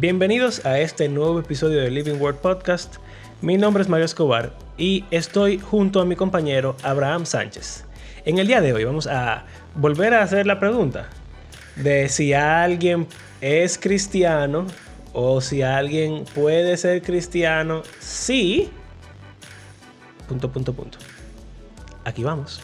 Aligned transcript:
Bienvenidos 0.00 0.64
a 0.64 0.78
este 0.78 1.08
nuevo 1.08 1.40
episodio 1.40 1.80
de 1.80 1.90
Living 1.90 2.20
Word 2.20 2.36
Podcast. 2.36 2.98
Mi 3.42 3.56
nombre 3.56 3.82
es 3.82 3.88
Mario 3.88 4.04
Escobar 4.04 4.52
y 4.76 5.04
estoy 5.10 5.58
junto 5.58 6.00
a 6.00 6.04
mi 6.04 6.14
compañero 6.14 6.76
Abraham 6.84 7.26
Sánchez. 7.26 7.84
En 8.24 8.38
el 8.38 8.46
día 8.46 8.60
de 8.60 8.72
hoy 8.72 8.84
vamos 8.84 9.08
a 9.08 9.44
volver 9.74 10.14
a 10.14 10.22
hacer 10.22 10.46
la 10.46 10.60
pregunta 10.60 11.08
de 11.74 12.08
si 12.08 12.32
alguien 12.32 13.08
es 13.40 13.76
cristiano 13.76 14.68
o 15.12 15.40
si 15.40 15.62
alguien 15.62 16.24
puede 16.32 16.76
ser 16.76 17.02
cristiano. 17.02 17.82
Sí. 17.98 18.70
Punto, 20.28 20.52
punto, 20.52 20.72
punto. 20.74 20.98
Aquí 22.04 22.22
vamos. 22.22 22.62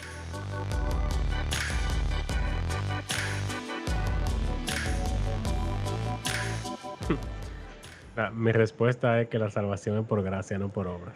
Mi 8.34 8.52
respuesta 8.52 9.20
es 9.20 9.28
que 9.28 9.38
la 9.38 9.50
salvación 9.50 9.98
es 9.98 10.06
por 10.06 10.22
gracia, 10.22 10.58
no 10.58 10.70
por 10.70 10.88
obras. 10.88 11.14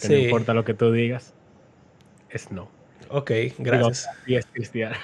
Que 0.00 0.08
no 0.08 0.16
importa 0.16 0.54
lo 0.54 0.64
que 0.64 0.74
tú 0.74 0.92
digas, 0.92 1.34
es 2.30 2.50
no. 2.50 2.68
Ok, 3.08 3.30
gracias. 3.58 4.08
y 4.26 4.36
es 4.36 4.46
cristiano. 4.46 4.96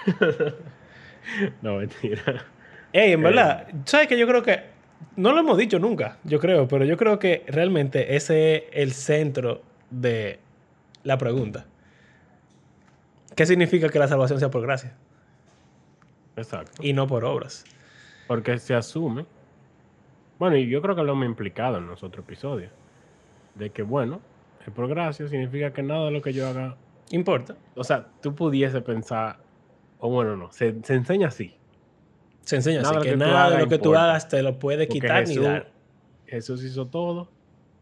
no, 1.63 1.77
mentira. 1.79 2.45
Ey, 2.93 3.13
en 3.13 3.23
verdad, 3.23 3.69
¿sabes 3.85 4.07
que 4.07 4.19
Yo 4.19 4.27
creo 4.27 4.43
que, 4.43 4.61
no 5.17 5.33
lo 5.33 5.41
hemos 5.41 5.59
dicho 5.59 5.79
nunca, 5.79 6.19
yo 6.25 6.39
creo, 6.39 6.69
pero 6.69 6.85
yo 6.85 6.97
creo 6.97 7.19
que 7.19 7.45
realmente 7.49 8.17
ese 8.17 8.57
es 8.57 8.63
el 8.73 8.93
centro 8.93 9.63
de 9.91 10.39
la 11.03 11.19
pregunta. 11.19 11.67
¿Qué 13.35 13.45
significa 13.45 13.89
que 13.89 13.99
la 13.99 14.09
salvación 14.09 14.39
sea 14.39 14.51
por 14.51 14.63
gracia? 14.63 14.95
Exacto. 16.37 16.83
Y 16.83 16.93
no 16.93 17.07
por 17.07 17.25
obras. 17.25 17.65
Porque 18.27 18.59
se 18.59 18.75
asume. 18.75 19.27
Bueno, 20.39 20.57
y 20.57 20.69
yo 20.69 20.83
creo 20.83 20.95
que 20.95 21.03
lo 21.03 21.13
hemos 21.13 21.27
implicado 21.27 21.79
en 21.79 21.87
los 21.87 22.03
otros 22.03 22.25
episodios. 22.25 22.71
De 23.55 23.71
que, 23.71 23.83
bueno, 23.83 24.21
es 24.67 24.73
por 24.73 24.87
gracia 24.89 25.27
significa 25.29 25.73
que 25.73 25.83
nada 25.83 26.07
de 26.07 26.11
lo 26.11 26.21
que 26.23 26.33
yo 26.33 26.47
haga. 26.47 26.77
Importa. 27.11 27.57
O 27.75 27.85
sea, 27.85 28.07
tú 28.21 28.35
pudiese 28.35 28.81
pensar. 28.83 29.39
O 29.99 30.11
bueno, 30.11 30.37
no. 30.37 30.53
Se, 30.53 30.77
se 30.83 30.95
enseña 30.95 31.29
así. 31.29 31.57
Se 32.43 32.57
enseña 32.57 32.83
Nada 32.83 32.99
así 33.01 33.09
que 33.09 33.17
nada 33.17 33.51
de 33.51 33.59
lo 33.61 33.69
que 33.69 33.79
tú 33.79 33.95
hagas 33.95 34.29
te 34.29 34.43
lo 34.43 34.59
puede 34.59 34.87
Porque 34.87 35.01
quitar 35.01 35.21
Jesús, 35.27 35.39
ni 35.39 35.43
dar. 35.45 35.71
Jesús 36.27 36.63
hizo 36.65 36.87
todo. 36.87 37.29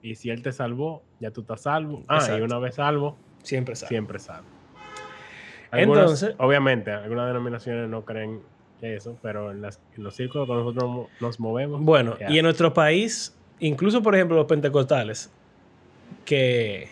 Y 0.00 0.14
si 0.14 0.30
Él 0.30 0.42
te 0.42 0.52
salvó, 0.52 1.02
ya 1.20 1.30
tú 1.32 1.40
estás 1.40 1.62
salvo. 1.62 2.02
Ah, 2.08 2.16
Exacto. 2.16 2.38
y 2.38 2.42
una 2.42 2.58
vez 2.58 2.74
salvo, 2.76 3.16
Siempre 3.42 3.74
sabe. 3.74 3.88
siempre 3.88 4.18
salvo. 4.18 4.46
Algunas- 5.70 6.02
Entonces- 6.02 6.34
obviamente, 6.38 6.92
algunas 6.92 7.26
denominaciones 7.26 7.88
no 7.88 8.04
creen 8.04 8.40
eso, 8.82 9.16
pero 9.22 9.50
en, 9.50 9.62
las- 9.62 9.80
en 9.96 10.04
los 10.04 10.14
círculos 10.14 10.46
donde 10.48 10.64
nosotros 10.64 11.06
nos 11.20 11.40
movemos. 11.40 11.80
Bueno, 11.82 12.16
y 12.28 12.38
en 12.38 12.44
nuestro 12.44 12.74
país, 12.74 13.34
incluso 13.60 14.02
por 14.02 14.14
ejemplo 14.14 14.36
los 14.36 14.46
pentecostales, 14.46 15.30
que, 16.24 16.88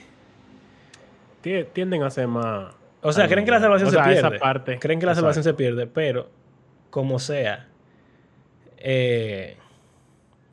Tie- 1.42 1.66
tienden 1.72 2.02
a 2.02 2.10
ser 2.10 2.28
más. 2.28 2.74
o 3.02 3.12
sea, 3.12 3.28
creen 3.28 3.44
que 3.44 3.50
la 3.50 3.60
salvación 3.60 3.88
o 3.88 3.92
sea, 3.92 4.04
se 4.04 4.10
pierde. 4.10 4.28
Esa 4.36 4.38
parte, 4.42 4.78
creen 4.78 5.00
que 5.00 5.06
la 5.06 5.12
exacto. 5.12 5.22
salvación 5.32 5.44
se 5.44 5.54
pierde, 5.54 5.86
pero 5.86 6.30
como 6.90 7.18
sea, 7.18 7.68
eh, 8.78 9.56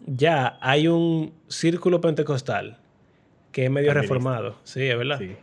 ya 0.05 0.57
hay 0.61 0.87
un 0.87 1.33
círculo 1.47 2.01
pentecostal 2.01 2.77
que 3.51 3.65
es 3.65 3.71
medio 3.71 3.93
reformado. 3.93 4.55
Sí, 4.63 4.83
es 4.87 4.97
verdad. 4.97 5.17
Sí. 5.19 5.35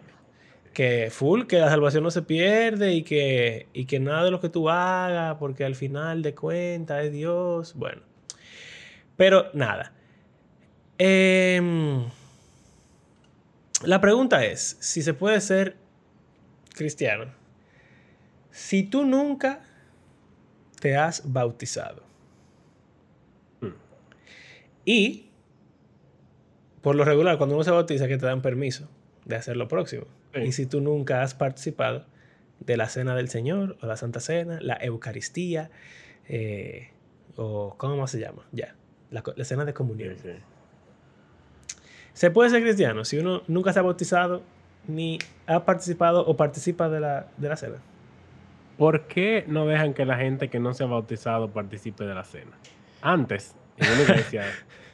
Que 0.77 1.09
full, 1.11 1.45
que 1.47 1.59
la 1.59 1.71
salvación 1.71 2.05
no 2.05 2.11
se 2.11 2.21
pierde 2.21 2.93
y 2.93 3.03
que, 3.03 3.69
y 3.73 3.87
que 3.87 3.99
nada 3.99 4.25
de 4.25 4.31
lo 4.31 4.41
que 4.41 4.51
tú 4.51 4.69
hagas, 4.69 5.37
porque 5.39 5.65
al 5.65 5.75
final 5.75 6.21
de 6.21 6.35
cuentas 6.35 7.07
es 7.07 7.13
Dios. 7.13 7.73
Bueno. 7.77 8.03
Pero 9.17 9.47
nada. 9.55 9.95
Em, 10.99 12.05
la 13.85 14.01
pregunta 14.03 14.45
es, 14.45 14.77
si 14.81 15.01
se 15.01 15.15
puede 15.15 15.41
ser 15.41 15.79
cristiano, 16.75 17.33
si 18.51 18.83
tú 18.83 19.05
nunca 19.07 19.63
te 20.81 20.97
has 20.97 21.23
bautizado 21.33 22.03
Hmm. 23.61 23.73
y 24.85 25.31
por 26.83 26.95
lo 26.97 27.05
regular 27.05 27.39
cuando 27.39 27.55
uno 27.55 27.65
se 27.65 27.71
bautiza 27.71 28.09
que 28.09 28.19
te 28.19 28.27
dan 28.27 28.43
permiso 28.43 28.89
de 29.25 29.37
hacer 29.37 29.57
lo 29.57 29.69
próximo. 29.69 30.05
Sí. 30.37 30.49
Y 30.49 30.53
si 30.53 30.67
tú 30.67 30.81
nunca 30.81 31.23
has 31.23 31.35
participado 31.35 32.05
de 32.61 32.77
la 32.77 32.89
cena 32.89 33.15
del 33.15 33.29
Señor 33.29 33.77
o 33.83 33.87
la 33.87 33.97
Santa 33.97 34.21
Cena, 34.21 34.59
la 34.61 34.79
Eucaristía 34.81 35.71
eh, 36.29 36.91
o 37.37 37.75
¿cómo 37.77 38.07
se 38.07 38.19
llama? 38.21 38.43
Ya, 38.53 38.75
la, 39.11 39.23
la 39.37 39.45
cena 39.45 39.65
de 39.65 39.73
Sí, 39.73 39.77
comunión. 39.77 40.17
sí. 40.19 40.31
Se 42.13 42.31
puede 42.31 42.51
ser 42.51 42.63
cristiano 42.63 43.05
si 43.05 43.19
uno 43.19 43.43
nunca 43.47 43.73
se 43.73 43.79
ha 43.79 43.83
bautizado 43.83 44.43
ni 44.89 45.19
ha 45.47 45.65
participado 45.65 46.25
o 46.27 46.37
participa 46.37 46.89
de 46.89 47.01
la, 47.01 47.29
de 47.37 47.49
la 47.49 47.57
cena. 47.57 47.77
¿Por 48.79 49.07
qué 49.07 49.45
no 49.47 49.67
dejan 49.67 49.95
que 49.95 50.05
la 50.05 50.17
gente 50.17 50.49
que 50.49 50.59
no 50.61 50.73
se 50.75 50.85
ha 50.85 50.87
bautizado 50.87 51.51
participe 51.51 52.05
de 52.05 52.15
la 52.15 52.25
cena? 52.25 52.53
Antes, 53.03 53.55
en 53.77 53.91
una 53.93 54.03
iglesia, 54.03 54.45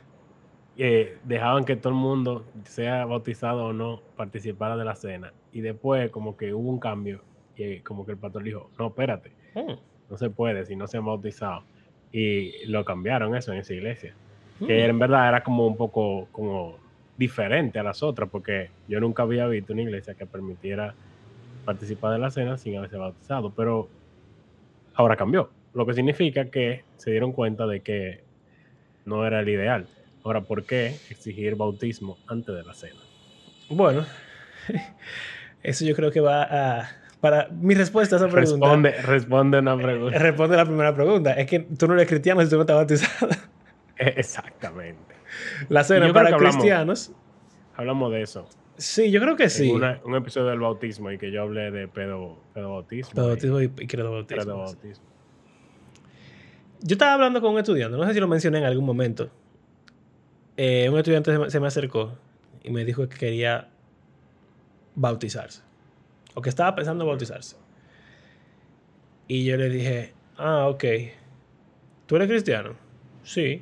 eh, 0.79 1.19
dejaban 1.25 1.65
que 1.65 1.77
todo 1.77 1.91
el 1.91 1.99
mundo, 1.99 2.45
sea 2.65 3.05
bautizado 3.05 3.67
o 3.67 3.73
no, 3.73 4.01
participara 4.17 4.77
de 4.77 4.85
la 4.85 4.95
cena. 4.95 5.33
Y 5.53 5.61
después, 5.61 6.11
como 6.11 6.37
que 6.37 6.55
hubo 6.55 6.69
un 6.69 6.79
cambio, 6.79 7.21
y 7.57 7.81
como 7.81 8.07
que 8.07 8.13
el 8.13 8.19
pastor 8.19 8.43
dijo: 8.43 8.71
No, 8.79 8.89
espérate, 8.89 9.33
Mm, 9.55 9.75
no 10.11 10.17
se 10.17 10.31
puede 10.31 10.65
si 10.65 10.77
no 10.77 10.87
se 10.87 10.99
han 10.99 11.05
bautizado. 11.05 11.65
Y 12.13 12.67
lo 12.67 12.85
cambiaron 12.85 13.35
eso 13.35 13.53
en 13.53 13.59
esa 13.59 13.75
iglesia. 13.75 14.15
Que 14.67 14.85
en 14.85 14.99
verdad 14.99 15.29
era 15.29 15.43
como 15.43 15.67
un 15.67 15.77
poco 15.77 16.29
como 16.31 16.77
diferente 17.17 17.81
a 17.81 17.83
las 17.83 18.03
otras, 18.03 18.29
porque 18.31 18.71
yo 18.87 19.01
nunca 19.01 19.25
había 19.25 19.47
visto 19.49 19.73
una 19.73 19.83
iglesia 19.83 20.15
que 20.15 20.25
permitiera 20.25 20.95
participar 21.65 22.13
de 22.13 22.19
la 22.21 22.31
cena 22.31 22.57
sin 22.57 22.77
haberse 22.77 22.97
bautizado, 22.97 23.51
pero 23.51 23.89
ahora 24.95 25.17
cambió, 25.17 25.51
lo 25.75 25.85
que 25.85 25.95
significa 25.95 26.45
que 26.45 26.85
se 26.97 27.11
dieron 27.11 27.33
cuenta 27.33 27.67
de 27.67 27.81
que 27.81 28.21
no 29.05 29.27
era 29.27 29.41
el 29.41 29.49
ideal. 29.49 29.89
Ahora, 30.25 30.43
¿por 30.43 30.65
qué 30.65 30.97
exigir 31.11 31.57
bautismo 31.57 32.19
antes 32.27 32.55
de 32.55 32.63
la 32.63 32.75
cena? 32.75 33.01
Bueno, 33.69 34.07
eso 35.63 35.85
yo 35.85 35.95
creo 35.95 36.11
que 36.11 36.21
va 36.21 36.43
a... 36.43 36.89
Para 37.21 37.49
mi 37.49 37.75
respuesta 37.75 38.17
a 38.17 38.19
esa 38.19 38.29
pregunta... 38.29 38.67
Responde, 38.67 38.91
responde 39.03 39.59
una 39.61 39.77
pregunta. 39.77 40.19
Responde 40.21 40.57
la 40.57 40.65
primera 40.65 40.95
pregunta. 40.95 41.33
Es 41.35 41.47
que 41.47 41.61
tú 41.61 41.87
no 41.87 41.95
eres 41.95 42.09
cristiano 42.09 42.43
si 42.43 42.49
tú 42.51 42.57
no 42.57 42.63
estás 42.63 42.77
bautizado. 42.77 43.29
Exactamente. 43.97 45.15
La 45.69 45.85
cena 45.85 46.13
para 46.13 46.31
hablamos- 46.31 46.55
cristianos. 46.57 47.13
Hablamos 47.77 48.13
de 48.13 48.23
eso. 48.23 48.49
Sí, 48.77 49.11
yo 49.11 49.21
creo 49.21 49.37
que 49.37 49.49
sí. 49.49 49.71
Una- 49.71 50.01
un 50.05 50.17
episodio 50.17 50.49
del 50.49 50.59
bautismo 50.59 51.11
y 51.13 51.19
que 51.19 51.31
yo 51.31 51.43
hablé 51.43 51.71
de 51.71 51.87
pedo, 51.89 52.39
pedobautismo. 52.55 53.13
Pero 53.15 53.27
y 53.27 53.29
bautismo 53.31 53.61
y, 53.61 53.69
credobautismo. 53.87 54.43
credobautismo. 54.43 55.05
Yo 56.81 56.95
estaba 56.95 57.15
hablando 57.15 57.41
con 57.41 57.53
un 57.53 57.59
estudiante, 57.61 57.97
no 57.97 58.05
sé 58.09 58.15
si 58.15 58.21
lo 58.21 58.27
mencioné 58.27 58.59
en 58.59 58.65
algún 58.65 58.85
momento. 58.85 59.31
Eh, 60.65 60.89
un 60.89 60.97
estudiante 60.97 61.33
se 61.51 61.59
me, 61.59 61.67
acercó 61.67 62.17
y 62.63 62.71
me 62.71 62.85
dijo 62.85 63.09
que 63.09 63.19
quería 63.19 63.67
bautizarse. 64.95 65.61
O 66.35 66.41
que 66.41 66.51
estaba 66.51 66.73
pensando 66.77 67.03
en 67.03 67.09
bautizarse. 67.09 67.57
Y 69.27 69.45
yo 69.45 69.57
le 69.57 69.69
dije, 69.69 70.13
ah, 70.37 70.69
ok. 70.69 70.85
¿Tú 72.07 72.15
eres 72.15 72.29
cristiano? 72.29 72.77
Sí. 73.25 73.61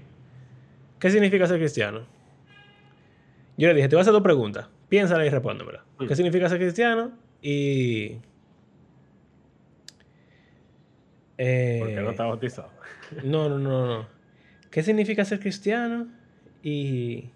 ¿Qué 0.99 1.11
significa 1.11 1.47
ser 1.47 1.57
cristiano? 1.57 2.07
Yo 3.57 3.69
le 3.69 3.75
dije, 3.77 3.89
te 3.89 3.97
voy 3.97 4.01
a 4.01 4.03
hacer 4.03 4.13
dos 4.13 4.23
preguntas. 4.23 4.69
Piénsala 4.91 5.25
y 5.25 5.31
respóndemela. 5.31 5.83
Mm. 6.01 6.07
¿Qué 6.07 6.15
significa 6.15 6.51
ser 6.51 6.59
cristiano? 6.59 7.13
Y... 7.41 8.11
Porque 11.39 11.97
no 11.97 12.09
Eh, 12.09 12.11
está 12.11 12.27
bautizado. 12.27 12.71
no, 13.25 13.49
no, 13.49 13.59
no, 13.59 13.87
no. 13.87 14.07
¿Qué 14.71 14.83
significa 14.83 15.25
ser 15.25 15.41
cristiano? 15.41 16.20
Y, 16.63 17.31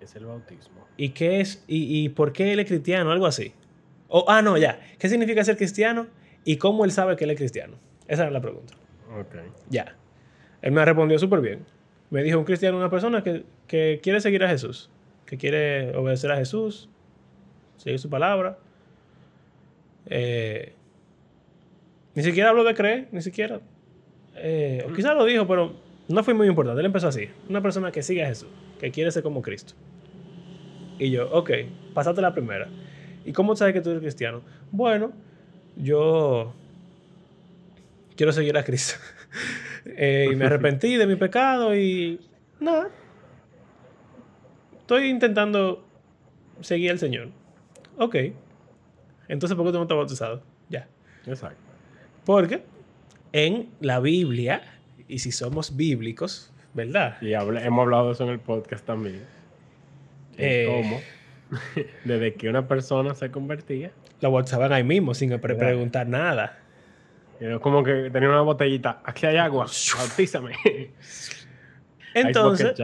Es 0.00 0.14
el 0.16 0.26
bautismo. 0.26 0.86
y 0.96 1.10
qué 1.10 1.40
es 1.40 1.64
y, 1.66 2.04
y 2.04 2.08
por 2.10 2.32
qué 2.32 2.52
él 2.52 2.60
es 2.60 2.66
cristiano, 2.66 3.10
algo 3.10 3.26
así. 3.26 3.52
O, 4.08 4.24
ah, 4.28 4.42
no, 4.42 4.56
ya. 4.58 4.78
¿Qué 4.98 5.08
significa 5.08 5.42
ser 5.44 5.56
cristiano? 5.56 6.06
Y 6.44 6.56
cómo 6.58 6.84
él 6.84 6.92
sabe 6.92 7.16
que 7.16 7.24
él 7.24 7.30
es 7.30 7.36
cristiano. 7.38 7.76
Esa 8.06 8.22
era 8.22 8.30
la 8.30 8.40
pregunta. 8.40 8.74
Ok. 9.18 9.34
Ya. 9.70 9.96
Él 10.60 10.72
me 10.72 10.84
respondió 10.84 11.18
súper 11.18 11.40
bien. 11.40 11.64
Me 12.10 12.22
dijo 12.22 12.38
un 12.38 12.44
cristiano, 12.44 12.76
una 12.76 12.90
persona 12.90 13.22
que, 13.22 13.44
que 13.66 14.00
quiere 14.02 14.20
seguir 14.20 14.44
a 14.44 14.48
Jesús, 14.48 14.90
que 15.26 15.36
quiere 15.38 15.96
obedecer 15.96 16.30
a 16.30 16.36
Jesús, 16.36 16.88
seguir 17.78 17.98
su 17.98 18.10
palabra. 18.10 18.58
Eh, 20.06 20.74
ni 22.14 22.22
siquiera 22.22 22.50
habló 22.50 22.62
de 22.62 22.74
creer, 22.74 23.08
ni 23.10 23.22
siquiera. 23.22 23.60
Eh, 24.36 24.84
o 24.88 24.92
quizás 24.92 25.16
lo 25.16 25.24
dijo, 25.24 25.46
pero 25.46 25.74
no 26.08 26.24
fue 26.24 26.34
muy 26.34 26.46
importante. 26.46 26.80
Él 26.80 26.86
empezó 26.86 27.08
así. 27.08 27.28
Una 27.48 27.62
persona 27.62 27.92
que 27.92 28.02
sigue 28.02 28.24
a 28.24 28.28
Jesús, 28.28 28.48
que 28.78 28.90
quiere 28.90 29.10
ser 29.10 29.22
como 29.22 29.42
Cristo. 29.42 29.74
Y 30.98 31.10
yo, 31.10 31.30
ok, 31.30 31.50
pasaste 31.92 32.20
la 32.20 32.34
primera. 32.34 32.68
¿Y 33.24 33.32
cómo 33.32 33.56
sabes 33.56 33.74
que 33.74 33.80
tú 33.80 33.90
eres 33.90 34.02
cristiano? 34.02 34.42
Bueno, 34.70 35.12
yo 35.76 36.52
quiero 38.16 38.32
seguir 38.32 38.56
a 38.56 38.64
Cristo. 38.64 38.94
Eh, 39.86 40.30
y 40.32 40.36
me 40.36 40.46
arrepentí 40.46 40.96
de 40.96 41.06
mi 41.06 41.14
pecado 41.14 41.76
y 41.76 42.18
nada. 42.58 42.88
Estoy 44.78 45.08
intentando 45.08 45.84
seguir 46.62 46.90
al 46.90 46.98
Señor. 46.98 47.28
Ok. 47.98 48.16
Entonces, 49.28 49.54
¿por 49.56 49.66
qué 49.66 49.72
tú 49.72 49.76
no 49.76 49.82
estás 49.82 49.98
bautizado? 49.98 50.42
Ya. 50.70 50.88
Exacto. 51.26 51.60
Porque 52.24 52.62
en 53.34 53.68
la 53.80 53.98
Biblia, 53.98 54.62
y 55.08 55.18
si 55.18 55.32
somos 55.32 55.76
bíblicos, 55.76 56.52
¿verdad? 56.72 57.20
Y 57.20 57.34
hemos 57.34 57.82
hablado 57.82 58.06
de 58.06 58.12
eso 58.12 58.22
en 58.22 58.30
el 58.30 58.38
podcast 58.38 58.86
también. 58.86 59.22
Eh. 60.38 60.66
cómo, 60.68 61.00
desde 62.04 62.34
que 62.34 62.48
una 62.48 62.68
persona 62.68 63.12
se 63.16 63.32
convertía, 63.32 63.90
Lo 64.20 64.30
bautizaban 64.30 64.72
ahí 64.72 64.84
mismo, 64.84 65.14
sin 65.14 65.36
pre- 65.40 65.56
preguntar 65.56 66.06
nada. 66.06 66.58
era 67.40 67.58
como 67.58 67.82
que 67.82 68.08
tenía 68.12 68.28
una 68.28 68.42
botellita, 68.42 69.00
aquí 69.04 69.26
hay 69.26 69.36
agua, 69.36 69.66
bautízame. 69.98 70.52
Entonces, 72.14 72.76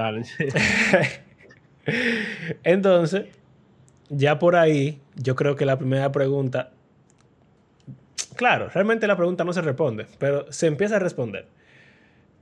entonces, 2.64 3.26
ya 4.08 4.40
por 4.40 4.56
ahí, 4.56 5.00
yo 5.14 5.36
creo 5.36 5.54
que 5.54 5.64
la 5.64 5.78
primera 5.78 6.10
pregunta, 6.10 6.72
claro, 8.36 8.68
realmente 8.68 9.06
la 9.06 9.16
pregunta 9.16 9.44
no 9.44 9.52
se 9.52 9.60
responde, 9.62 10.06
pero 10.18 10.50
se 10.52 10.66
empieza 10.66 10.96
a 10.96 10.98
responder. 10.98 11.46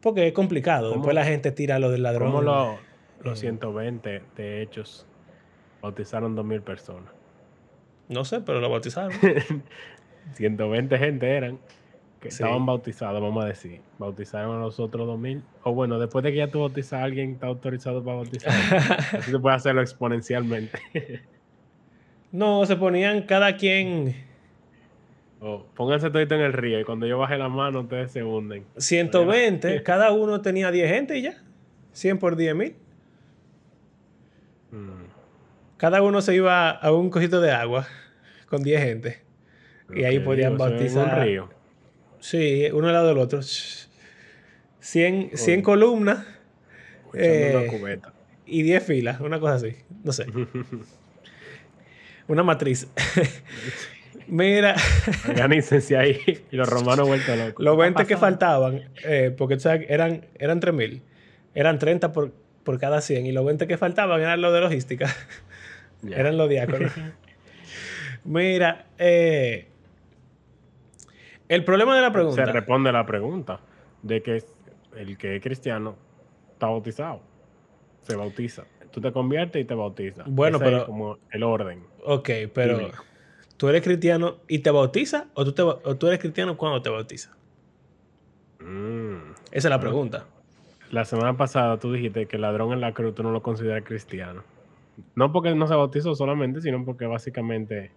Porque 0.01 0.27
es 0.29 0.33
complicado. 0.33 0.91
¿Cómo? 0.91 1.01
Después 1.01 1.15
la 1.15 1.25
gente 1.25 1.51
tira 1.53 1.79
lo 1.79 1.91
del 1.91 2.03
ladrón. 2.05 2.31
¿Cómo 2.31 2.43
lo- 2.43 2.79
los 3.23 3.39
Eh. 3.39 3.43
120 3.43 4.23
de 4.37 4.63
hechos 4.63 5.07
bautizaron 5.83 6.37
2.000 6.37 6.63
personas? 6.63 7.11
No 8.09 8.25
sé, 8.25 8.41
pero 8.41 8.61
lo 8.61 8.71
bautizaron. 8.71 9.11
120 10.35 10.99
gente 10.99 11.29
eran 11.37 11.59
que 12.21 12.31
Sí. 12.31 12.43
estaban 12.43 12.65
bautizados, 12.67 13.21
vamos 13.21 13.45
a 13.45 13.49
decir. 13.49 13.81
Bautizaron 13.99 14.57
a 14.57 14.61
los 14.61 14.79
otros 14.81 15.07
2000. 15.07 15.43
O 15.63 15.73
bueno, 15.73 15.99
después 15.99 16.23
de 16.25 16.31
que 16.33 16.39
ya 16.39 16.49
tú 16.49 16.61
bautizas 16.61 16.95
a 16.95 17.03
alguien, 17.05 17.33
está 17.33 17.47
autorizado 17.49 18.03
para 18.05 18.17
bautizar. 18.17 18.53
Así 19.19 19.31
se 19.31 19.39
puede 19.39 19.57
hacerlo 19.57 19.83
exponencialmente. 19.83 20.79
no, 22.33 22.65
se 22.67 22.77
ponían 22.77 23.23
cada 23.23 23.57
quien 23.57 24.15
O 25.41 25.67
pónganse 25.75 26.11
todito 26.11 26.35
en 26.35 26.41
el 26.41 26.53
río 26.53 26.81
y 26.81 26.85
cuando 26.85 27.07
yo 27.07 27.17
baje 27.19 27.39
la 27.39 27.49
mano, 27.49 27.81
ustedes 27.83 28.11
se 28.13 28.25
hunden. 28.25 28.65
120, 28.77 29.83
cada 29.85 30.11
uno 30.13 30.41
tenía 30.41 30.71
10 30.71 30.91
gente 30.91 31.17
y 31.17 31.23
ya. 31.23 31.43
100 31.93 32.19
por 32.19 32.35
10 32.37 32.55
mil. 32.57 32.75
Mm. 34.73 35.05
Cada 35.77 36.03
uno 36.03 36.21
se 36.23 36.35
iba 36.35 36.71
a 36.71 36.93
un 36.93 37.09
cojito 37.11 37.41
de 37.41 37.53
agua 37.53 37.87
con 38.49 38.63
10 38.63 38.83
gente. 38.83 39.23
Y 39.95 40.05
ahí 40.05 40.19
podían 40.19 40.53
digo, 40.57 40.65
bautizar. 40.69 41.19
un 41.19 41.25
río. 41.25 41.49
Sí, 42.21 42.69
uno 42.73 42.89
al 42.89 42.93
lado 42.95 43.09
del 43.09 43.19
otro. 43.19 43.41
100, 43.43 45.31
100 45.35 45.55
Oye. 45.59 45.63
columnas 45.63 46.27
Eh, 47.15 47.55
una 47.57 47.67
cubeta. 47.79 48.13
y 48.45 48.63
10 48.63 48.83
filas, 48.85 49.21
una 49.21 49.39
cosa 49.41 49.55
así. 49.55 49.77
No 50.05 50.13
sé. 50.13 50.27
Una 52.29 52.43
matriz. 52.43 52.87
Mira, 54.29 54.75
Organícense 55.29 55.97
ahí. 55.97 56.19
Y 56.51 56.57
los 56.57 56.69
romanos 56.69 57.07
vueltos 57.09 57.37
locos. 57.39 57.65
los 57.65 57.75
¿Qué 57.77 57.81
20 57.83 58.07
que 58.07 58.17
faltaban, 58.17 58.83
eh, 59.05 59.35
porque 59.37 59.59
sabes, 59.59 59.87
eran, 59.89 60.27
eran 60.39 60.61
3000. 60.61 61.03
Eran 61.55 61.79
30 61.79 62.13
por, 62.13 62.33
por 62.65 62.79
cada 62.79 63.01
100. 63.01 63.27
Y 63.27 63.33
los 63.33 63.45
20 63.45 63.67
que 63.67 63.77
faltaban 63.79 64.21
eran 64.21 64.41
los 64.41 64.53
de 64.53 64.61
logística. 64.61 65.07
Eran 66.09 66.37
los 66.37 66.49
diáconos. 66.49 66.93
Mira, 68.25 68.87
eh, 68.99 69.67
el 71.49 71.65
problema 71.65 71.97
de 71.97 72.03
la 72.03 72.13
pregunta. 72.13 72.45
Se 72.45 72.53
responde 72.53 72.93
la 72.93 73.07
pregunta 73.07 73.61
de 74.03 74.23
que 74.23 74.43
el 74.97 75.17
que 75.17 75.37
es 75.37 75.43
cristiano 75.43 75.97
está 76.53 76.67
bautizado. 76.67 77.21
Se 78.03 78.15
bautiza. 78.17 78.65
Tú 78.91 79.01
te 79.01 79.13
conviertes 79.13 79.63
y 79.63 79.65
te 79.65 79.75
bautizas. 79.75 80.27
Bueno, 80.29 80.57
Ese 80.59 80.67
es 80.67 80.73
pero- 80.73 80.87
como 80.87 81.19
el 81.31 81.43
orden. 81.43 81.83
Ok, 82.05 82.31
pero 82.53 82.79
Bíblico. 82.79 83.05
¿Tú 83.59 83.69
eres 83.69 83.83
cristiano 83.83 84.39
y 84.49 84.61
te 84.61 84.71
bautizas 84.71 85.25
o 85.35 85.45
tú, 85.45 85.53
te 85.53 85.63
ba- 85.63 85.79
o 85.85 85.97
tú 85.97 86.07
eres 86.07 86.19
cristiano 86.19 86.57
cuando 86.57 86.81
te 86.81 86.89
bautizas? 86.89 87.33
Mm. 88.61 89.33
Esa 89.53 89.69
es 89.69 89.71
la 89.71 89.79
pregunta. 89.81 90.25
La 90.91 91.05
semana 91.05 91.37
pasada 91.37 91.79
tú 91.79 91.93
dijiste 91.93 92.25
que 92.27 92.37
el 92.37 92.43
ladrón 92.43 92.73
en 92.73 92.81
la 92.81 92.95
cruz 92.95 93.15
tú 93.15 93.23
no 93.23 93.31
lo 93.31 93.43
consideras 93.43 93.85
cristiano. 93.85 94.43
No 95.15 95.31
porque 95.33 95.55
no 95.55 95.67
se 95.69 95.75
bautizó 95.75 96.15
solamente, 96.15 96.61
sino 96.63 96.83
porque 96.85 97.05
básicamente 97.07 97.91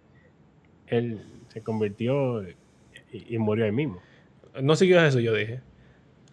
él 0.86 1.20
se 1.48 1.62
convirtió 1.62 2.42
y, 2.42 2.54
y 3.12 3.38
murió 3.38 3.64
ahí 3.64 3.72
mismo. 3.72 4.00
No 4.60 4.76
siguió 4.76 5.00
a 5.00 5.04
Jesús, 5.04 5.22
yo 5.22 5.32
dije. 5.34 5.60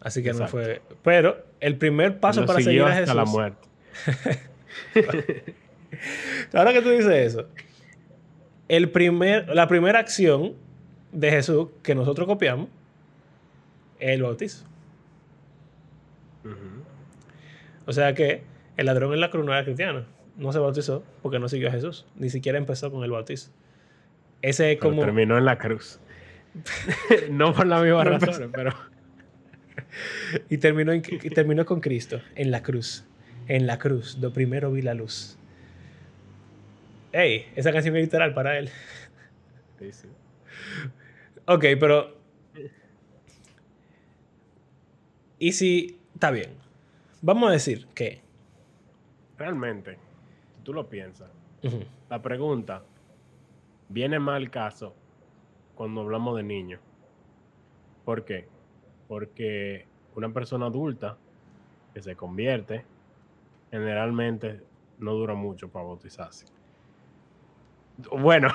Así 0.01 0.21
que 0.21 0.29
Exacto. 0.29 0.57
no 0.57 0.63
fue. 0.63 0.81
Pero 1.03 1.37
el 1.59 1.77
primer 1.77 2.19
paso 2.19 2.41
Lo 2.41 2.47
para 2.47 2.59
seguir 2.61 2.81
a 2.83 2.87
hasta 2.87 2.99
Jesús. 2.99 3.15
la 3.15 3.25
muerte. 3.25 3.67
Ahora 6.53 6.73
que 6.73 6.81
tú 6.81 6.89
dices 6.89 7.33
eso, 7.33 7.47
el 8.69 8.89
primer, 8.91 9.49
la 9.53 9.67
primera 9.67 9.99
acción 9.99 10.53
de 11.11 11.31
Jesús 11.31 11.67
que 11.83 11.93
nosotros 11.95 12.27
copiamos 12.27 12.69
es 13.99 14.11
el 14.11 14.23
bautizo. 14.23 14.65
O 17.85 17.93
sea 17.93 18.13
que 18.13 18.43
el 18.77 18.85
ladrón 18.85 19.13
en 19.13 19.19
la 19.19 19.29
cruz 19.29 19.45
no 19.45 19.51
era 19.51 19.63
cristiano. 19.63 20.05
No 20.37 20.53
se 20.53 20.59
bautizó 20.59 21.03
porque 21.21 21.39
no 21.39 21.49
siguió 21.49 21.67
a 21.67 21.71
Jesús. 21.71 22.05
Ni 22.15 22.29
siquiera 22.29 22.57
empezó 22.57 22.91
con 22.91 23.03
el 23.03 23.11
bautizo. 23.11 23.49
Ese 24.41 24.71
es 24.71 24.77
Pero 24.79 24.91
como. 24.91 25.01
terminó 25.03 25.37
en 25.37 25.45
la 25.45 25.57
cruz. 25.57 25.99
no 27.29 27.53
por 27.53 27.67
la 27.67 27.81
misma 27.81 28.03
No 28.05 28.17
razón, 28.19 28.51
pero 28.53 28.73
Y 30.49 30.57
terminó, 30.59 30.91
en- 30.93 31.03
y 31.09 31.29
terminó 31.29 31.65
con 31.65 31.81
Cristo 31.81 32.21
en 32.35 32.51
la 32.51 32.61
cruz. 32.63 33.03
En 33.47 33.65
la 33.67 33.79
cruz. 33.79 34.17
Lo 34.21 34.31
primero 34.31 34.71
vi 34.71 34.81
la 34.83 34.93
luz. 34.93 35.37
Ey, 37.11 37.51
esa 37.55 37.71
canción 37.71 37.95
es 37.95 38.03
literal 38.03 38.33
para 38.33 38.57
él. 38.57 38.69
Sí, 39.79 39.91
sí. 39.91 40.07
Ok, 41.45 41.65
pero. 41.79 42.15
Y 45.39 45.53
si. 45.53 45.99
Está 46.13 46.31
bien. 46.31 46.51
Vamos 47.21 47.49
a 47.49 47.53
decir 47.53 47.87
que. 47.95 48.21
realmente, 49.37 49.97
si 50.55 50.61
tú 50.63 50.73
lo 50.73 50.89
piensas, 50.89 51.29
la 52.09 52.21
pregunta 52.21 52.83
viene 53.87 54.19
mal 54.19 54.51
caso 54.51 54.93
cuando 55.75 56.01
hablamos 56.01 56.35
de 56.37 56.43
niños. 56.43 56.81
¿Por 58.05 58.25
qué? 58.25 58.47
Porque 59.07 59.87
una 60.15 60.31
persona 60.31 60.67
adulta 60.67 61.17
que 61.93 62.01
se 62.01 62.15
convierte 62.15 62.85
generalmente 63.71 64.61
no 64.99 65.13
dura 65.13 65.33
mucho 65.33 65.69
para 65.69 65.85
bautizarse. 65.85 66.45
Bueno, 68.11 68.49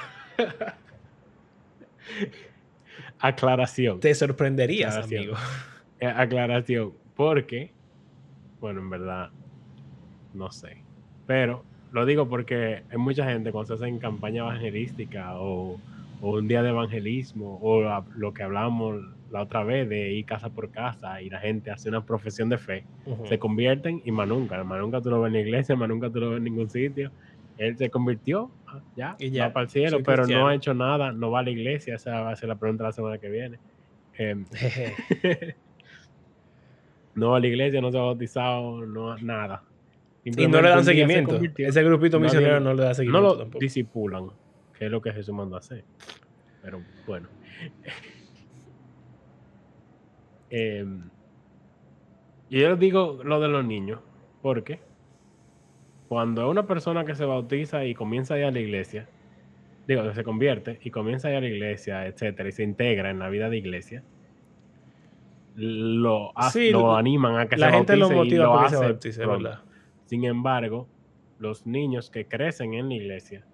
aclaración. 3.19 4.01
Te 4.01 4.15
sorprenderías, 4.15 4.91
Aclaración. 4.97 5.23
amigo. 5.23 5.37
Eh, 6.01 6.07
aclaración. 6.07 6.93
Porque, 7.17 7.71
bueno, 8.61 8.81
en 8.81 8.91
verdad, 8.91 9.31
no 10.35 10.51
sé. 10.51 10.79
Pero 11.27 11.65
lo 11.93 12.05
digo 12.07 12.29
porque 12.29 12.83
hay 12.91 12.99
mucha 12.99 13.25
gente 13.25 13.53
cuando 13.53 13.69
se 13.77 13.85
hacen 13.85 13.99
campaña 13.99 14.43
evangelística 14.43 15.39
o, 15.39 15.79
o 16.21 16.31
un 16.31 16.49
día 16.49 16.63
de 16.63 16.71
evangelismo 16.71 17.59
o 17.63 18.03
lo 18.17 18.35
que 18.35 18.43
hablamos 18.43 19.01
la 19.31 19.43
otra 19.43 19.65
vez 19.65 19.89
de 19.89 20.13
ir 20.13 20.25
casa 20.27 20.51
por 20.51 20.71
casa 20.71 21.21
y 21.23 21.31
la 21.31 21.41
gente 21.41 21.71
hace 21.71 21.89
una 21.89 22.05
profesión 22.05 22.49
de 22.49 22.59
fe, 22.59 22.85
se 23.29 23.39
convierten 23.39 24.01
y 24.05 24.13
más 24.13 24.29
nunca. 24.29 24.63
Más 24.65 24.79
nunca 24.81 25.01
tú 25.01 25.11
lo 25.11 25.21
ves 25.21 25.29
en 25.29 25.33
la 25.35 25.41
iglesia, 25.41 25.75
más 25.77 25.89
nunca 25.89 26.11
tú 26.11 26.21
lo 26.21 26.31
ves 26.31 26.39
en 26.39 26.45
ningún 26.45 26.71
sitio. 26.71 27.11
Él 27.59 27.77
se 27.77 27.89
convirtió, 27.91 28.51
ah, 28.67 28.81
ya, 28.97 29.17
Y 29.19 29.31
ya, 29.31 29.47
va 29.49 29.53
para 29.53 29.65
el 29.65 29.71
cielo, 29.71 29.99
pero 30.05 30.23
cristiano. 30.25 30.43
no 30.43 30.49
ha 30.49 30.55
hecho 30.55 30.75
nada, 30.75 31.13
no 31.13 31.31
va 31.31 31.41
a 31.41 31.43
la 31.43 31.51
iglesia. 31.51 31.95
Esa 31.95 32.21
va 32.21 32.31
a 32.33 32.37
ser 32.37 32.49
la 32.49 32.57
pregunta 32.57 32.85
la 32.85 32.93
semana 32.93 33.19
que 33.19 33.29
viene. 33.29 33.59
Em, 34.17 34.45
no 37.15 37.31
va 37.31 37.37
a 37.37 37.41
la 37.41 37.47
iglesia, 37.47 37.81
no 37.81 37.91
se 37.93 37.99
ha 37.99 38.03
bautizado, 38.03 38.85
no 38.87 39.17
nada. 39.19 39.63
Y 40.25 40.31
no 40.31 40.61
le 40.63 40.69
dan 40.71 40.79
se 40.85 40.93
seguimiento. 40.93 41.33
convirtió. 41.33 41.69
Ese 41.69 41.83
grupito 41.85 42.19
misionero 42.19 42.59
no 42.59 42.73
le 42.75 42.83
da 42.83 42.89
No 42.89 42.95
seguimiento 42.95 43.29
lo 43.29 43.39
tampoco. 43.39 43.59
disipulan, 43.61 44.29
que 44.79 44.87
es 44.87 44.91
lo 44.91 45.01
que 45.03 45.13
Jesús 45.13 45.35
mandó 45.35 45.57
a 45.57 45.59
hacer. 45.59 45.85
Pero 46.63 46.83
bueno. 47.07 47.29
Em, 50.51 51.11
y 52.49 52.61
yo 52.61 52.71
les 52.71 52.79
digo 52.79 53.19
lo 53.25 53.41
de 53.41 53.49
los 53.49 53.65
niños, 53.65 54.01
porque 54.41 54.79
cuando 56.09 56.43
es 56.45 56.49
una 56.51 56.67
persona 56.67 57.05
que 57.05 57.15
se 57.15 57.25
bautiza 57.25 57.85
y 57.85 57.95
comienza 57.95 58.35
a 58.35 58.39
ir 58.39 58.45
a 58.45 58.51
la 58.51 58.61
iglesia, 58.61 59.09
digo, 59.87 60.03
que 60.05 60.15
se 60.15 60.25
convierte 60.25 60.79
y 60.83 60.91
comienza 60.91 61.29
a 61.29 61.33
ir 61.33 61.37
a 61.39 61.41
la 61.41 61.49
iglesia, 61.49 62.07
etcétera, 62.07 62.49
y 62.49 62.53
se 62.53 62.63
integra 62.65 63.11
en 63.11 63.19
la 63.19 63.29
vida 63.29 63.49
de 63.51 63.59
iglesia, 63.59 64.05
lo, 65.57 66.33
Sí, 66.53 66.73
lo 66.73 66.81
lo- 66.81 66.97
animan 66.97 67.37
a 67.39 67.49
que 67.49 67.57
La 67.57 67.69
se 67.71 67.77
gente 67.77 67.97
lo 67.97 68.09
bautice 68.09 68.15
y 68.15 68.19
motiva 68.19 68.45
lo 68.45 68.53
para 68.53 68.65
que 68.65 68.69
se 68.71 68.77
hace 68.77 68.87
bautice. 68.87 69.25
Sin 70.07 70.25
embargo, 70.25 70.89
los 71.39 71.67
niños 71.67 72.11
que 72.11 72.27
crecen 72.27 72.75
en 72.75 72.89
la 72.89 72.95
iglesia 72.95 73.45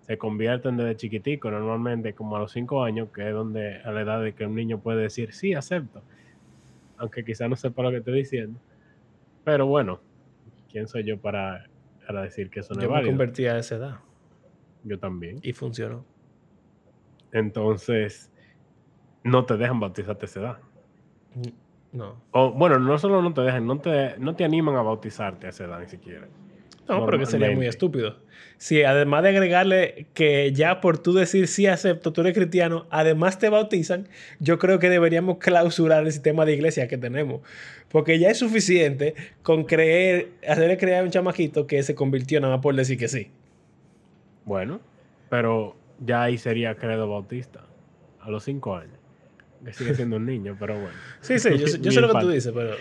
se 0.00 0.18
convierten 0.18 0.76
desde 0.76 0.96
chiquitico, 0.96 1.50
normalmente 1.50 2.14
como 2.14 2.36
a 2.36 2.40
los 2.40 2.52
cinco 2.52 2.84
años, 2.84 3.08
que 3.12 3.26
es 3.28 3.34
donde 3.34 3.76
a 3.82 3.90
la 3.90 4.02
edad 4.02 4.22
de 4.22 4.34
que 4.34 4.46
un 4.46 4.54
niño 4.54 4.78
puede 4.80 5.02
decir, 5.02 5.32
sí, 5.32 5.54
acepto. 5.54 6.02
aunque 6.98 7.24
quizás 7.24 7.48
no 7.50 7.56
sepa 7.56 7.82
lo 7.82 7.90
que 7.90 7.98
estoy 7.98 8.14
diciendo. 8.18 8.58
Pero 9.44 9.66
bueno, 9.66 10.00
¿quién 10.70 10.88
soy 10.88 11.04
yo 11.04 11.18
para, 11.18 11.66
para 12.06 12.22
decir 12.22 12.50
que 12.50 12.60
eso 12.60 12.74
no 12.74 12.80
Yo 12.80 12.84
es 12.86 12.88
me 12.88 12.94
válido? 12.94 13.12
convertí 13.12 13.46
a 13.46 13.58
esa 13.58 13.76
edad 13.76 13.96
Yo 14.84 14.98
también. 14.98 15.38
y 15.42 15.52
funcionó. 15.52 16.04
Entonces, 17.32 18.30
no 19.24 19.44
te 19.44 19.56
dejan 19.56 19.80
bautizarte 19.80 20.24
a 20.24 20.28
esa 20.28 20.40
edad. 20.40 20.58
No. 21.92 22.20
O, 22.32 22.52
bueno, 22.52 22.78
no 22.78 22.98
solo 22.98 23.22
no 23.22 23.32
te 23.34 23.40
dejan, 23.42 23.66
no 23.66 23.78
te, 23.80 24.18
no 24.18 24.34
te 24.36 24.44
animan 24.44 24.76
a 24.76 24.82
bautizarte 24.82 25.46
a 25.46 25.50
esa 25.50 25.64
edad 25.64 25.80
ni 25.80 25.86
siquiera. 25.88 26.28
No, 26.88 27.04
pero 27.06 27.18
que 27.18 27.26
sería 27.26 27.48
muy 27.56 27.66
estúpido. 27.66 28.16
Si 28.58 28.82
además 28.84 29.22
de 29.22 29.28
agregarle 29.30 30.06
que 30.14 30.52
ya 30.52 30.80
por 30.80 30.98
tú 30.98 31.12
decir 31.12 31.46
sí 31.48 31.66
acepto, 31.66 32.12
tú 32.12 32.22
eres 32.22 32.32
cristiano, 32.34 32.86
además 32.90 33.38
te 33.38 33.48
bautizan, 33.50 34.08
yo 34.40 34.58
creo 34.58 34.78
que 34.78 34.88
deberíamos 34.88 35.38
clausurar 35.38 36.04
el 36.06 36.12
sistema 36.12 36.44
de 36.46 36.54
iglesia 36.54 36.88
que 36.88 36.96
tenemos. 36.96 37.40
Porque 37.90 38.18
ya 38.18 38.30
es 38.30 38.38
suficiente 38.38 39.14
con 39.42 39.64
creer, 39.64 40.28
hacerle 40.48 40.76
creer 40.78 41.00
a 41.00 41.02
un 41.04 41.10
chamaquito 41.10 41.66
que 41.66 41.82
se 41.82 41.94
convirtió 41.94 42.40
nada 42.40 42.54
más 42.56 42.62
por 42.62 42.74
decir 42.74 42.96
que 42.98 43.08
sí. 43.08 43.30
Bueno, 44.44 44.80
pero 45.28 45.76
ya 46.04 46.22
ahí 46.22 46.38
sería 46.38 46.76
credo 46.76 47.08
bautista 47.08 47.64
a 48.20 48.30
los 48.30 48.44
cinco 48.44 48.76
años. 48.76 48.92
Que 49.64 49.72
sigue 49.72 49.94
siendo 49.94 50.16
un 50.16 50.26
niño, 50.26 50.56
pero 50.58 50.74
bueno. 50.78 50.96
Sí, 51.20 51.38
sí, 51.38 51.58
yo, 51.58 51.66
sé- 51.66 51.80
yo 51.80 51.90
sé 51.90 52.00
lo 52.00 52.08
que 52.08 52.20
tú 52.20 52.30
dices, 52.30 52.52
pero 52.54 52.76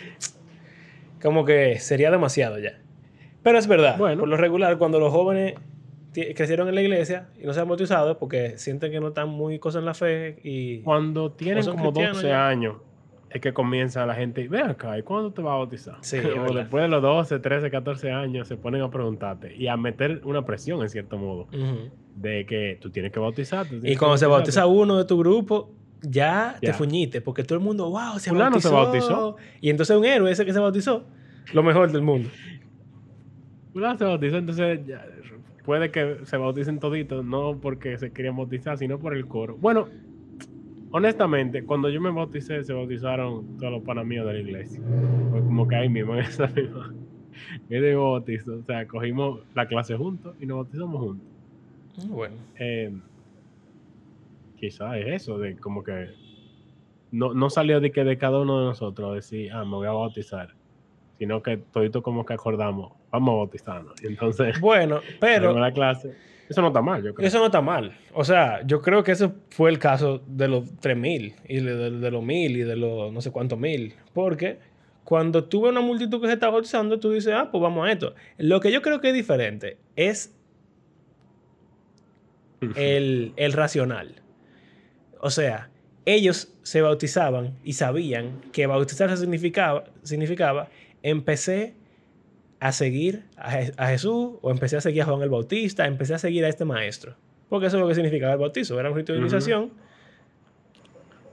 como 1.21 1.43
que 1.45 1.79
sería 1.79 2.11
demasiado 2.11 2.59
ya. 2.59 2.79
Pero 3.45 3.59
es 3.59 3.67
verdad, 3.67 3.95
Bueno. 3.99 4.21
por 4.21 4.27
lo 4.29 4.37
regular, 4.37 4.75
cuando 4.79 4.99
los 4.99 5.11
jóvenes 5.13 5.53
crecieron 6.35 6.67
en 6.67 6.73
la 6.73 6.81
iglesia 6.81 7.27
y 7.39 7.45
no 7.45 7.53
se 7.53 7.59
han 7.59 7.67
bautizado 7.67 8.11
es 8.13 8.17
porque 8.17 8.57
sienten 8.57 8.91
que 8.91 8.99
no 8.99 9.09
están 9.09 9.29
muy 9.29 9.59
cosas 9.59 9.81
en 9.81 9.85
la 9.85 9.93
fe 9.93 10.39
y... 10.43 10.79
Cuando 10.79 11.31
tienen 11.31 11.63
como 11.63 11.91
cristianos 11.93 12.15
12 12.23 12.27
ya. 12.27 12.47
años, 12.47 12.77
es 13.29 13.41
que 13.41 13.53
comienza 13.53 14.03
la 14.07 14.15
gente, 14.15 14.47
ve 14.47 14.61
acá, 14.63 14.97
¿y 14.97 15.03
cuándo 15.03 15.31
te 15.31 15.43
vas 15.43 15.51
a 15.53 15.57
bautizar? 15.57 15.97
Sí, 16.01 16.17
o 16.49 16.53
después 16.55 16.81
de 16.83 16.87
los 16.87 17.03
12, 17.03 17.37
13, 17.37 17.69
14 17.69 18.11
años 18.11 18.47
se 18.47 18.57
ponen 18.57 18.81
a 18.81 18.89
preguntarte 18.89 19.55
y 19.55 19.67
a 19.67 19.77
meter 19.77 20.21
una 20.23 20.43
presión 20.43 20.81
en 20.81 20.89
cierto 20.89 21.19
modo 21.19 21.41
Ujú. 21.53 21.91
de 22.15 22.47
que 22.47 22.79
tú 22.81 22.89
tienes 22.89 23.11
que 23.11 23.19
bautizarte. 23.19 23.79
tú 23.79 23.85
Y 23.85 23.95
cuando 23.95 24.17
se 24.17 24.25
bautiza 24.25 24.65
uno 24.65 24.97
de 24.97 25.05
tu 25.05 25.19
grupo, 25.19 25.69
ya, 26.01 26.55
te 26.61 26.67
Ya. 26.67 26.73
fuñiste, 26.73 27.21
porque 27.21 27.43
todo 27.43 27.59
el 27.59 27.63
mundo, 27.63 27.91
wow, 27.91 28.17
se 28.17 28.31
Fulano 28.31 28.51
bautizó. 28.51 28.69
se 28.69 28.73
bautizó. 28.75 29.35
Y 29.61 29.69
entonces 29.69 29.95
un 29.95 30.05
héroe 30.05 30.31
ese 30.31 30.45
que 30.45 30.53
se 30.53 30.59
bautizó, 30.59 31.03
lo 31.53 31.61
mejor 31.61 31.91
del 31.91 32.01
mundo. 32.01 32.29
Se 33.75 34.05
bautizó, 34.05 34.37
entonces 34.37 34.85
ya, 34.87 35.05
puede 35.65 35.91
que 35.91 36.19
se 36.23 36.37
bauticen 36.37 36.79
toditos, 36.79 37.25
no 37.25 37.59
porque 37.59 37.97
se 37.97 38.11
querían 38.11 38.37
bautizar, 38.37 38.77
sino 38.77 38.97
por 38.99 39.13
el 39.13 39.27
coro. 39.27 39.57
Bueno, 39.57 39.89
honestamente, 40.91 41.63
cuando 41.63 41.89
yo 41.89 41.99
me 41.99 42.09
bauticé, 42.09 42.63
se 42.63 42.71
bautizaron 42.71 43.57
todos 43.57 43.73
los 43.73 43.83
panas 43.83 44.05
míos 44.05 44.25
de 44.27 44.33
la 44.33 44.39
iglesia. 44.39 44.81
Fue 45.29 45.41
como 45.41 45.67
que 45.67 45.75
ahí 45.75 45.89
mismo, 45.89 46.13
en 46.15 46.21
esa 46.21 46.47
misma, 46.55 46.93
en 47.69 47.77
ese 47.77 47.87
mismo 47.87 48.11
bautizo. 48.13 48.55
O 48.55 48.63
sea, 48.63 48.87
cogimos 48.87 49.41
la 49.53 49.67
clase 49.67 49.97
juntos 49.97 50.35
y 50.39 50.45
nos 50.45 50.59
bautizamos 50.59 51.01
juntos. 51.01 51.27
Bueno, 52.07 52.35
Eh, 52.57 52.93
quizás 54.57 54.95
es 54.97 55.07
eso, 55.23 55.37
de 55.37 55.57
como 55.57 55.83
que 55.83 56.09
no, 57.11 57.33
no 57.33 57.49
salió 57.49 57.81
de 57.81 57.91
que 57.91 58.05
de 58.05 58.17
cada 58.17 58.39
uno 58.39 58.59
de 58.59 58.65
nosotros 58.67 59.15
decir, 59.15 59.51
ah, 59.51 59.65
me 59.65 59.71
voy 59.75 59.87
a 59.87 59.91
bautizar, 59.91 60.54
sino 61.17 61.41
que 61.43 61.57
todito 61.57 62.01
como 62.03 62.25
que 62.25 62.33
acordamos, 62.33 62.93
vamos 63.11 63.33
a 63.33 63.37
bautizarnos. 63.37 64.01
Y 64.03 64.07
entonces, 64.07 64.59
bueno 64.59 64.99
pero 65.19 65.57
la 65.57 65.71
clase, 65.71 66.13
eso 66.49 66.61
no 66.61 66.67
está 66.67 66.81
mal, 66.81 67.03
yo 67.03 67.13
creo. 67.15 67.27
eso 67.27 67.39
no 67.39 67.45
está 67.47 67.61
mal. 67.61 67.97
O 68.13 68.23
sea, 68.23 68.61
yo 68.67 68.81
creo 68.81 69.03
que 69.03 69.13
ese 69.13 69.29
fue 69.49 69.69
el 69.71 69.79
caso 69.79 70.21
de 70.27 70.47
los 70.47 70.75
3000 70.79 71.35
y 71.47 71.59
de, 71.59 71.75
de- 71.75 71.91
de 71.91 72.11
los 72.11 72.23
1000 72.23 72.57
y 72.57 72.61
de 72.61 72.75
los 72.75 73.11
no 73.11 73.21
sé 73.21 73.31
cuántos 73.31 73.57
mil. 73.57 73.93
Porque 74.13 74.59
cuando 75.03 75.43
tú 75.45 75.61
ves 75.61 75.71
una 75.71 75.81
multitud 75.81 76.19
que 76.21 76.27
se 76.27 76.33
está 76.33 76.49
bautizando, 76.49 76.99
tú 76.99 77.11
dices, 77.11 77.33
ah, 77.35 77.49
pues 77.51 77.61
vamos 77.61 77.87
a 77.87 77.91
esto. 77.91 78.13
Lo 78.37 78.59
que 78.59 78.71
yo 78.71 78.81
creo 78.81 78.99
que 79.01 79.07
es 79.09 79.13
diferente 79.13 79.77
es 79.95 80.35
el, 82.75 83.33
el 83.35 83.53
racional. 83.53 84.15
O 85.19 85.29
sea, 85.29 85.69
ellos 86.05 86.53
se 86.63 86.81
bautizaban 86.81 87.55
y 87.63 87.73
sabían 87.73 88.41
que 88.51 88.67
bautizarse 88.67 89.17
significaba, 89.17 89.85
significaba 90.03 90.69
empecé 91.09 91.75
a 92.59 92.71
seguir 92.71 93.25
a, 93.37 93.51
Je- 93.51 93.73
a 93.77 93.87
Jesús 93.87 94.37
o 94.41 94.49
empecé 94.51 94.77
a 94.77 94.81
seguir 94.81 95.03
a 95.03 95.05
Juan 95.05 95.21
el 95.21 95.29
Bautista, 95.29 95.85
empecé 95.85 96.15
a 96.15 96.17
seguir 96.17 96.43
a 96.45 96.49
este 96.49 96.65
maestro. 96.65 97.15
Porque 97.49 97.67
eso 97.67 97.77
es 97.77 97.81
lo 97.81 97.87
que 97.87 97.93
significaba 97.95 98.33
el 98.33 98.39
bautizo, 98.39 98.79
era 98.79 98.89
un 98.89 98.95
rito 98.95 99.13
de 99.13 99.19
iniciación 99.19 99.71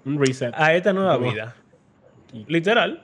Un 0.05 0.19
reset, 0.19 0.53
a 0.55 0.75
esta 0.75 0.93
nueva 0.93 1.17
Como- 1.19 1.31
vida. 1.33 1.57
Literal. 2.49 3.03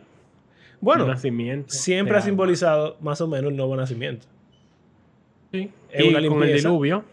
Bueno, 0.80 1.06
nacimiento. 1.06 1.70
siempre 1.74 2.16
ha 2.16 2.20
simbolizado 2.20 2.96
más 3.00 3.20
o 3.20 3.26
menos 3.28 3.50
el 3.50 3.56
nuevo 3.56 3.74
nacimiento. 3.76 4.26
Sí. 5.52 5.70
es 5.90 6.04
Y 6.04 6.08
una 6.08 6.28
con 6.28 6.42
el 6.42 6.54
diluvio, 6.56 7.04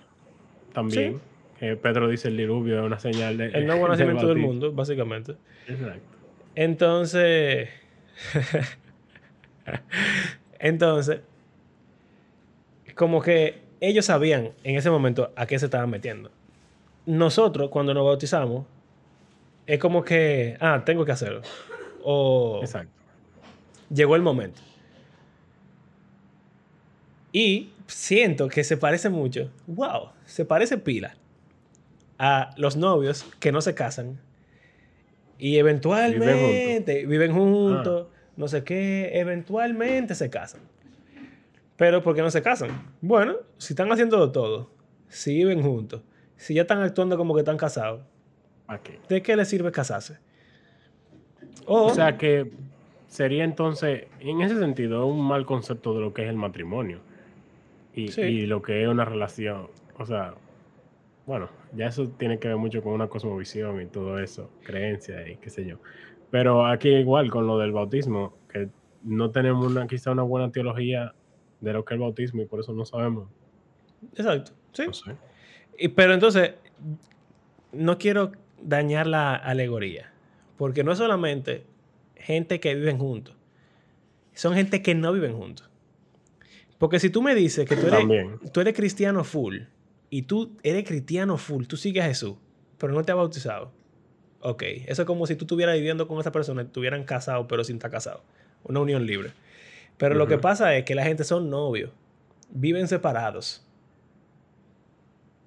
también. 0.73 1.19
que 1.59 1.75
Pedro 1.77 2.09
dice 2.09 2.27
el 2.27 2.35
diluvio 2.37 2.79
es 2.79 2.85
una 2.85 2.99
señal 2.99 3.37
de, 3.37 3.45
El 3.47 3.65
nuevo 3.65 3.83
del 3.87 3.91
nacimiento 3.91 4.27
del 4.27 4.35
bautismo. 4.37 4.47
mundo, 4.51 4.71
básicamente. 4.73 5.35
Exacto. 5.67 6.01
Entonces, 6.55 7.69
entonces, 10.59 11.21
como 12.95 13.21
que 13.21 13.61
ellos 13.81 14.05
sabían 14.05 14.51
en 14.63 14.75
ese 14.75 14.89
momento 14.89 15.31
a 15.35 15.45
qué 15.45 15.59
se 15.59 15.65
estaban 15.65 15.89
metiendo. 15.89 16.31
Nosotros, 17.05 17.69
cuando 17.69 17.93
nos 17.93 18.05
bautizamos, 18.05 18.65
es 19.67 19.79
como 19.79 20.03
que, 20.03 20.57
ah, 20.59 20.83
tengo 20.85 21.05
que 21.05 21.11
hacerlo. 21.11 21.41
O 22.03 22.59
Exacto. 22.61 22.91
llegó 23.89 24.15
el 24.15 24.21
momento. 24.21 24.61
Y 27.31 27.71
siento 27.87 28.47
que 28.47 28.63
se 28.63 28.77
parece 28.77 29.09
mucho, 29.09 29.51
wow, 29.67 30.09
se 30.25 30.45
parece 30.45 30.77
pila 30.77 31.15
a 32.17 32.51
los 32.57 32.77
novios 32.77 33.25
que 33.39 33.51
no 33.51 33.61
se 33.61 33.75
casan 33.75 34.19
y 35.37 35.57
eventualmente 35.57 37.05
viven 37.05 37.33
juntos, 37.33 38.07
no 38.37 38.47
sé 38.47 38.63
qué, 38.63 39.11
eventualmente 39.19 40.15
se 40.15 40.29
casan. 40.29 40.61
Pero 41.77 42.01
¿por 42.01 42.15
qué 42.15 42.21
no 42.21 42.31
se 42.31 42.41
casan? 42.41 42.69
Bueno, 43.01 43.35
si 43.57 43.73
están 43.73 43.91
haciéndolo 43.91 44.31
todo, 44.31 44.69
si 45.09 45.33
viven 45.35 45.61
juntos, 45.61 46.01
si 46.37 46.53
ya 46.53 46.61
están 46.63 46.81
actuando 46.81 47.17
como 47.17 47.33
que 47.33 47.41
están 47.41 47.57
casados. 47.57 48.01
¿de 49.09 49.21
qué 49.21 49.35
les 49.35 49.47
sirve 49.47 49.71
casarse? 49.71 50.17
O, 51.67 51.83
O 51.85 51.93
sea 51.93 52.17
que 52.17 52.51
sería 53.07 53.43
entonces, 53.43 54.05
en 54.19 54.41
ese 54.41 54.57
sentido, 54.57 55.05
un 55.05 55.25
mal 55.25 55.45
concepto 55.45 55.93
de 55.93 56.01
lo 56.01 56.13
que 56.13 56.23
es 56.23 56.29
el 56.29 56.35
matrimonio 56.35 56.99
y, 57.93 58.07
Sí. 58.09 58.21
y 58.21 58.45
lo 58.47 58.61
que 58.61 58.81
es 58.81 58.87
una 58.87 59.05
relación. 59.05 59.67
O 59.97 60.05
sea, 60.05 60.33
bueno, 61.27 61.49
ya 61.75 61.87
eso 61.87 62.07
tiene 62.09 62.39
que 62.39 62.47
ver 62.47 62.57
mucho 62.57 62.81
con 62.81 62.93
una 62.93 63.07
cosmovisión 63.07 63.81
y 63.81 63.85
todo 63.85 64.17
eso, 64.19 64.49
creencia 64.63 65.27
y 65.29 65.37
qué 65.37 65.49
sé 65.49 65.65
yo. 65.65 65.77
Pero 66.35 66.65
aquí 66.65 66.89
igual 66.89 67.31
con 67.31 67.47
lo 67.47 67.57
del 67.57 67.71
bautismo, 67.71 68.33
que 68.51 68.67
no 69.03 69.31
tenemos 69.31 69.71
una, 69.71 69.87
quizá 69.87 70.11
una 70.11 70.23
buena 70.23 70.51
teología 70.51 71.13
de 71.61 71.71
lo 71.71 71.85
que 71.85 71.93
es 71.93 71.95
el 71.95 72.01
bautismo 72.01 72.41
y 72.41 72.45
por 72.45 72.59
eso 72.59 72.73
no 72.73 72.83
sabemos. 72.83 73.29
exacto, 74.17 74.51
sí. 74.73 74.83
No 74.85 74.91
sé. 74.93 75.15
Y- 75.79 75.87
pero 75.87 76.13
entonces, 76.13 76.55
no 77.71 77.97
quiero 77.97 78.33
dañar 78.61 79.07
la 79.07 79.33
alegoría, 79.33 80.11
porque 80.57 80.83
no 80.83 80.91
es 80.91 80.97
solamente 80.97 81.63
gente 82.17 82.59
que 82.59 82.75
viven 82.75 82.97
juntos, 82.97 83.33
son 84.33 84.55
gente 84.55 84.81
que 84.81 84.93
no 84.93 85.13
viven 85.13 85.37
juntos. 85.37 85.69
Porque 86.77 86.99
si 86.99 87.09
tú 87.09 87.21
me 87.21 87.33
dices 87.33 87.65
que 87.65 87.77
tú 87.77 87.87
eres, 87.87 87.99
También. 87.99 88.39
tú 88.51 88.59
eres 88.59 88.73
cristiano 88.73 89.23
full, 89.23 89.59
y 90.09 90.23
tú 90.23 90.57
eres 90.63 90.83
cristiano 90.83 91.37
full, 91.37 91.63
tú 91.63 91.77
sigues 91.77 92.03
a 92.03 92.07
Jesús, 92.07 92.35
pero 92.77 92.91
no 92.91 93.05
te 93.05 93.13
has 93.13 93.17
bautizado. 93.17 93.71
Ok, 94.41 94.63
eso 94.87 95.01
es 95.01 95.05
como 95.05 95.25
si 95.27 95.35
tú 95.35 95.45
estuvieras 95.45 95.75
viviendo 95.75 96.07
con 96.07 96.19
esa 96.19 96.31
persona, 96.31 96.61
estuvieran 96.63 97.03
casados, 97.03 97.45
pero 97.49 97.63
sin 97.63 97.77
estar 97.77 97.89
casados. 97.91 98.21
Una 98.63 98.79
unión 98.79 99.05
libre. 99.05 99.31
Pero 99.97 100.15
lo 100.15 100.27
que 100.27 100.37
pasa 100.37 100.75
es 100.75 100.83
que 100.85 100.93
la 100.95 101.03
gente 101.03 101.23
son 101.23 101.49
novios, 101.49 101.89
viven 102.49 102.87
separados 102.87 103.65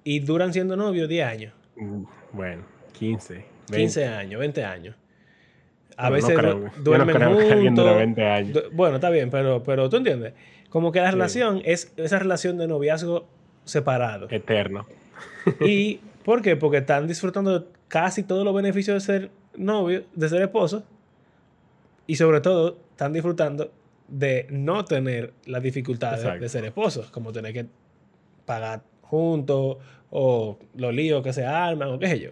y 0.03 0.19
duran 0.19 0.53
siendo 0.53 0.75
novios 0.75 1.07
10 1.07 1.25
años, 1.27 1.53
Bueno, 2.31 2.63
15. 2.93 3.33
20. 3.35 3.47
15 3.77 4.05
años, 4.07 4.39
20 4.39 4.63
años. 4.63 4.95
A 5.97 6.09
no 6.09 6.15
veces 6.15 6.35
no 6.41 6.71
duermen 6.83 7.15
creo 7.15 7.29
dure 7.31 7.61
juntos. 7.61 7.95
20 7.95 8.25
años. 8.25 8.53
Du- 8.53 8.69
Bueno, 8.71 8.95
está 8.95 9.09
bien, 9.09 9.29
pero, 9.29 9.63
pero 9.63 9.89
tú 9.89 9.97
entiendes. 9.97 10.33
Como 10.69 10.91
que 10.91 10.99
la 11.01 11.07
Sí. 11.07 11.11
relación 11.13 11.61
es 11.65 11.93
esa 11.97 12.19
relación 12.19 12.57
de 12.57 12.67
noviazgo 12.67 13.27
separado. 13.65 14.27
Eterno. 14.29 14.87
¿Y 15.59 15.99
por 16.23 16.41
qué? 16.41 16.55
Porque 16.55 16.77
están 16.77 17.07
disfrutando 17.07 17.59
de 17.59 17.65
casi 17.89 18.23
todos 18.23 18.45
los 18.45 18.55
beneficios 18.55 19.05
de 19.05 19.13
ser 19.13 19.31
novio, 19.57 20.05
de 20.15 20.29
ser 20.29 20.41
esposo. 20.41 20.83
Y 22.07 22.15
sobre 22.15 22.39
todo, 22.39 22.77
están 22.91 23.11
disfrutando 23.13 23.71
de 24.07 24.47
no 24.49 24.85
tener 24.85 25.33
las 25.45 25.61
dificultades 25.61 26.19
Exacto. 26.21 26.41
de 26.41 26.49
ser 26.49 26.65
esposos, 26.65 27.11
como 27.11 27.31
tener 27.33 27.53
que 27.53 27.65
pagar 28.45 28.81
juntos 29.01 29.77
o 30.09 30.57
los 30.75 30.93
líos 30.93 31.21
que 31.21 31.33
se 31.33 31.45
arman 31.45 31.89
o 31.89 31.99
qué 31.99 32.07
sé 32.07 32.19
yo. 32.19 32.29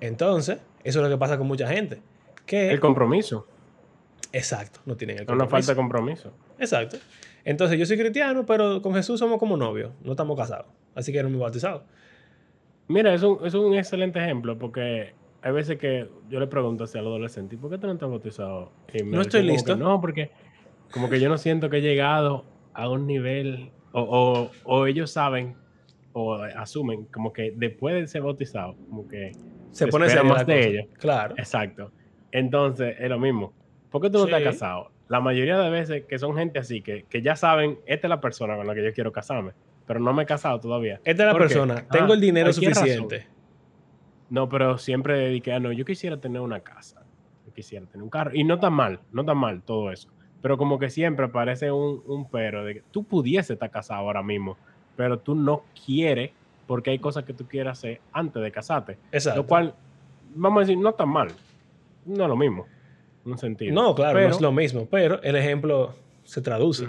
Entonces, 0.00 0.58
eso 0.84 0.98
es 1.00 1.02
lo 1.04 1.10
que 1.10 1.18
pasa 1.18 1.38
con 1.38 1.46
mucha 1.46 1.66
gente. 1.66 2.00
Que, 2.46 2.70
El 2.70 2.80
compromiso. 2.80 3.46
exacto, 4.32 4.80
no 4.86 4.96
tienen 4.96 5.16
el 5.18 5.22
una 5.22 5.28
compromiso. 5.30 5.50
falta 5.50 5.72
de 5.72 5.76
compromiso. 5.76 6.32
Exacto. 6.58 6.96
Entonces 7.44 7.78
yo 7.78 7.86
soy 7.86 7.98
cristiano, 7.98 8.46
pero 8.46 8.80
con 8.82 8.94
Jesús 8.94 9.18
somos 9.18 9.38
como 9.38 9.56
novios, 9.56 9.92
no 10.02 10.12
estamos 10.12 10.36
casados. 10.38 10.66
Así 10.94 11.12
que 11.12 11.22
no 11.22 11.30
me 11.30 11.38
bautizado. 11.38 11.84
Mira, 12.88 13.12
es 13.14 13.22
un, 13.22 13.44
es 13.46 13.54
un 13.54 13.74
excelente 13.74 14.18
ejemplo 14.18 14.58
porque 14.58 15.12
hay 15.42 15.52
veces 15.52 15.78
que 15.78 16.08
yo 16.28 16.40
le 16.40 16.46
pregunto 16.46 16.84
hacia 16.84 17.00
los 17.02 17.10
adolescentes, 17.10 17.58
¿y 17.58 17.60
por 17.60 17.70
qué 17.70 17.78
tú 17.78 17.86
no 17.86 17.92
estás 17.92 18.08
bautizado? 18.08 18.72
Y 18.92 19.02
me 19.04 19.16
No 19.16 19.22
estoy 19.22 19.42
que 19.42 19.46
listo. 19.52 19.76
no, 19.76 20.00
porque 20.00 20.30
como 20.92 21.08
que 21.10 21.20
yo 21.20 21.28
no 21.28 21.38
siento 21.38 21.68
que 21.70 21.78
he 21.78 21.82
llegado 21.82 22.44
a 22.74 22.88
un 22.88 23.06
nivel, 23.06 23.70
o, 23.92 24.00
o- 24.02 24.50
o 24.64 24.86
ellos 24.86 25.10
saben 25.10 25.56
o 26.12 26.34
asumen 26.34 27.04
como 27.12 27.32
que 27.32 27.52
después 27.54 27.94
de 27.94 28.06
ser 28.06 28.22
bautizado, 28.22 28.76
como 28.88 29.06
que 29.06 29.32
Se 29.70 29.86
pone 29.86 30.08
seria 30.08 30.24
más 30.24 30.46
de 30.46 30.66
ellos. 30.68 30.86
Claro. 30.98 31.34
Exacto. 31.38 31.92
Entonces, 32.32 32.96
es 32.98 33.08
lo 33.08 33.18
mismo. 33.18 33.52
¿Por 33.90 34.02
qué 34.02 34.10
tú 34.10 34.18
no 34.18 34.24
estás 34.24 34.40
Sí. 34.40 34.44
casado? 34.44 34.90
La 35.08 35.20
mayoría 35.20 35.58
de 35.58 35.70
veces 35.70 36.04
que 36.06 36.18
son 36.18 36.36
gente 36.36 36.58
así, 36.58 36.82
que, 36.82 37.04
que 37.08 37.22
ya 37.22 37.36
saben, 37.36 37.78
esta 37.86 38.06
es 38.06 38.10
la 38.10 38.20
persona 38.20 38.56
con 38.56 38.66
la 38.66 38.74
que 38.74 38.84
yo 38.84 38.92
quiero 38.92 39.12
casarme, 39.12 39.52
pero 39.88 39.98
no 39.98 40.12
me 40.12 40.22
he 40.22 40.26
casado 40.26 40.60
todavía. 40.60 41.00
Esta 41.04 41.24
es 41.24 41.32
la 41.32 41.38
persona. 41.38 41.74
Ah, 41.88 41.90
Tengo 41.90 42.14
el 42.14 42.20
dinero 42.20 42.46
razón. 42.46 42.62
suficiente. 42.62 43.26
No, 44.30 44.48
pero 44.48 44.78
siempre 44.78 45.18
dediqué 45.18 45.52
a 45.54 45.58
no, 45.58 45.72
yo 45.72 45.84
quisiera 45.84 46.18
tener 46.18 46.40
una 46.42 46.60
casa, 46.60 47.02
yo 47.46 47.52
quisiera 47.52 47.86
tener 47.86 48.04
un 48.04 48.10
carro. 48.10 48.30
Y 48.34 48.44
no 48.44 48.60
tan 48.60 48.74
mal, 48.74 49.00
no 49.10 49.24
tan 49.24 49.38
mal 49.38 49.62
todo 49.62 49.90
eso. 49.90 50.08
Pero 50.42 50.56
como 50.58 50.78
que 50.78 50.90
siempre 50.90 51.26
aparece 51.26 51.72
un, 51.72 52.02
un 52.06 52.28
pero 52.30 52.64
de 52.64 52.74
que 52.74 52.82
tú 52.92 53.02
pudiese 53.04 53.54
estar 53.54 53.70
casado 53.70 54.00
ahora 54.02 54.22
mismo, 54.22 54.56
pero 54.96 55.18
tú 55.18 55.34
no 55.34 55.64
quieres 55.84 56.30
porque 56.66 56.90
hay 56.90 56.98
cosas 56.98 57.24
que 57.24 57.32
tú 57.32 57.46
quieres 57.48 57.72
hacer 57.72 58.00
antes 58.12 58.42
de 58.42 58.52
casarte. 58.52 58.98
Exacto. 59.10 59.40
Lo 59.40 59.46
cual, 59.46 59.74
vamos 60.34 60.58
a 60.58 60.60
decir, 60.66 60.76
no 60.78 60.92
tan 60.92 61.08
mal. 61.08 61.28
No 62.04 62.24
es 62.24 62.28
lo 62.28 62.36
mismo. 62.36 62.66
En 63.24 63.32
un 63.32 63.38
sentido. 63.38 63.74
no, 63.74 63.94
claro, 63.94 64.14
Pero- 64.18 64.28
no 64.28 64.34
es 64.34 64.40
lo 64.42 64.52
mismo, 64.52 64.86
pero 64.90 65.20
el 65.22 65.34
ejemplo 65.36 65.94
se 66.24 66.42
traduce. 66.42 66.86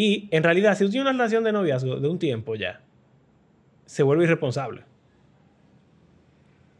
Y 0.00 0.28
en 0.30 0.44
realidad, 0.44 0.76
si 0.76 0.84
tú 0.84 0.92
tienes 0.92 1.10
una 1.10 1.12
relación 1.18 1.42
de 1.42 1.50
noviazgo 1.50 1.96
de 1.96 2.08
un 2.08 2.20
tiempo 2.20 2.54
ya, 2.54 2.82
se 3.84 4.04
vuelve 4.04 4.22
irresponsable. 4.22 4.82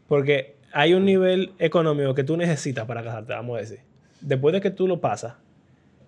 Porque 0.07 0.55
hay 0.71 0.93
un 0.93 1.03
nivel 1.03 1.51
económico 1.59 2.15
que 2.15 2.23
tú 2.23 2.37
necesitas 2.37 2.85
para 2.85 3.03
casarte, 3.03 3.33
vamos 3.33 3.57
a 3.57 3.59
decir. 3.59 3.79
Después 4.21 4.53
de 4.53 4.61
que 4.61 4.71
tú 4.71 4.87
lo 4.87 5.01
pasas, 5.01 5.33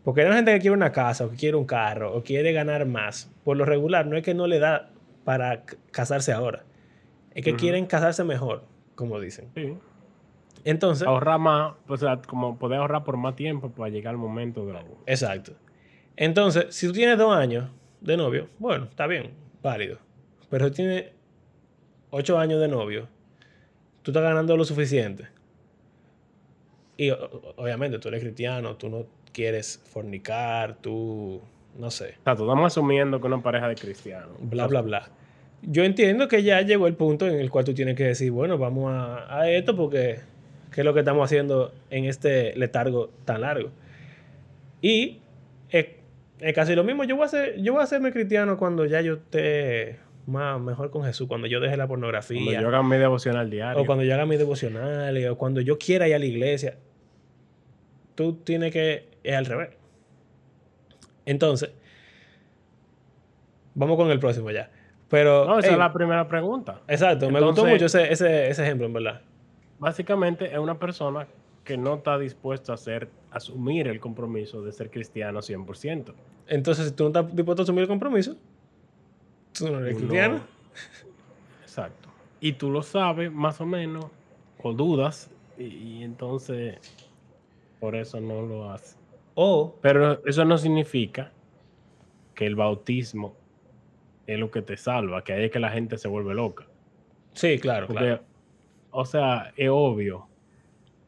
porque 0.05 0.21
hay 0.21 0.27
una 0.27 0.37
gente 0.37 0.53
que 0.53 0.61
quiere 0.61 0.73
una 0.73 0.93
casa, 0.93 1.25
o 1.25 1.31
que 1.31 1.35
quiere 1.35 1.57
un 1.57 1.65
carro, 1.65 2.15
o 2.15 2.23
quiere 2.23 2.53
ganar 2.53 2.85
más, 2.85 3.29
por 3.43 3.57
lo 3.57 3.65
regular, 3.65 4.07
no 4.07 4.15
es 4.15 4.23
que 4.23 4.33
no 4.33 4.47
le 4.47 4.59
da 4.59 4.89
para 5.25 5.63
casarse 5.91 6.31
ahora. 6.31 6.63
Es 7.35 7.43
que 7.43 7.57
quieren 7.57 7.87
casarse 7.87 8.23
mejor, 8.23 8.63
como 8.95 9.19
dicen. 9.19 9.49
Sí. 9.53 9.73
Entonces, 10.63 11.05
Ahorrar 11.05 11.39
más, 11.39 11.73
o 11.89 11.97
sea, 11.97 12.21
como 12.21 12.57
poder 12.57 12.79
ahorrar 12.79 13.03
por 13.03 13.17
más 13.17 13.35
tiempo 13.35 13.69
para 13.69 13.89
llegar 13.89 14.11
al 14.11 14.17
momento 14.17 14.65
de 14.65 14.71
la. 14.71 14.85
Exacto. 15.07 15.51
Entonces, 16.21 16.67
si 16.69 16.85
tú 16.85 16.93
tienes 16.93 17.17
dos 17.17 17.35
años 17.35 17.67
de 17.99 18.15
novio, 18.15 18.47
bueno, 18.59 18.83
está 18.83 19.07
bien, 19.07 19.31
válido. 19.63 19.97
Pero 20.51 20.67
si 20.67 20.75
tienes 20.75 21.05
ocho 22.11 22.37
años 22.37 22.61
de 22.61 22.67
novio, 22.67 23.07
tú 24.03 24.11
estás 24.11 24.21
ganando 24.21 24.55
lo 24.55 24.63
suficiente. 24.63 25.25
Y 26.95 27.09
obviamente 27.09 27.97
tú 27.97 28.09
eres 28.09 28.21
cristiano, 28.21 28.75
tú 28.75 28.87
no 28.87 29.07
quieres 29.33 29.81
fornicar, 29.91 30.75
tú, 30.75 31.41
no 31.79 31.89
sé, 31.89 32.17
O 32.19 32.23
sea, 32.23 32.35
tú 32.35 32.43
estamos 32.43 32.71
asumiendo 32.71 33.19
que 33.19 33.25
una 33.25 33.41
pareja 33.41 33.67
de 33.67 33.73
cristianos. 33.73 34.35
bla, 34.41 34.67
bla, 34.67 34.81
bla. 34.81 35.09
Yo 35.63 35.83
entiendo 35.83 36.27
que 36.27 36.43
ya 36.43 36.61
llegó 36.61 36.85
el 36.85 36.93
punto 36.93 37.27
en 37.27 37.39
el 37.39 37.49
cual 37.49 37.65
tú 37.65 37.73
tienes 37.73 37.95
que 37.95 38.03
decir, 38.03 38.29
bueno, 38.31 38.59
vamos 38.59 38.91
a, 38.91 39.39
a 39.39 39.49
esto 39.49 39.75
porque 39.75 40.19
¿qué 40.71 40.81
es 40.81 40.85
lo 40.85 40.93
que 40.93 40.99
estamos 40.99 41.25
haciendo 41.25 41.73
en 41.89 42.05
este 42.05 42.55
letargo 42.55 43.09
tan 43.25 43.41
largo? 43.41 43.71
Y 44.83 45.17
es, 45.71 45.87
es 46.41 46.53
casi 46.53 46.75
lo 46.75 46.83
mismo. 46.83 47.03
Yo 47.03 47.15
voy, 47.15 47.25
a 47.25 47.27
ser, 47.29 47.61
yo 47.61 47.73
voy 47.73 47.81
a 47.81 47.83
hacerme 47.83 48.11
cristiano 48.11 48.57
cuando 48.57 48.85
ya 48.85 49.01
yo 49.01 49.13
esté 49.13 49.99
más, 50.25 50.59
mejor 50.59 50.91
con 50.91 51.03
Jesús, 51.03 51.27
cuando 51.27 51.47
yo 51.47 51.59
deje 51.59 51.77
la 51.77 51.87
Cuando 51.87 52.07
pornografía, 52.07 52.61
yo 52.61 52.67
haga 52.67 52.83
mi 52.83 52.97
devocional 52.97 53.49
diario. 53.49 53.81
o 53.81 53.85
cuando 53.85 54.03
yo 54.03 54.13
haga 54.13 54.25
mis 54.25 54.39
devocionales, 54.39 55.29
o 55.29 55.37
cuando 55.37 55.61
yo 55.61 55.77
quiera 55.77 56.07
ir 56.07 56.15
a 56.15 56.19
la 56.19 56.25
iglesia. 56.25 56.77
Tú 58.15 58.33
tienes 58.43 58.71
que... 58.73 59.09
Es 59.23 59.35
al 59.35 59.45
revés. 59.45 59.69
Entonces, 61.25 61.71
vamos 63.73 63.95
con 63.97 64.09
el 64.11 64.19
próximo 64.19 64.51
ya. 64.51 64.69
Pero... 65.09 65.45
No, 65.45 65.59
esa 65.59 65.71
es 65.71 65.77
la 65.77 65.93
primera 65.93 66.27
pregunta. 66.27 66.81
Exacto, 66.87 67.29
me 67.29 67.39
gustó 67.39 67.65
mucho 67.65 67.85
ese, 67.85 68.11
ese, 68.11 68.49
ese 68.49 68.63
ejemplo, 68.63 68.87
en 68.87 68.93
verdad. 68.93 69.21
Básicamente 69.79 70.51
es 70.51 70.57
una 70.57 70.77
persona 70.77 71.27
que 71.63 71.77
no 71.77 71.95
está 71.95 72.17
dispuesta 72.17 72.71
a 72.71 72.75
hacer, 72.75 73.09
asumir 73.31 73.87
el 73.87 73.99
compromiso 73.99 74.61
de 74.61 74.71
ser 74.71 74.89
cristiano 74.89 75.39
100%. 75.41 76.13
Entonces, 76.47 76.87
si 76.87 76.91
tú 76.93 77.03
no 77.03 77.09
estás 77.09 77.35
dispuesto 77.35 77.61
a 77.61 77.63
asumir 77.63 77.83
el 77.83 77.87
compromiso, 77.87 78.35
tú 79.57 79.69
no 79.69 79.79
eres 79.79 79.93
No- 79.93 79.99
cristiano. 79.99 80.41
Exacto. 81.61 82.09
Y 82.39 82.53
tú 82.53 82.69
lo 82.71 82.81
sabes 82.81 83.31
más 83.31 83.61
o 83.61 83.65
menos, 83.65 84.05
o 84.61 84.73
dudas, 84.73 85.29
y, 85.57 85.65
y 85.65 86.03
entonces 86.03 86.77
por 87.79 87.95
eso 87.95 88.19
no 88.19 88.41
lo 88.41 88.71
haces. 88.71 88.97
O, 89.35 89.75
Pero 89.81 90.25
eso 90.25 90.43
no 90.45 90.57
significa 90.57 91.31
que 92.35 92.45
el 92.45 92.55
bautismo 92.55 93.35
es 94.27 94.39
lo 94.39 94.49
que 94.51 94.61
te 94.61 94.77
salva, 94.77 95.23
que 95.23 95.33
ahí 95.33 95.45
es 95.45 95.51
que 95.51 95.59
la 95.59 95.69
gente 95.71 95.97
se 95.97 96.07
vuelve 96.07 96.33
loca. 96.33 96.65
sí, 97.33 97.57
claro, 97.59 97.87
Porque, 97.87 98.03
claro. 98.03 98.23
o 98.91 99.05
sea, 99.05 99.53
es 99.55 99.69
obvio 99.71 100.27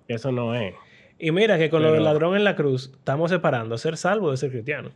eso 0.08 0.32
no 0.32 0.56
es. 0.56 0.74
Y 1.20 1.32
mira 1.32 1.58
que 1.58 1.70
con 1.70 1.82
lo 1.84 1.92
del 1.92 2.04
ladrón 2.04 2.36
en 2.36 2.44
la 2.44 2.56
cruz, 2.56 2.92
estamos 2.94 3.32
separando 3.32 3.78
ser 3.78 3.98
salvo 3.98 4.32
de 4.32 4.38
ser 4.38 4.52
cristiano. 4.52 4.92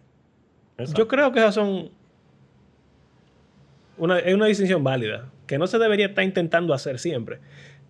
Exacto. 0.77 1.01
Yo 1.01 1.07
creo 1.07 1.31
que 1.31 1.39
esas 1.39 1.55
son. 1.55 1.89
Una, 3.97 4.19
es 4.19 4.33
una 4.33 4.45
distinción 4.45 4.83
válida, 4.83 5.29
que 5.47 5.57
no 5.57 5.65
se 5.67 5.79
debería 5.79 6.07
estar 6.07 6.23
intentando 6.23 6.73
hacer 6.73 6.99
siempre. 6.99 7.39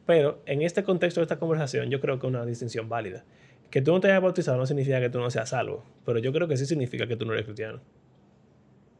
Pero 0.05 0.41
en 0.45 0.61
este 0.61 0.83
contexto 0.83 1.19
de 1.19 1.23
esta 1.23 1.37
conversación, 1.37 1.89
yo 1.89 1.99
creo 1.99 2.17
que 2.19 2.27
es 2.27 2.33
una 2.33 2.45
distinción 2.45 2.87
válida. 2.87 3.25
Que 3.69 3.81
tú 3.81 3.91
no 3.91 3.99
te 3.99 4.07
hayas 4.07 4.21
bautizado 4.21 4.57
no 4.57 4.65
significa 4.65 5.01
que 5.01 5.09
tú 5.09 5.19
no 5.19 5.29
seas 5.29 5.49
salvo, 5.49 5.83
pero 6.05 6.19
yo 6.19 6.31
creo 6.31 6.47
que 6.47 6.55
sí 6.55 6.65
significa 6.65 7.07
que 7.07 7.17
tú 7.17 7.25
no 7.25 7.33
eres 7.33 7.43
cristiano. 7.43 7.81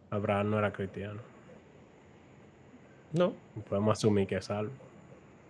Abraham 0.09 0.49
no 0.49 0.59
era 0.59 0.73
cristiano. 0.73 1.21
No, 3.13 3.33
Podemos 3.69 3.97
asumir 3.97 4.27
que 4.27 4.35
es 4.35 4.45
salvo. 4.45 4.71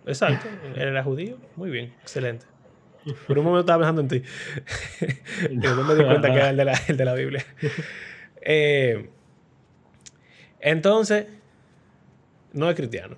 exacto. 0.06 0.46
Él 0.76 0.88
era 0.88 1.02
judío. 1.02 1.36
Muy 1.56 1.70
bien, 1.70 1.86
excelente. 2.02 2.46
Por 3.26 3.38
un 3.38 3.44
momento 3.44 3.60
estaba 3.60 3.78
pensando 3.84 4.00
en 4.02 4.08
ti. 4.08 4.22
y 5.50 5.56
después 5.56 5.86
me 5.86 5.94
di 5.94 6.04
cuenta 6.04 6.28
que 6.30 6.36
era 6.38 6.50
el 6.50 6.56
de 6.56 6.64
la, 6.64 6.80
el 6.88 6.96
de 6.96 7.04
la 7.04 7.14
Biblia. 7.14 7.44
Eh, 8.50 9.10
entonces, 10.60 11.26
no 12.52 12.70
es 12.70 12.76
cristiano. 12.76 13.16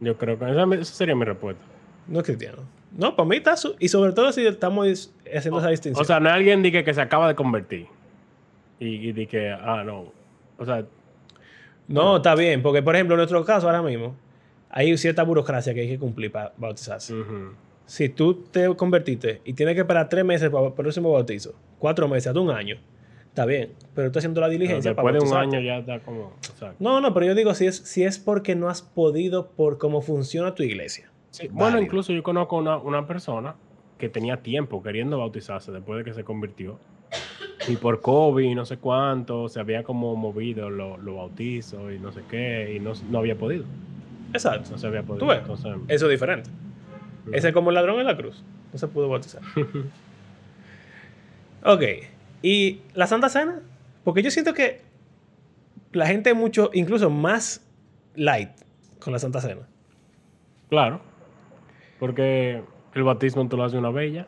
Yo 0.00 0.16
creo 0.18 0.38
que 0.38 0.50
esa, 0.50 0.64
esa 0.74 0.84
sería 0.94 1.14
mi 1.14 1.24
respuesta. 1.24 1.62
No 2.08 2.18
es 2.20 2.24
cristiano. 2.24 2.62
No, 2.96 3.14
para 3.14 3.28
mí 3.28 3.36
está... 3.36 3.56
su- 3.56 3.76
y 3.78 3.88
sobre 3.88 4.12
todo 4.12 4.32
si 4.32 4.46
estamos 4.46 5.12
haciendo 5.34 5.58
esa 5.60 5.68
distinción. 5.68 6.02
O 6.02 6.04
sea, 6.04 6.18
no 6.18 6.28
es 6.28 6.34
alguien 6.34 6.62
que, 6.62 6.82
que 6.82 6.94
se 6.94 7.00
acaba 7.00 7.28
de 7.28 7.34
convertir. 7.34 7.86
Y, 8.80 9.08
y 9.08 9.12
di 9.12 9.26
que, 9.26 9.50
ah, 9.50 9.82
no. 9.84 10.12
O 10.58 10.64
sea, 10.64 10.84
no, 11.88 12.16
está 12.16 12.34
bien. 12.34 12.62
Porque, 12.62 12.82
por 12.82 12.94
ejemplo, 12.96 13.14
en 13.14 13.18
nuestro 13.18 13.44
caso 13.44 13.66
ahora 13.68 13.82
mismo, 13.82 14.16
hay 14.70 14.96
cierta 14.98 15.22
burocracia 15.22 15.72
que 15.74 15.82
hay 15.82 15.88
que 15.88 15.98
cumplir 15.98 16.32
para 16.32 16.52
bautizarse. 16.56 17.14
Si 17.86 18.08
tú 18.08 18.34
te 18.50 18.74
convertiste 18.76 19.40
y 19.44 19.52
tienes 19.52 19.74
que 19.74 19.82
esperar 19.82 20.08
tres 20.08 20.24
meses 20.24 20.50
para 20.50 20.66
el 20.66 20.72
próximo 20.72 21.12
bautizo, 21.12 21.54
cuatro 21.78 22.08
meses, 22.08 22.28
hasta 22.28 22.40
un 22.40 22.50
año, 22.50 22.76
está 23.28 23.44
bien. 23.44 23.72
Pero 23.94 24.06
estás 24.06 24.22
haciendo 24.22 24.40
la 24.40 24.48
diligencia 24.48 24.92
después 24.92 25.14
de 25.14 25.20
un 25.20 25.36
año 25.36 25.60
ya 25.60 25.78
está 25.78 26.00
como. 26.00 26.32
No, 26.78 27.00
no, 27.00 27.12
pero 27.12 27.26
yo 27.26 27.34
digo 27.34 27.54
si 27.54 27.66
es, 27.66 27.76
si 27.76 28.04
es 28.04 28.18
porque 28.18 28.54
no 28.54 28.68
has 28.68 28.82
podido 28.82 29.50
por 29.50 29.78
cómo 29.78 30.00
funciona 30.00 30.54
tu 30.54 30.62
iglesia. 30.62 31.10
Sí, 31.30 31.48
Bueno, 31.50 31.80
incluso 31.80 32.12
yo 32.12 32.22
conozco 32.22 32.56
una, 32.56 32.78
una 32.78 33.06
persona 33.06 33.56
que 33.98 34.08
tenía 34.08 34.38
tiempo 34.38 34.82
queriendo 34.82 35.18
bautizarse 35.18 35.72
después 35.72 35.98
de 35.98 36.04
que 36.04 36.14
se 36.14 36.24
convirtió. 36.24 36.78
Y 37.68 37.76
por 37.76 38.00
COVID 38.00 38.54
no 38.54 38.64
sé 38.64 38.76
cuánto, 38.78 39.48
se 39.48 39.58
había 39.60 39.82
como 39.84 40.16
movido 40.16 40.70
los 40.70 40.98
lo 41.00 41.16
bautizos 41.16 41.92
y 41.92 41.98
no 41.98 42.12
sé 42.12 42.22
qué, 42.28 42.74
y 42.76 42.80
no, 42.80 42.92
no 43.10 43.18
había 43.18 43.36
podido. 43.36 43.64
Exacto. 44.32 44.70
No 44.72 44.78
se 44.78 44.86
había 44.86 45.02
podido. 45.02 45.24
¿Tú 45.24 45.30
ves? 45.30 45.40
Entonces, 45.40 45.72
Eso 45.88 46.06
es 46.06 46.10
diferente. 46.10 46.50
Ese 47.32 47.48
es 47.48 47.54
como 47.54 47.70
el 47.70 47.74
ladrón 47.74 48.00
en 48.00 48.06
la 48.06 48.16
cruz. 48.16 48.44
No 48.72 48.78
se 48.78 48.88
pudo 48.88 49.08
bautizar. 49.08 49.42
ok. 51.64 51.82
¿Y 52.42 52.80
la 52.94 53.06
Santa 53.06 53.28
Cena? 53.28 53.60
Porque 54.04 54.22
yo 54.22 54.30
siento 54.30 54.52
que 54.52 54.82
la 55.92 56.06
gente 56.06 56.30
es 56.30 56.36
mucho, 56.36 56.70
incluso 56.74 57.08
más 57.08 57.66
light 58.14 58.50
con 59.00 59.12
la 59.12 59.18
Santa 59.18 59.40
Cena. 59.40 59.66
Claro. 60.68 61.00
Porque 61.98 62.62
el 62.94 63.02
bautismo 63.02 63.48
tú 63.48 63.56
lo 63.56 63.64
haces 63.64 63.78
una 63.78 63.90
bella, 63.90 64.26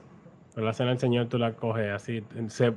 pero 0.54 0.66
la 0.66 0.72
cena 0.72 0.90
del 0.90 0.98
Señor 0.98 1.28
tú 1.28 1.38
la 1.38 1.52
coges 1.52 1.92
así. 1.92 2.24
Se, 2.48 2.72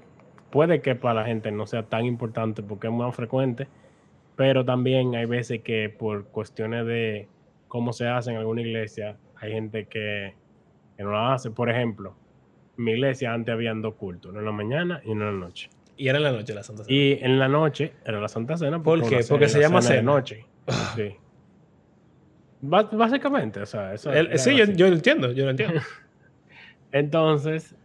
puede 0.49 0.81
que 0.81 0.95
para 0.95 1.21
la 1.21 1.25
gente 1.25 1.51
no 1.51 1.67
sea 1.67 1.83
tan 1.83 2.05
importante 2.05 2.63
porque 2.63 2.87
es 2.87 2.93
más 2.93 3.15
frecuente, 3.15 3.67
pero 4.35 4.65
también 4.65 5.15
hay 5.15 5.25
veces 5.25 5.61
que 5.61 5.89
por 5.89 6.25
cuestiones 6.25 6.85
de 6.85 7.27
cómo 7.67 7.93
se 7.93 8.07
hace 8.07 8.31
en 8.31 8.37
alguna 8.37 8.61
iglesia, 8.61 9.17
hay 9.41 9.51
gente 9.51 9.85
que 9.87 10.35
que 10.97 11.03
no 11.03 11.11
la 11.11 11.33
hace. 11.33 11.49
Por 11.51 11.69
ejemplo, 11.69 12.15
en 12.77 12.83
mi 12.83 12.91
iglesia 12.91 13.33
antes 13.33 13.53
habían 13.53 13.81
dos 13.81 13.95
cultos, 13.95 14.31
uno 14.31 14.39
en 14.39 14.45
la 14.45 14.51
mañana 14.51 15.01
y 15.05 15.09
uno 15.11 15.29
en 15.29 15.39
la 15.39 15.45
noche. 15.47 15.69
Y 15.95 16.07
era 16.09 16.17
en 16.17 16.23
la 16.25 16.31
noche 16.31 16.53
la 16.53 16.63
Santa 16.63 16.83
Cena. 16.83 16.95
Y 16.97 17.19
en 17.21 17.39
la 17.39 17.47
noche 17.47 17.93
era 18.05 18.19
la 18.19 18.27
Santa 18.27 18.57
Cena. 18.57 18.81
¿Por 18.83 18.99
qué? 19.07 19.19
Porque 19.29 19.47
se 19.49 19.59
la 19.59 19.67
llama 19.67 19.81
cena 19.81 19.95
de 19.95 20.03
noche. 20.03 20.45
Sí. 20.95 21.15
Ba- 22.61 22.83
Básicamente, 22.91 23.61
o 23.61 23.65
sea, 23.65 23.93
eso 23.93 24.11
El- 24.11 24.37
sí, 24.37 24.55
yo, 24.75 24.87
lo 24.89 24.93
entiendo, 24.95 25.31
yo 25.31 25.45
lo 25.45 25.51
entiendo. 25.51 25.79
Entonces, 26.91 27.75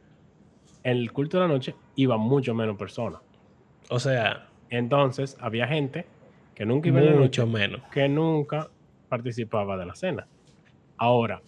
en 0.83 0.97
el 0.99 1.13
culto 1.13 1.39
de 1.41 1.47
la 1.47 1.53
noche 1.53 1.75
iba 1.97 2.17
mucho 2.17 2.55
menos 2.55 2.77
personas. 2.77 3.21
O 3.91 3.99
sea, 3.99 4.49
Entonces, 4.71 5.37
había 5.41 5.67
gente 5.69 6.07
que 6.55 6.67
nunca 6.67 6.89
iba 6.89 6.99
en 7.01 7.07
la 7.07 7.13
noche, 7.13 7.43
mucho 7.43 7.47
menos. 7.47 7.81
que 7.93 8.09
nunca 8.09 8.69
participaba 9.09 9.77
de 9.77 9.87
la 9.87 9.95
cena. 9.95 10.27
Ahora, 10.97 11.43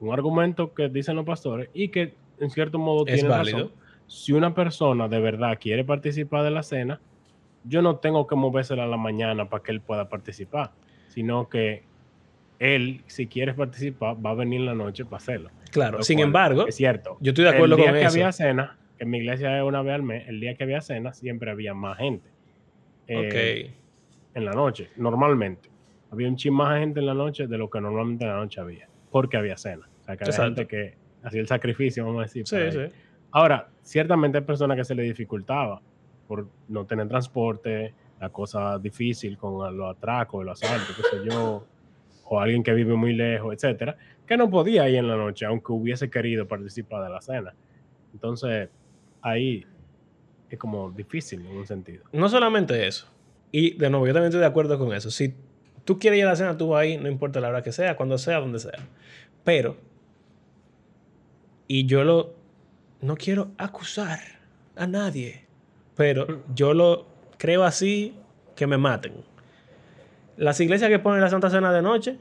un 0.00 0.12
argumento 0.12 0.72
que 0.74 0.88
dicen 0.88 1.16
los 1.16 1.24
pastores 1.24 1.70
y 1.74 1.88
que 1.88 2.14
en 2.40 2.50
cierto 2.50 2.78
modo 2.78 3.04
Es 3.06 3.14
tiene 3.14 3.28
válido. 3.28 3.58
razón. 3.58 3.72
Si 4.06 4.32
una 4.32 4.54
persona 4.54 5.08
de 5.08 5.18
verdad 5.20 5.58
quiere 5.60 5.84
participar 5.84 6.44
de 6.44 6.50
la 6.50 6.62
cena, 6.62 7.00
yo 7.64 7.82
no 7.82 7.96
tengo 7.96 8.26
que 8.26 8.36
movérsela 8.36 8.84
a 8.84 8.86
la 8.86 8.96
mañana 8.96 9.48
para 9.48 9.62
que 9.62 9.72
él 9.72 9.80
pueda 9.80 10.08
participar, 10.08 10.70
sino 11.08 11.48
que 11.48 11.82
él, 12.60 13.02
si 13.06 13.26
quiere 13.26 13.54
participar, 13.54 14.16
va 14.24 14.30
a 14.30 14.34
venir 14.34 14.60
en 14.60 14.66
la 14.66 14.74
noche 14.74 15.04
para 15.04 15.16
hacerlo. 15.16 15.50
Claro, 15.72 15.98
Lo 15.98 16.04
sin 16.04 16.18
cual 16.18 16.26
embargo, 16.28 16.66
es 16.68 16.76
cierto. 16.76 17.16
yo 17.20 17.30
estoy 17.32 17.44
de 17.44 17.50
acuerdo 17.50 17.74
el 17.74 17.80
día 17.82 17.90
con 17.90 17.94
que 18.00 18.06
eso. 18.06 18.14
había 18.16 18.32
cena, 18.32 18.78
que 18.96 19.04
en 19.04 19.10
mi 19.10 19.18
iglesia 19.18 19.58
es 19.58 19.64
una 19.64 19.82
vez 19.82 19.94
al 19.94 20.02
mes, 20.04 20.28
el 20.28 20.38
día 20.40 20.54
que 20.56 20.62
había 20.64 20.80
cena 20.80 21.12
siempre 21.12 21.50
había 21.50 21.74
más 21.74 21.98
gente. 21.98 22.28
Eh, 23.08 23.72
ok. 23.72 24.36
en 24.36 24.44
la 24.44 24.52
noche, 24.52 24.90
normalmente. 24.96 25.68
Había 26.16 26.28
un 26.28 26.36
chin 26.36 26.54
más 26.54 26.78
gente 26.78 27.00
en 27.00 27.06
la 27.06 27.12
noche 27.12 27.46
de 27.46 27.58
lo 27.58 27.68
que 27.68 27.78
normalmente 27.78 28.24
en 28.24 28.30
la 28.30 28.36
noche 28.36 28.58
había, 28.58 28.88
porque 29.10 29.36
había 29.36 29.58
cena. 29.58 29.86
O 30.00 30.04
sea, 30.04 30.16
que 30.16 30.24
había 30.24 30.44
gente 30.44 30.66
que 30.66 30.94
hacía 31.22 31.42
el 31.42 31.46
sacrificio, 31.46 32.06
vamos 32.06 32.20
a 32.20 32.22
decir. 32.22 32.46
Sí, 32.46 32.56
sí. 32.70 32.90
Ahora, 33.32 33.68
ciertamente 33.82 34.38
hay 34.38 34.44
personas 34.44 34.78
que 34.78 34.84
se 34.84 34.94
les 34.94 35.06
dificultaba 35.06 35.82
por 36.26 36.48
no 36.68 36.86
tener 36.86 37.06
transporte, 37.06 37.92
la 38.18 38.30
cosa 38.30 38.78
difícil 38.78 39.36
con 39.36 39.76
los 39.76 39.94
atracos, 39.94 40.42
los 40.42 40.62
asaltos, 40.62 40.96
qué 40.96 41.02
sé 41.02 41.30
yo, 41.30 41.66
o 42.24 42.40
alguien 42.40 42.62
que 42.62 42.72
vive 42.72 42.94
muy 42.94 43.12
lejos, 43.12 43.52
etcétera, 43.52 43.98
que 44.26 44.38
no 44.38 44.48
podía 44.48 44.88
ir 44.88 44.96
en 44.96 45.08
la 45.08 45.16
noche, 45.16 45.44
aunque 45.44 45.70
hubiese 45.70 46.08
querido 46.08 46.48
participar 46.48 47.04
de 47.04 47.10
la 47.10 47.20
cena. 47.20 47.54
Entonces, 48.14 48.70
ahí 49.20 49.66
es 50.48 50.58
como 50.58 50.90
difícil 50.90 51.44
en 51.44 51.58
un 51.58 51.66
sentido. 51.66 52.04
No 52.10 52.26
solamente 52.30 52.86
eso. 52.86 53.06
Y 53.52 53.76
de 53.76 53.90
nuevo, 53.90 54.06
yo 54.06 54.12
también 54.12 54.28
estoy 54.28 54.40
de 54.40 54.46
acuerdo 54.46 54.78
con 54.78 54.94
eso. 54.94 55.10
Si 55.10 55.34
tú 55.86 55.98
quieres 55.98 56.18
ir 56.18 56.26
a 56.26 56.30
la 56.30 56.36
cena, 56.36 56.58
tú 56.58 56.68
vas 56.68 56.82
ahí, 56.82 56.98
no 56.98 57.08
importa 57.08 57.40
la 57.40 57.48
hora 57.48 57.62
que 57.62 57.72
sea, 57.72 57.96
cuando 57.96 58.18
sea, 58.18 58.40
donde 58.40 58.58
sea. 58.58 58.86
Pero, 59.44 59.76
y 61.68 61.86
yo 61.86 62.04
lo, 62.04 62.34
no 63.00 63.16
quiero 63.16 63.52
acusar 63.56 64.18
a 64.74 64.86
nadie, 64.86 65.46
pero 65.94 66.42
yo 66.54 66.74
lo 66.74 67.06
creo 67.38 67.64
así 67.64 68.14
que 68.54 68.66
me 68.66 68.76
maten. 68.76 69.14
Las 70.36 70.60
iglesias 70.60 70.90
que 70.90 70.98
ponen 70.98 71.22
la 71.22 71.30
Santa 71.30 71.48
Cena 71.48 71.72
de 71.72 71.80
noche 71.80 72.18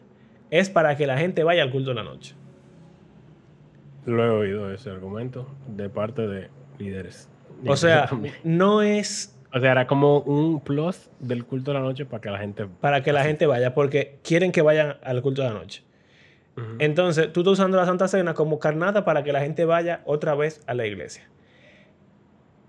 es 0.52 0.70
para 0.70 0.96
que 0.96 1.08
la 1.08 1.18
gente 1.18 1.44
vaya 1.44 1.64
al 1.64 1.72
culto 1.72 1.90
de 1.90 1.96
la 1.96 2.04
noche. 2.04 2.36
Lo 4.06 4.24
he 4.24 4.30
oído 4.30 4.72
ese 4.72 4.92
argumento 4.92 5.48
de 5.68 5.90
parte 5.90 6.28
de 6.28 6.50
líderes. 6.78 7.28
O 7.66 7.76
sea, 7.76 8.10
no 8.44 8.84
es 8.84 9.35
o 9.56 9.60
sea, 9.62 9.72
era 9.72 9.88
como 9.88 10.20
un 10.20 10.60
plus 10.60 11.10
del 11.22 11.46
culto 11.46 11.72
de 11.72 11.80
la 11.80 11.84
noche 11.84 12.06
para 12.06 12.20
que 12.20 12.30
la 12.30 12.40
gente. 12.40 12.68
para 12.82 13.04
que 13.04 13.14
la 13.14 13.24
gente 13.24 13.46
vaya, 13.46 13.74
porque 13.74 14.20
quieren 14.22 14.52
que 14.52 14.62
vayan 14.62 14.98
al 15.02 15.22
culto 15.22 15.44
de 15.44 15.48
la 15.48 15.54
noche. 15.54 15.82
Entonces, 16.80 17.32
tú 17.32 17.40
estás 17.40 17.54
usando 17.54 17.78
la 17.78 17.86
Santa 17.86 18.10
Cena 18.10 18.34
como 18.34 18.60
carnada 18.60 19.06
para 19.06 19.24
que 19.24 19.32
la 19.32 19.40
gente 19.40 19.64
vaya 19.64 20.02
otra 20.06 20.36
vez 20.36 20.62
a 20.68 20.74
la 20.74 20.86
iglesia. 20.86 21.30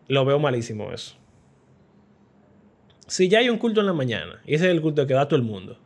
Lo 0.06 0.24
veo 0.24 0.38
malísimo 0.38 0.92
eso. 0.92 1.16
Si 3.08 3.28
ya 3.28 3.40
hay 3.40 3.48
un 3.48 3.58
culto 3.58 3.80
en 3.80 3.86
la 3.86 3.92
mañana, 3.92 4.40
y 4.44 4.54
ese 4.54 4.66
es 4.66 4.70
el 4.70 4.80
culto 4.80 5.08
que 5.08 5.14
va 5.14 5.26
todo 5.26 5.38
el 5.38 5.44
mundo, 5.44 5.78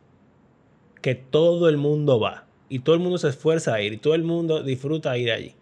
que 1.01 1.15
todo 1.15 1.67
el 1.67 1.77
mundo 1.77 2.19
va, 2.19 2.45
y 2.69 2.79
todo 2.79 2.93
el 2.93 3.01
mundo 3.01 3.17
se 3.17 3.29
esfuerza 3.29 3.73
a 3.73 3.81
ir, 3.81 3.93
y 3.93 3.97
todo 3.97 4.13
el 4.13 4.23
mundo 4.23 4.61
disfruta 4.61 5.17
ir 5.17 5.31
allí, 5.31 5.55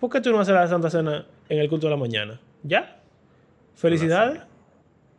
¿por 0.00 0.10
qué 0.10 0.20
tú 0.20 0.32
no 0.32 0.40
haces 0.40 0.54
la 0.54 0.66
Santa 0.66 0.90
Cena 0.90 1.26
en 1.48 1.58
el 1.58 1.68
culto 1.68 1.86
de 1.86 1.90
la 1.90 1.96
mañana? 1.96 2.40
¿Ya? 2.64 2.97
Felicidades. 3.78 4.40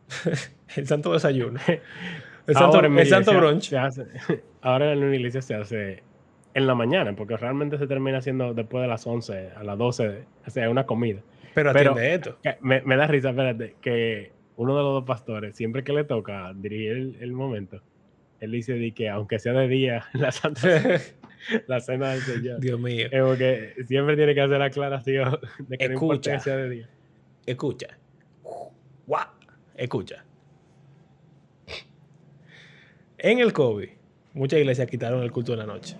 el 0.76 0.86
santo 0.86 1.12
desayuno. 1.12 1.58
El 2.46 2.54
santo, 2.54 2.76
Ahora 2.76 2.88
el 3.00 3.06
santo 3.06 3.32
brunch. 3.36 3.72
hace- 3.74 4.06
ahora 4.62 4.92
en 4.92 5.02
una 5.02 5.14
iglesia 5.16 5.40
se 5.42 5.54
hace 5.54 6.02
en 6.54 6.66
la 6.66 6.74
mañana, 6.74 7.14
porque 7.14 7.36
realmente 7.36 7.78
se 7.78 7.86
termina 7.86 8.18
haciendo 8.18 8.54
después 8.54 8.82
de 8.82 8.88
las 8.88 9.06
11 9.06 9.50
a 9.56 9.62
las 9.62 9.78
12, 9.78 10.08
de- 10.08 10.24
o 10.46 10.50
sea, 10.50 10.68
una 10.68 10.84
comida. 10.86 11.20
Pero 11.54 11.72
Pero- 11.72 11.92
atiende 11.92 12.14
esto. 12.14 12.38
Me, 12.60 12.80
me 12.82 12.96
da 12.96 13.06
risa, 13.06 13.30
espérate, 13.30 13.76
que 13.80 14.32
uno 14.56 14.76
de 14.76 14.82
los 14.82 14.92
dos 14.94 15.04
pastores, 15.04 15.54
siempre 15.56 15.84
que 15.84 15.92
le 15.92 16.04
toca 16.04 16.52
dirigir 16.54 16.90
el, 16.92 17.16
el 17.20 17.32
momento, 17.32 17.80
él 18.40 18.50
dice 18.52 18.74
de 18.74 18.92
que 18.92 19.08
aunque 19.08 19.38
sea 19.38 19.52
de 19.52 19.68
día, 19.68 20.04
la 20.12 20.32
Santa 20.32 20.60
Cena- 20.60 21.00
la 21.66 21.80
cena 21.80 22.10
del 22.10 22.20
Señor. 22.22 22.60
Dios 22.60 22.78
mío. 22.80 23.06
Es 23.10 23.22
porque 23.22 23.74
siempre 23.86 24.16
tiene 24.16 24.34
que 24.34 24.40
hacer 24.42 24.58
la 24.58 24.66
aclaración 24.66 25.38
de 25.60 25.78
que 25.78 25.88
no 25.88 25.94
importa 25.94 26.14
Escucha. 26.14 26.32
que 26.32 26.40
sea 26.40 26.56
de 26.56 26.68
día. 26.68 26.88
Escucha. 27.46 27.86
Escucha. 29.74 30.24
En 33.18 33.38
el 33.38 33.52
COVID, 33.52 33.88
muchas 34.34 34.60
iglesias 34.60 34.88
quitaron 34.88 35.22
el 35.22 35.32
culto 35.32 35.52
de 35.52 35.58
la 35.58 35.66
noche. 35.66 35.96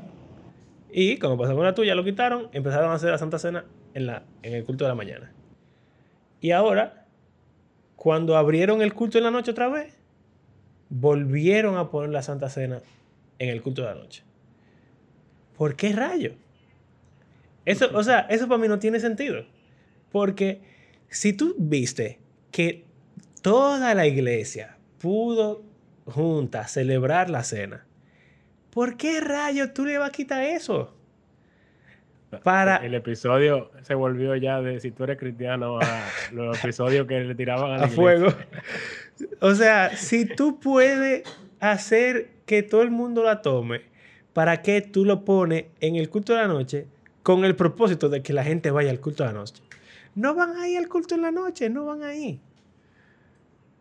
Y 0.92 1.18
como 1.18 1.38
pasó 1.38 1.54
con 1.54 1.64
la 1.64 1.74
tuya, 1.74 1.94
lo 1.94 2.04
quitaron, 2.04 2.48
empezaron 2.52 2.90
a 2.90 2.94
hacer 2.94 3.10
la 3.10 3.18
Santa 3.18 3.38
Cena 3.38 3.64
en, 3.94 4.06
la, 4.06 4.24
en 4.42 4.54
el 4.54 4.64
culto 4.64 4.84
de 4.84 4.88
la 4.88 4.94
mañana. 4.94 5.32
Y 6.40 6.50
ahora, 6.50 7.06
cuando 7.96 8.36
abrieron 8.36 8.82
el 8.82 8.94
culto 8.94 9.18
en 9.18 9.24
la 9.24 9.30
noche 9.30 9.50
otra 9.50 9.68
vez, 9.68 9.96
volvieron 10.88 11.76
a 11.76 11.90
poner 11.90 12.10
la 12.10 12.22
Santa 12.22 12.48
Cena 12.48 12.80
en 13.38 13.48
el 13.48 13.62
culto 13.62 13.82
de 13.82 13.88
la 13.88 13.94
noche. 13.94 14.24
¿Por 15.56 15.76
qué 15.76 15.92
rayo? 15.92 16.34
Eso, 17.64 17.90
o 17.94 18.02
sea, 18.02 18.20
eso 18.30 18.48
para 18.48 18.60
mí 18.60 18.68
no 18.68 18.78
tiene 18.78 18.98
sentido. 18.98 19.44
Porque 20.10 20.60
si 21.08 21.32
tú 21.32 21.54
viste 21.58 22.18
que 22.50 22.89
toda 23.42 23.94
la 23.94 24.06
iglesia 24.06 24.76
pudo 24.98 25.62
junta 26.06 26.66
celebrar 26.68 27.30
la 27.30 27.44
cena, 27.44 27.86
¿por 28.70 28.96
qué 28.96 29.20
rayo 29.20 29.72
tú 29.72 29.84
le 29.84 29.98
vas 29.98 30.10
a 30.10 30.12
quitar 30.12 30.42
eso? 30.42 30.94
Para 32.44 32.76
El 32.76 32.94
episodio 32.94 33.72
se 33.82 33.94
volvió 33.94 34.36
ya 34.36 34.60
de 34.60 34.78
si 34.78 34.92
tú 34.92 35.02
eres 35.02 35.18
cristiano 35.18 35.80
a 35.80 36.04
los 36.32 36.56
episodios 36.64 37.06
que 37.08 37.20
le 37.20 37.34
tiraban 37.34 37.72
a, 37.72 37.78
la 37.78 37.84
a 37.86 37.88
fuego. 37.88 38.32
O 39.40 39.54
sea, 39.54 39.96
si 39.96 40.26
tú 40.26 40.60
puedes 40.60 41.24
hacer 41.58 42.30
que 42.46 42.62
todo 42.62 42.82
el 42.82 42.92
mundo 42.92 43.24
la 43.24 43.42
tome, 43.42 43.82
¿para 44.32 44.62
qué 44.62 44.80
tú 44.80 45.04
lo 45.04 45.24
pones 45.24 45.66
en 45.80 45.96
el 45.96 46.08
culto 46.08 46.32
de 46.32 46.38
la 46.38 46.48
noche 46.48 46.86
con 47.24 47.44
el 47.44 47.56
propósito 47.56 48.08
de 48.08 48.22
que 48.22 48.32
la 48.32 48.44
gente 48.44 48.70
vaya 48.70 48.90
al 48.90 49.00
culto 49.00 49.24
de 49.24 49.32
la 49.32 49.38
noche? 49.38 49.62
No 50.14 50.34
van 50.34 50.56
a 50.56 50.68
ir 50.68 50.78
al 50.78 50.88
culto 50.88 51.16
en 51.16 51.22
la 51.22 51.32
noche, 51.32 51.68
no 51.68 51.84
van 51.84 52.04
a 52.04 52.14
ir. 52.14 52.38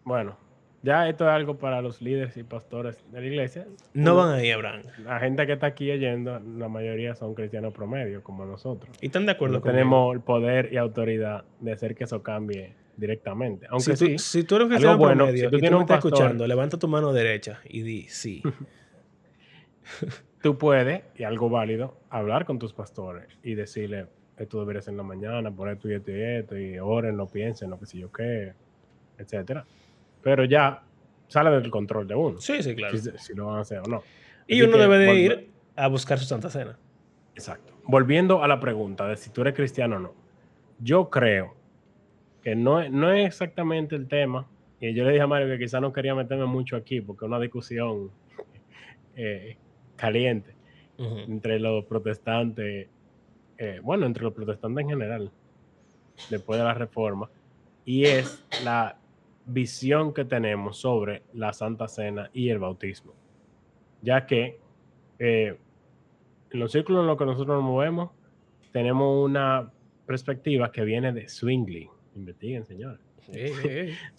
Bueno, 0.10 0.38
ya 0.82 1.08
esto 1.08 1.26
es 1.26 1.30
algo 1.30 1.60
para 1.60 1.84
los 1.84 2.02
líderes 2.02 2.36
y 2.36 2.42
pastores 2.42 2.98
de 3.12 3.22
la 3.22 3.28
iglesia. 3.28 3.68
No 3.94 4.14
Uno- 4.14 4.24
van 4.26 4.40
a 4.40 4.44
ir, 4.44 4.56
Abraham. 4.56 4.82
La 5.06 5.20
gente 5.20 5.46
que 5.46 5.54
está 5.54 5.68
aquí 5.68 5.86
yendo, 5.86 6.40
la 6.40 6.68
mayoría 6.68 7.14
son 7.14 7.36
cristianos 7.36 7.76
promedio, 7.76 8.24
como 8.24 8.44
nosotros. 8.44 8.98
Y 9.02 9.06
están 9.06 9.28
de 9.28 9.34
acuerdo 9.34 9.58
No 9.58 9.62
conmigo. 9.62 9.78
tenemos 9.78 10.16
el 10.16 10.22
poder 10.22 10.74
y 10.74 10.78
autoridad 10.78 11.44
de 11.60 11.74
hacer 11.74 11.94
que 11.94 12.06
eso 12.06 12.24
cambie 12.24 12.74
directamente. 12.98 13.68
Aunque 13.70 13.96
si, 13.96 14.08
sí, 14.08 14.14
tú, 14.14 14.18
si 14.20 14.44
tú 14.46 14.56
eres 14.56 14.64
un 14.66 14.70
cristiano 14.72 14.98
bueno, 14.98 15.16
promedio 15.26 15.38
si 15.38 15.44
tú 15.44 15.48
y 15.48 15.52
tú 15.52 15.60
tienes 15.60 15.72
me 15.72 15.76
un 15.78 15.82
estás 15.84 15.98
pastor- 15.98 16.14
escuchando, 16.14 16.48
levanta 16.48 16.80
tu 16.80 16.88
mano 16.88 17.14
derecha 17.14 17.60
y 17.70 17.84
di 17.84 18.08
sí. 18.08 18.42
tú 20.42 20.58
puedes, 20.58 21.04
y 21.16 21.24
algo 21.24 21.52
válido, 21.52 21.98
hablar 22.10 22.46
con 22.46 22.58
tus 22.58 22.74
pastores 22.74 23.28
y 23.44 23.54
decirle, 23.54 24.08
esto 24.38 24.60
debería 24.60 24.82
ser 24.82 24.94
en 24.94 24.98
la 24.98 25.04
mañana, 25.04 25.52
por 25.52 25.70
esto 25.70 25.88
y 25.88 25.94
esto 25.94 26.12
y 26.12 26.20
esto, 26.20 26.58
y 26.58 26.80
oren, 26.80 27.16
no 27.16 27.28
piensen, 27.28 27.70
lo 27.70 27.78
que 27.80 27.86
sé 27.86 28.00
yo 28.00 28.12
qué, 28.12 28.54
etcétera. 29.20 29.66
Pero 30.22 30.46
ya 30.46 30.84
sale 31.28 31.50
del 31.52 31.70
control 31.72 32.08
de 32.08 32.16
uno, 32.16 32.40
Sí, 32.42 32.62
sí, 32.64 32.76
claro. 32.76 32.98
si, 32.98 33.10
si 33.18 33.34
lo 33.34 33.48
van 33.48 33.58
a 33.58 33.62
hacer 33.62 33.80
o 33.80 33.84
no. 33.88 34.04
Y 34.48 34.56
Así 34.56 34.64
uno 34.64 34.74
que 34.74 34.82
debe 34.82 34.98
de 34.98 35.14
ir 35.16 35.50
a 35.76 35.88
buscar 35.88 36.18
su 36.20 36.26
Santa 36.26 36.50
Cena. 36.50 36.78
Exacto. 37.36 37.74
Volviendo 37.86 38.44
a 38.44 38.48
la 38.48 38.60
pregunta 38.60 39.08
de 39.08 39.16
si 39.16 39.30
tú 39.30 39.42
eres 39.42 39.54
cristiano 39.54 39.98
o 39.98 40.00
no. 40.00 40.14
Yo 40.80 41.10
creo 41.10 41.56
que 42.42 42.56
no, 42.56 42.82
es- 42.82 42.92
no 42.92 43.12
es 43.12 43.28
exactamente 43.28 43.96
el 43.96 44.08
tema. 44.08 44.48
Y 44.82 44.94
yo 44.94 45.04
le 45.04 45.12
dije 45.12 45.22
a 45.22 45.28
Mario 45.28 45.48
que 45.50 45.60
quizás 45.60 45.82
no 45.82 45.92
quería 45.94 46.16
meterme 46.16 46.46
mucho 46.46 46.76
aquí 46.76 47.02
porque 47.02 47.26
es 47.26 47.28
una 47.28 47.40
discusión 47.40 48.12
eh, 49.16 49.58
caliente 49.96 50.56
entre 50.98 51.60
los 51.60 51.86
protestantes, 51.86 52.88
eh, 53.58 53.80
bueno, 53.82 54.06
entre 54.06 54.24
los 54.24 54.34
protestantes 54.34 54.84
en 54.84 54.90
general, 54.90 55.32
después 56.30 56.60
de 56.60 56.66
la 56.66 56.74
reforma, 56.74 57.30
y 57.86 58.04
es 58.06 58.44
la 58.66 58.98
visión 59.50 60.14
que 60.14 60.26
tenemos 60.26 60.78
sobre 60.78 61.24
la 61.34 61.54
Santa 61.54 61.88
Cena 61.88 62.30
y 62.34 62.50
el 62.50 62.60
bautismo. 62.60 63.14
Ya 64.02 64.26
que 64.26 64.60
eh, 65.20 65.58
en 66.52 66.60
los 66.60 66.72
círculos 66.72 67.02
en 67.02 67.08
los 67.08 67.18
que 67.18 67.26
nosotros 67.26 67.56
nos 67.58 67.64
movemos, 67.64 68.12
tenemos 68.72 69.26
una 69.26 69.72
perspectiva 70.06 70.72
que 70.72 70.84
viene 70.84 71.12
de 71.12 71.28
Zwingli. 71.28 71.90
Investiguen, 72.16 72.66
señores. 72.66 73.00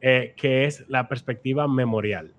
Eh, 0.00 0.34
que 0.36 0.64
es 0.66 0.86
la 0.88 1.08
perspectiva 1.08 1.66
memorial. 1.66 2.34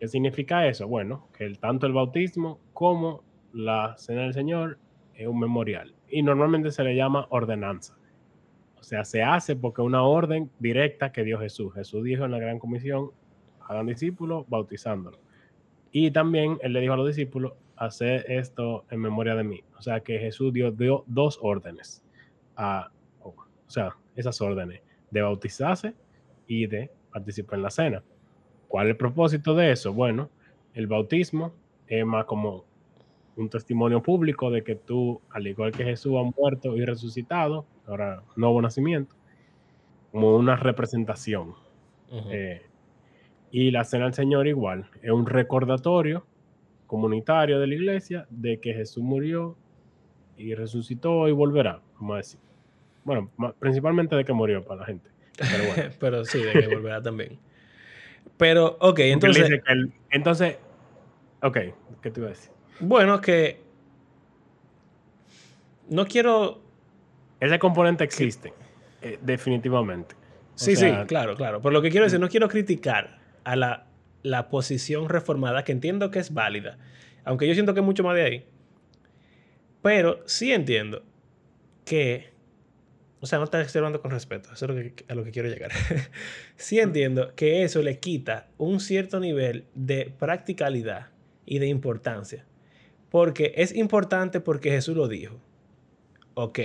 ¿Qué 0.00 0.08
significa 0.08 0.66
eso? 0.66 0.88
Bueno, 0.88 1.28
que 1.36 1.44
el- 1.44 1.58
tanto 1.60 1.86
el 1.86 1.92
bautismo 1.92 2.58
como 2.72 3.22
la 3.52 3.94
cena 3.98 4.22
del 4.22 4.34
Señor 4.34 4.78
es 5.14 5.28
un 5.28 5.38
memorial. 5.38 5.94
Y 6.08 6.22
normalmente 6.22 6.72
se 6.72 6.82
le 6.82 6.96
llama 6.96 7.26
ordenanza. 7.30 7.96
O 8.82 8.84
sea, 8.84 9.04
se 9.04 9.22
hace 9.22 9.54
porque 9.54 9.80
una 9.80 10.02
orden 10.02 10.50
directa 10.58 11.12
que 11.12 11.22
dio 11.22 11.38
Jesús. 11.38 11.72
Jesús 11.72 12.02
dijo 12.02 12.24
en 12.24 12.32
la 12.32 12.40
gran 12.40 12.58
comisión, 12.58 13.12
hagan 13.60 13.86
discípulos 13.86 14.44
bautizándolos. 14.48 15.20
Y 15.92 16.10
también 16.10 16.58
él 16.62 16.72
le 16.72 16.80
dijo 16.80 16.94
a 16.94 16.96
los 16.96 17.06
discípulos, 17.06 17.52
hacer 17.76 18.24
esto 18.28 18.84
en 18.90 18.98
memoria 18.98 19.36
de 19.36 19.44
mí. 19.44 19.62
O 19.78 19.82
sea, 19.82 20.00
que 20.00 20.18
Jesús 20.18 20.52
dio, 20.52 21.04
dos 21.06 21.38
órdenes. 21.40 22.02
O 22.56 23.32
sea, 23.68 23.96
esas 24.16 24.40
órdenes 24.40 24.82
de 25.12 25.22
bautizarse 25.22 25.94
y 26.48 26.66
de 26.66 26.90
participar 27.12 27.58
en 27.60 27.62
la 27.62 27.70
cena. 27.70 28.02
¿Cuál 28.66 28.88
es 28.88 28.90
el 28.90 28.96
propósito 28.96 29.54
de 29.54 29.70
eso? 29.70 29.92
Bueno, 29.92 30.28
el 30.74 30.88
bautismo 30.88 31.52
es 31.86 32.04
más 32.04 32.24
como 32.24 32.64
un 33.36 33.48
testimonio 33.48 34.02
público 34.02 34.50
de 34.50 34.62
que 34.62 34.74
tú, 34.74 35.20
al 35.30 35.46
igual 35.46 35.72
que 35.72 35.84
Jesús 35.84 36.12
ha 36.18 36.30
muerto 36.38 36.76
y 36.76 36.84
resucitado, 36.84 37.66
ahora 37.86 38.22
nuevo 38.36 38.60
nacimiento, 38.60 39.14
como 40.10 40.36
una 40.36 40.56
representación. 40.56 41.54
Ujú. 42.10 42.28
Eh, 42.30 42.62
y 43.50 43.70
la 43.70 43.84
cena 43.84 44.04
del 44.04 44.14
Señor 44.14 44.46
igual, 44.46 44.88
es 45.02 45.10
un 45.10 45.26
recordatorio 45.26 46.26
comunitario 46.86 47.58
de 47.58 47.66
la 47.66 47.74
iglesia 47.74 48.26
de 48.30 48.60
que 48.60 48.74
Jesús 48.74 49.02
murió 49.02 49.56
y 50.36 50.54
resucitó 50.54 51.28
y 51.28 51.32
volverá, 51.32 51.80
vamos 51.94 52.14
a 52.14 52.16
decir. 52.18 52.40
Bueno, 53.04 53.30
principalmente 53.58 54.14
de 54.14 54.24
que 54.24 54.32
murió 54.32 54.62
para 54.64 54.80
la 54.80 54.86
gente. 54.86 55.10
Pero 55.36 55.66
bueno. 55.66 55.90
Pero 56.00 56.24
sí, 56.24 56.38
de 56.38 56.52
que 56.52 56.66
volverá 56.68 57.02
también. 57.02 57.38
Pero, 58.36 58.76
ok, 58.80 58.98
entonces, 59.00 59.50
él- 59.66 59.92
entonces, 60.10 60.58
ok, 61.42 61.58
¿qué 62.00 62.10
te 62.10 62.20
iba 62.20 62.28
a 62.28 62.30
decir? 62.32 62.52
Bueno, 62.82 63.20
que 63.20 63.60
no 65.88 66.06
quiero... 66.06 66.60
Ese 67.40 67.58
componente 67.58 68.04
existe, 68.04 68.52
eh, 69.00 69.18
definitivamente. 69.20 70.14
O 70.14 70.58
Sí, 70.58 70.76
sea, 70.76 71.00
sí, 71.00 71.06
claro, 71.08 71.34
claro. 71.34 71.60
Pero 71.60 71.72
lo 71.72 71.82
que 71.82 71.90
quiero 71.90 72.04
decir, 72.04 72.20
no 72.20 72.28
quiero 72.28 72.48
criticar 72.48 73.18
a 73.42 73.56
la, 73.56 73.86
la 74.22 74.48
posición 74.48 75.08
reformada, 75.08 75.64
que 75.64 75.72
entiendo 75.72 76.10
que 76.12 76.20
es 76.20 76.32
válida, 76.32 76.78
aunque 77.24 77.48
yo 77.48 77.54
siento 77.54 77.74
que 77.74 77.80
es 77.80 77.86
mucho 77.86 78.04
más 78.04 78.14
de 78.14 78.22
ahí. 78.22 78.46
Pero 79.82 80.22
sí 80.26 80.52
entiendo 80.52 81.02
que, 81.84 82.30
o 83.20 83.26
sea, 83.26 83.38
no 83.40 83.44
estoy 83.46 83.64
hablando 83.78 84.00
con 84.00 84.12
respeto, 84.12 84.52
eso 84.52 84.66
es 84.66 84.70
lo 84.70 84.76
que- 84.94 85.04
a 85.08 85.14
lo 85.16 85.24
que 85.24 85.32
quiero 85.32 85.48
llegar. 85.48 85.72
sí 86.56 86.78
entiendo 86.78 87.34
que 87.34 87.64
eso 87.64 87.82
le 87.82 87.98
quita 87.98 88.46
un 88.56 88.78
cierto 88.78 89.18
nivel 89.18 89.64
de 89.74 90.12
practicalidad 90.16 91.08
y 91.44 91.58
de 91.58 91.66
importancia. 91.66 92.44
Porque 93.12 93.52
es 93.56 93.76
importante 93.76 94.40
porque 94.40 94.70
Jesús 94.70 94.96
lo 94.96 95.06
dijo. 95.06 95.36
Ok, 96.32 96.58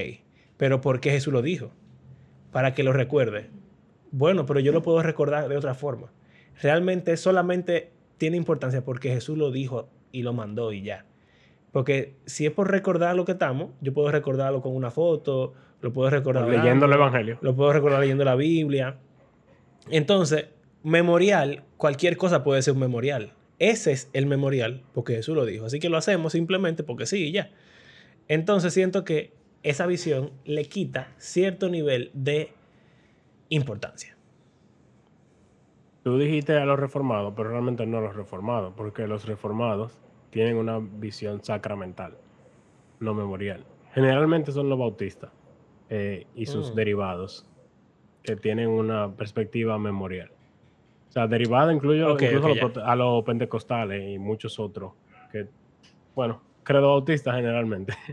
pero 0.56 0.80
¿por 0.80 1.02
qué 1.02 1.12
Jesús 1.12 1.34
lo 1.34 1.42
dijo? 1.42 1.72
Para 2.54 2.74
que 2.74 2.84
lo 2.84 2.94
recuerde. 2.94 3.50
Bueno, 4.12 4.46
pero 4.46 4.62
yo 4.62 4.72
lo 4.72 4.82
puedo 4.82 5.04
recordar 5.04 5.50
de 5.50 5.58
otra 5.58 5.74
forma. 5.74 6.10
Realmente 6.62 7.18
solamente 7.18 7.92
tiene 8.18 8.38
importancia 8.38 8.82
porque 8.86 9.10
Jesús 9.10 9.38
lo 9.38 9.52
dijo 9.52 9.90
y 10.14 10.24
lo 10.24 10.32
mandó 10.32 10.72
y 10.72 10.84
ya. 10.84 11.04
Porque 11.74 12.16
si 12.26 12.46
es 12.46 12.54
por 12.54 12.72
recordar 12.72 13.18
lo 13.18 13.26
que 13.26 13.34
estamos, 13.34 13.72
yo 13.82 13.94
puedo 13.94 14.10
recordarlo 14.10 14.62
con 14.62 14.74
una 14.74 14.90
foto, 14.90 15.54
lo 15.82 15.92
puedo 15.92 16.10
recordar 16.10 16.48
leyendo 16.48 16.86
el 16.86 16.94
Evangelio. 16.94 17.40
lo 17.42 17.58
puedo 17.58 17.74
recordar 17.74 18.00
leyendo 18.00 18.24
la 18.24 18.36
Biblia. 18.36 18.96
Entonces, 19.90 20.46
memorial, 20.82 21.66
cualquier 21.76 22.16
cosa 22.16 22.46
puede 22.46 22.62
ser 22.62 22.74
un 22.74 22.80
memorial. 22.80 23.34
Ese 23.60 23.92
es 23.92 24.10
el 24.14 24.26
memorial 24.28 24.84
porque 24.94 25.16
Jesús 25.16 25.36
lo 25.36 25.46
dijo. 25.46 25.66
Así 25.66 25.80
que 25.80 25.90
lo 25.90 25.98
hacemos 25.98 26.34
simplemente 26.34 26.84
porque 26.84 27.06
sí 27.06 27.28
y 27.28 27.32
ya. 27.32 27.52
Entonces 28.28 28.74
siento 28.74 29.04
que 29.04 29.34
esa 29.64 29.88
visión 29.88 30.32
le 30.46 30.66
quita 30.66 31.14
cierto 31.18 31.70
nivel 31.70 32.12
de 32.14 32.52
importancia. 33.50 34.16
Tú 36.04 36.18
dijiste 36.18 36.54
a 36.58 36.66
los 36.66 36.80
reformados, 36.80 37.34
pero 37.36 37.50
realmente 37.50 37.86
no 37.86 37.98
a 37.98 38.02
los 38.02 38.16
reformados, 38.16 38.74
porque 38.78 39.08
los 39.08 39.26
reformados 39.26 39.98
tienen 40.30 40.56
una 40.56 40.80
visión 40.80 41.44
sacramental, 41.44 42.18
no 43.00 43.14
memorial. 43.14 43.66
Generalmente 43.94 44.52
son 44.52 44.70
los 44.70 44.80
bautistas 44.80 45.32
eh, 45.90 46.28
y 46.36 46.46
sus 46.46 46.72
Mm. 46.72 46.76
derivados 46.76 47.46
que 48.24 48.36
tienen 48.36 48.70
una 48.70 49.12
perspectiva 49.16 49.78
memorial. 49.78 50.30
O 51.10 51.12
sea, 51.12 51.28
derivada 51.28 51.74
incluye 51.74 52.04
Ok, 52.04 52.22
incluso 52.22 52.82
a, 52.84 52.96
los, 52.96 53.22
a 53.22 53.26
pentecostales 53.26 54.04
y 54.08 54.20
muchos 54.20 54.60
otros 54.60 54.94
que, 55.32 55.48
bueno, 56.16 56.42
credo 56.64 56.90
bautista 56.90 57.34
generalmente. 57.34 57.94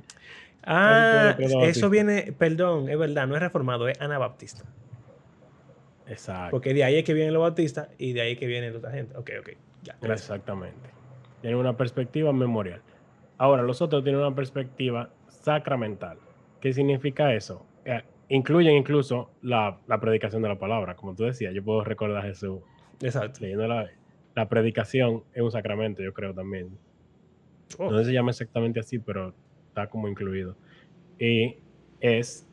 Ah, 0.66 1.34
credo 1.36 1.60
eso 1.60 1.90
viene, 1.90 2.32
perdón, 2.38 2.88
es 2.88 2.98
verdad, 2.98 3.26
no 3.26 3.34
es 3.34 3.42
reformado, 3.42 3.86
es 3.86 4.00
anabaptista. 4.00 4.64
Exacto. 6.06 6.52
Porque 6.52 6.72
de 6.72 6.84
ahí 6.84 6.96
es 6.96 7.04
que 7.04 7.12
vienen 7.12 7.34
los 7.34 7.42
bautistas 7.42 7.90
y 7.98 8.14
de 8.14 8.22
ahí 8.22 8.32
es 8.32 8.38
que 8.38 8.46
viene 8.46 8.70
otra 8.70 8.90
gente. 8.90 9.14
Ok, 9.14 9.30
ok, 9.40 9.50
ya. 9.82 9.94
Exactamente. 10.00 10.88
Tienen 11.42 11.58
una 11.58 11.76
perspectiva 11.76 12.32
memorial. 12.32 12.80
Ahora, 13.36 13.62
los 13.62 13.82
otros 13.82 14.02
tienen 14.04 14.22
una 14.22 14.34
perspectiva 14.34 15.10
sacramental. 15.28 16.16
¿Qué 16.62 16.72
significa 16.72 17.34
eso? 17.34 17.66
Eh, 17.84 18.02
incluyen 18.30 18.74
incluso 18.74 19.32
la, 19.42 19.78
la 19.86 20.00
predicación 20.00 20.40
de 20.40 20.48
la 20.48 20.58
palabra. 20.58 20.96
Como 20.96 21.14
tú 21.14 21.24
decías, 21.24 21.52
yo 21.52 21.62
puedo 21.62 21.84
recordar 21.84 22.24
a 22.24 22.26
Jesús 22.26 22.60
Exacto. 23.00 23.40
leyendo 23.40 23.66
la, 23.66 23.90
la 24.34 24.48
predicación 24.48 25.22
es 25.32 25.42
un 25.42 25.50
sacramento, 25.50 26.02
yo 26.02 26.12
creo 26.12 26.34
también. 26.34 26.70
Oh, 27.78 27.90
No 27.90 28.04
se 28.04 28.12
llama 28.12 28.30
exactamente 28.30 28.80
así, 28.80 28.98
pero 28.98 29.34
está 29.68 29.86
como 29.88 30.08
incluido. 30.08 30.56
Y 31.18 31.56
es 32.00 32.46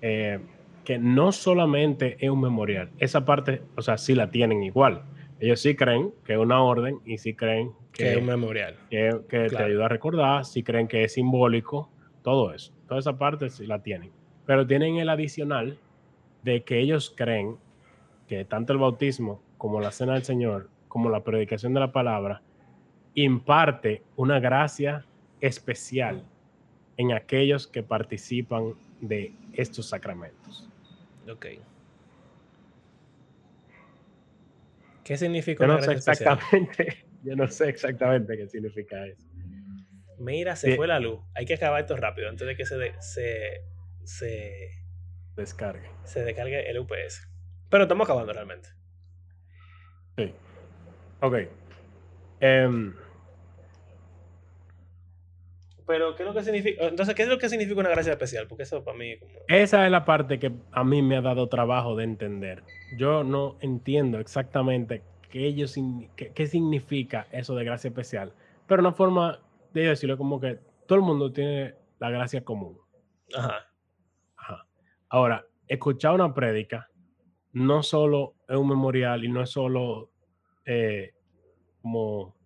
eh, 0.00 0.38
que 0.84 0.98
no 0.98 1.32
solamente 1.32 2.16
es 2.20 2.30
un 2.30 2.40
memorial, 2.40 2.90
esa 2.98 3.24
parte, 3.24 3.62
o 3.76 3.82
sea, 3.82 3.98
sí 3.98 4.14
la 4.14 4.30
tienen 4.30 4.62
igual. 4.62 5.02
Ellos 5.40 5.60
sí 5.60 5.76
creen 5.76 6.12
que 6.24 6.32
es 6.32 6.38
una 6.38 6.62
orden 6.62 6.98
y 7.04 7.18
sí 7.18 7.34
creen 7.34 7.72
que 7.92 8.04
que, 8.04 8.12
es 8.12 8.16
un 8.18 8.26
memorial. 8.26 8.76
que, 8.90 9.20
que 9.28 9.48
te 9.48 9.62
ayuda 9.62 9.86
a 9.86 9.88
recordar, 9.88 10.44
sí 10.44 10.62
creen 10.62 10.88
que 10.88 11.04
es 11.04 11.14
simbólico, 11.14 11.90
todo 12.22 12.52
eso. 12.52 12.72
Toda 12.86 13.00
esa 13.00 13.18
parte 13.18 13.50
sí 13.50 13.66
la 13.66 13.82
tienen. 13.82 14.10
Pero 14.46 14.66
tienen 14.66 14.96
el 14.96 15.08
adicional 15.08 15.78
de 16.42 16.62
que 16.62 16.80
ellos 16.80 17.12
creen 17.16 17.56
que 18.26 18.44
tanto 18.44 18.72
el 18.72 18.78
bautismo 18.78 19.42
como 19.58 19.80
la 19.80 19.90
cena 19.90 20.14
del 20.14 20.24
Señor, 20.24 20.70
como 20.88 21.10
la 21.10 21.22
predicación 21.24 21.74
de 21.74 21.80
la 21.80 21.92
palabra, 21.92 22.42
imparte 23.14 24.02
una 24.16 24.38
gracia 24.40 25.04
especial 25.40 26.24
en 26.96 27.12
aquellos 27.12 27.66
que 27.66 27.82
participan 27.82 28.74
de 29.00 29.32
estos 29.52 29.88
sacramentos. 29.88 30.68
Ok. 31.30 31.46
¿Qué 35.04 35.16
significa 35.16 35.66
Yo 35.66 35.72
no 35.72 35.82
sé 35.82 35.92
especial? 35.94 36.38
exactamente, 36.38 37.04
yo 37.22 37.36
no 37.36 37.48
sé 37.48 37.68
exactamente 37.68 38.36
qué 38.36 38.48
significa 38.48 39.06
eso. 39.06 39.22
Mira, 40.18 40.56
se 40.56 40.72
Sí. 40.72 40.76
fue 40.76 40.86
la 40.88 40.98
luz. 40.98 41.20
Hay 41.34 41.46
que 41.46 41.54
acabar 41.54 41.80
esto 41.80 41.96
rápido 41.96 42.28
antes 42.28 42.46
de 42.46 42.56
que 42.56 42.66
se, 42.66 42.76
de- 42.76 42.94
se, 43.00 43.62
se, 44.04 44.70
Descargue. 45.36 45.88
se 46.04 46.24
descargue 46.24 46.68
el 46.68 46.78
UPS. 46.80 47.28
Pero 47.70 47.84
estamos 47.84 48.04
acabando 48.06 48.32
realmente. 48.32 48.68
Sí. 50.18 50.32
Ok. 51.20 51.34
Em, 52.40 52.94
Pero, 55.86 56.14
¿qué 56.14 56.22
es 56.22 56.28
lo 56.28 56.34
que 56.34 56.42
significa? 56.42 56.84
Entonces, 56.86 57.14
¿qué 57.14 57.22
es 57.22 57.28
lo 57.28 57.38
que 57.38 57.48
significa 57.48 57.80
una 57.80 57.88
gracia 57.88 58.12
especial? 58.12 58.46
Porque 58.46 58.64
eso 58.64 58.84
para 58.84 58.98
mí 58.98 59.16
como... 59.18 59.32
esa 59.48 59.86
es 59.86 59.90
la 59.90 60.04
parte 60.04 60.38
que 60.38 60.52
a 60.72 60.84
mí 60.84 61.00
me 61.00 61.16
ha 61.16 61.22
dado 61.22 61.48
trabajo 61.48 61.96
de 61.96 62.04
entender. 62.04 62.62
Yo 62.96 63.24
no 63.24 63.56
entiendo 63.60 64.18
exactamente 64.18 65.02
qué, 65.30 65.46
ellos, 65.46 65.76
qué, 66.14 66.32
qué 66.32 66.46
significa 66.46 67.26
eso 67.32 67.54
de 67.54 67.64
gracia 67.64 67.88
especial, 67.88 68.34
pero 68.66 68.80
una 68.80 68.92
forma 68.92 69.40
de 69.72 69.82
decirlo 69.82 70.18
como 70.18 70.40
que 70.40 70.58
todo 70.86 70.98
el 70.98 71.04
mundo 71.04 71.32
tiene 71.32 71.74
la 71.98 72.10
gracia 72.10 72.44
común. 72.44 72.78
Ajá. 73.34 73.66
Ajá. 74.36 74.66
Ahora, 75.08 75.46
escuchar 75.68 76.14
una 76.14 76.34
prédica 76.34 76.90
no 77.52 77.82
solo 77.82 78.34
es 78.48 78.56
un 78.56 78.68
memorial 78.68 79.24
y 79.24 79.28
no 79.28 79.42
es 79.42 79.50
solo 79.50 80.10
eh, 80.64 81.14
como 81.82 82.36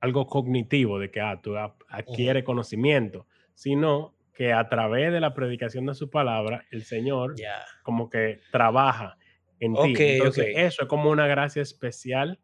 algo 0.00 0.26
cognitivo 0.26 0.98
de 0.98 1.10
que 1.10 1.20
ah, 1.20 1.40
tú 1.42 1.56
adquieres 1.56 2.44
conocimiento, 2.44 3.26
sino 3.54 4.14
que 4.34 4.52
a 4.52 4.68
través 4.68 5.12
de 5.12 5.20
la 5.20 5.34
predicación 5.34 5.86
de 5.86 5.94
su 5.94 6.10
palabra, 6.10 6.64
el 6.70 6.84
Señor 6.84 7.36
Ya. 7.36 7.64
como 7.82 8.08
que 8.10 8.40
trabaja 8.50 9.16
en 9.60 9.74
Ok, 9.76 9.84
ti. 9.84 9.94
Entonces, 10.12 10.46
ok. 10.46 10.58
eso 10.58 10.82
es 10.82 10.88
como 10.88 11.10
una 11.10 11.26
gracia 11.26 11.62
especial 11.62 12.40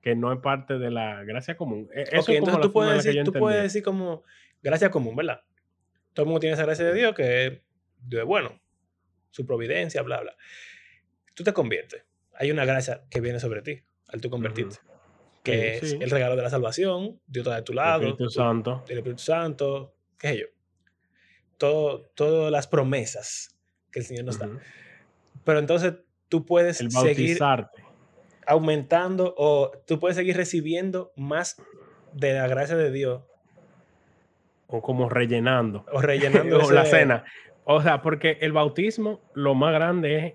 que 0.00 0.14
no 0.14 0.32
es 0.32 0.40
parte 0.40 0.78
de 0.78 0.90
la 0.90 1.24
gracia 1.24 1.56
común. 1.56 1.88
E- 1.94 2.02
Eso 2.02 2.20
ok, 2.20 2.28
es 2.30 2.40
como 2.40 2.52
entonces 2.52 2.60
tú 2.60 2.72
puedes, 2.72 3.04
decir, 3.04 3.24
tú 3.24 3.32
puedes 3.32 3.62
decir 3.64 3.82
como 3.82 4.22
gracia 4.62 4.90
común, 4.90 5.16
¿verdad? 5.16 5.42
Todo 6.12 6.24
el 6.24 6.26
mundo 6.28 6.40
tiene 6.40 6.54
esa 6.54 6.64
gracia 6.64 6.84
de 6.84 6.94
Dios 6.94 7.14
que 7.14 7.46
es 7.46 8.24
bueno, 8.24 8.60
su 9.30 9.44
providencia, 9.46 10.02
bla, 10.02 10.20
bla. 10.20 10.34
Tú 11.34 11.44
te 11.44 11.52
conviertes. 11.52 12.04
Hay 12.34 12.50
una 12.50 12.64
gracia 12.64 13.02
que 13.10 13.20
viene 13.20 13.38
sobre 13.40 13.62
ti 13.62 13.82
al 14.08 14.20
tú 14.20 14.30
convertirte. 14.30 14.76
Que 15.42 15.78
Sí, 15.80 15.84
es 15.86 15.90
sí. 15.92 15.98
el 16.00 16.10
regalo 16.10 16.36
de 16.36 16.42
la 16.42 16.50
salvación, 16.50 17.20
Dios 17.26 17.44
está 17.46 17.56
de 17.56 17.62
tu 17.62 17.72
El 17.72 17.76
lado. 17.76 18.00
Espíritu 18.02 18.24
tú- 18.24 18.30
Santo. 18.30 18.84
el 18.88 18.96
Espíritu 18.98 19.22
Santo, 19.22 19.94
qué 20.18 20.28
sé 20.28 20.38
yo. 20.38 20.46
Todo, 21.58 22.00
todas 22.14 22.50
las 22.50 22.66
promesas 22.66 23.54
que 23.92 24.00
el 24.00 24.04
Señor 24.06 24.24
nos 24.24 24.38
da. 24.38 24.48
Pero 25.44 25.58
entonces 25.58 25.94
tú 26.28 26.44
puedes 26.46 26.80
El 26.80 26.90
seguir 26.90 27.38
aumentando 28.46 29.34
o 29.36 29.72
tú 29.86 29.98
puedes 29.98 30.16
seguir 30.16 30.36
recibiendo 30.36 31.12
más 31.16 31.56
de 32.12 32.34
la 32.34 32.46
gracia 32.46 32.76
de 32.76 32.90
Dios 32.90 33.22
O 34.66 34.82
como 34.82 35.08
rellenando. 35.08 35.84
o 35.92 36.00
rellenando 36.00 36.58
o 36.64 36.70
la 36.72 36.84
cena. 36.84 37.24
O 37.64 37.80
sea, 37.82 38.02
porque 38.02 38.38
el 38.40 38.52
bautismo, 38.52 39.20
lo 39.34 39.54
más 39.54 39.72
grande 39.72 40.18
es 40.18 40.34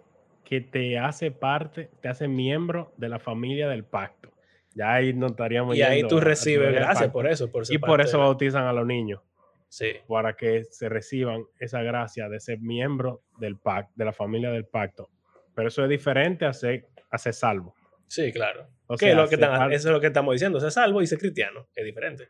que 0.50 0.62
te 0.62 0.98
hace 0.98 1.30
parte, 1.30 1.92
te 2.02 2.08
hace 2.10 2.28
miembro 2.28 2.92
de 2.98 3.08
la 3.08 3.20
familia 3.20 3.70
del 3.70 3.84
pacto. 3.84 4.32
Ya 4.74 4.96
ahí 4.96 5.14
no 5.14 5.28
estaríamos 5.28 5.78
Y 5.78 5.84
ahí 5.84 6.02
tú 6.08 6.20
recibes 6.20 6.74
gracias 6.74 7.12
por 7.12 7.28
eso. 7.28 7.52
Por 7.52 7.64
Y 7.70 7.78
por 7.78 8.02
eso 8.02 8.18
de 8.18 8.24
bautizan 8.24 8.66
a 8.66 8.74
los 8.74 8.88
niños, 8.88 9.22
Sí, 9.68 9.92
para 10.08 10.34
que 10.36 10.64
se 10.64 10.90
reciban 10.90 11.44
esa 11.60 11.84
gracia 11.84 12.28
de 12.30 12.40
ser 12.40 12.60
miembro 12.62 13.22
del 13.38 13.58
pacto, 13.58 13.94
de 13.96 14.06
la 14.06 14.12
familia 14.12 14.50
del 14.50 14.66
pacto. 14.66 15.12
Pero 15.54 15.68
eso 15.68 15.84
es 15.84 15.90
diferente 15.90 16.46
a 16.46 16.54
ser, 16.54 16.88
a 17.12 17.20
ser 17.20 17.34
salvo. 17.34 17.76
sí, 18.08 18.32
claro. 18.34 18.68
O 18.88 18.98
sea, 18.98 19.14
lo 19.14 19.30
que 19.30 19.36
están- 19.36 19.72
eso 19.72 19.90
es 19.90 19.94
lo 19.94 20.02
que 20.02 20.08
estamos 20.08 20.34
diciendo. 20.34 20.60
Ser 20.60 20.72
salvo 20.72 21.00
y 21.04 21.06
ser 21.06 21.20
cristiano. 21.20 21.68
Es 21.76 21.86
diferente. 21.86 22.30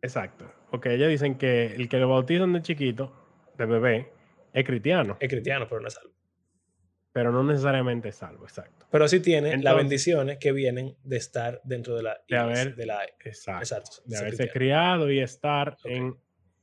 Exacto. 0.00 0.48
Porque 0.70 0.94
ellos 0.94 1.08
dicen 1.08 1.36
que 1.36 1.74
el 1.74 1.88
que 1.88 1.96
lo 1.96 2.08
bautizan 2.08 2.52
de 2.52 2.62
chiquito, 2.62 3.12
de 3.58 3.66
bebé, 3.66 4.12
es 4.52 4.64
cristiano, 4.64 5.16
Es 5.18 5.28
cristiano, 5.28 5.66
pero 5.68 5.80
no 5.80 5.88
es 5.88 5.94
salvo. 5.94 6.10
Pero 7.16 7.32
no 7.32 7.42
necesariamente 7.42 8.10
es 8.10 8.16
salvo. 8.16 8.44
Exacto. 8.44 8.84
Pero 8.90 9.08
sí 9.08 9.20
tiene 9.20 9.48
las 9.48 9.54
Entonces- 9.56 9.76
bendiciones 9.78 10.36
que 10.38 10.52
vienen 10.52 10.94
de 11.02 11.16
estar 11.16 11.62
dentro 11.64 11.96
de 11.96 12.02
la 12.02 12.20
De 12.28 12.36
haber- 12.36 12.76
de 12.76 12.84
la 12.84 12.98
Exacto. 13.24 13.60
Exacto. 13.62 13.90
de 14.04 14.18
haberse 14.18 14.50
criado 14.50 15.10
y 15.10 15.20
estar 15.20 15.78
Ok. 15.82 15.86
en 15.86 16.14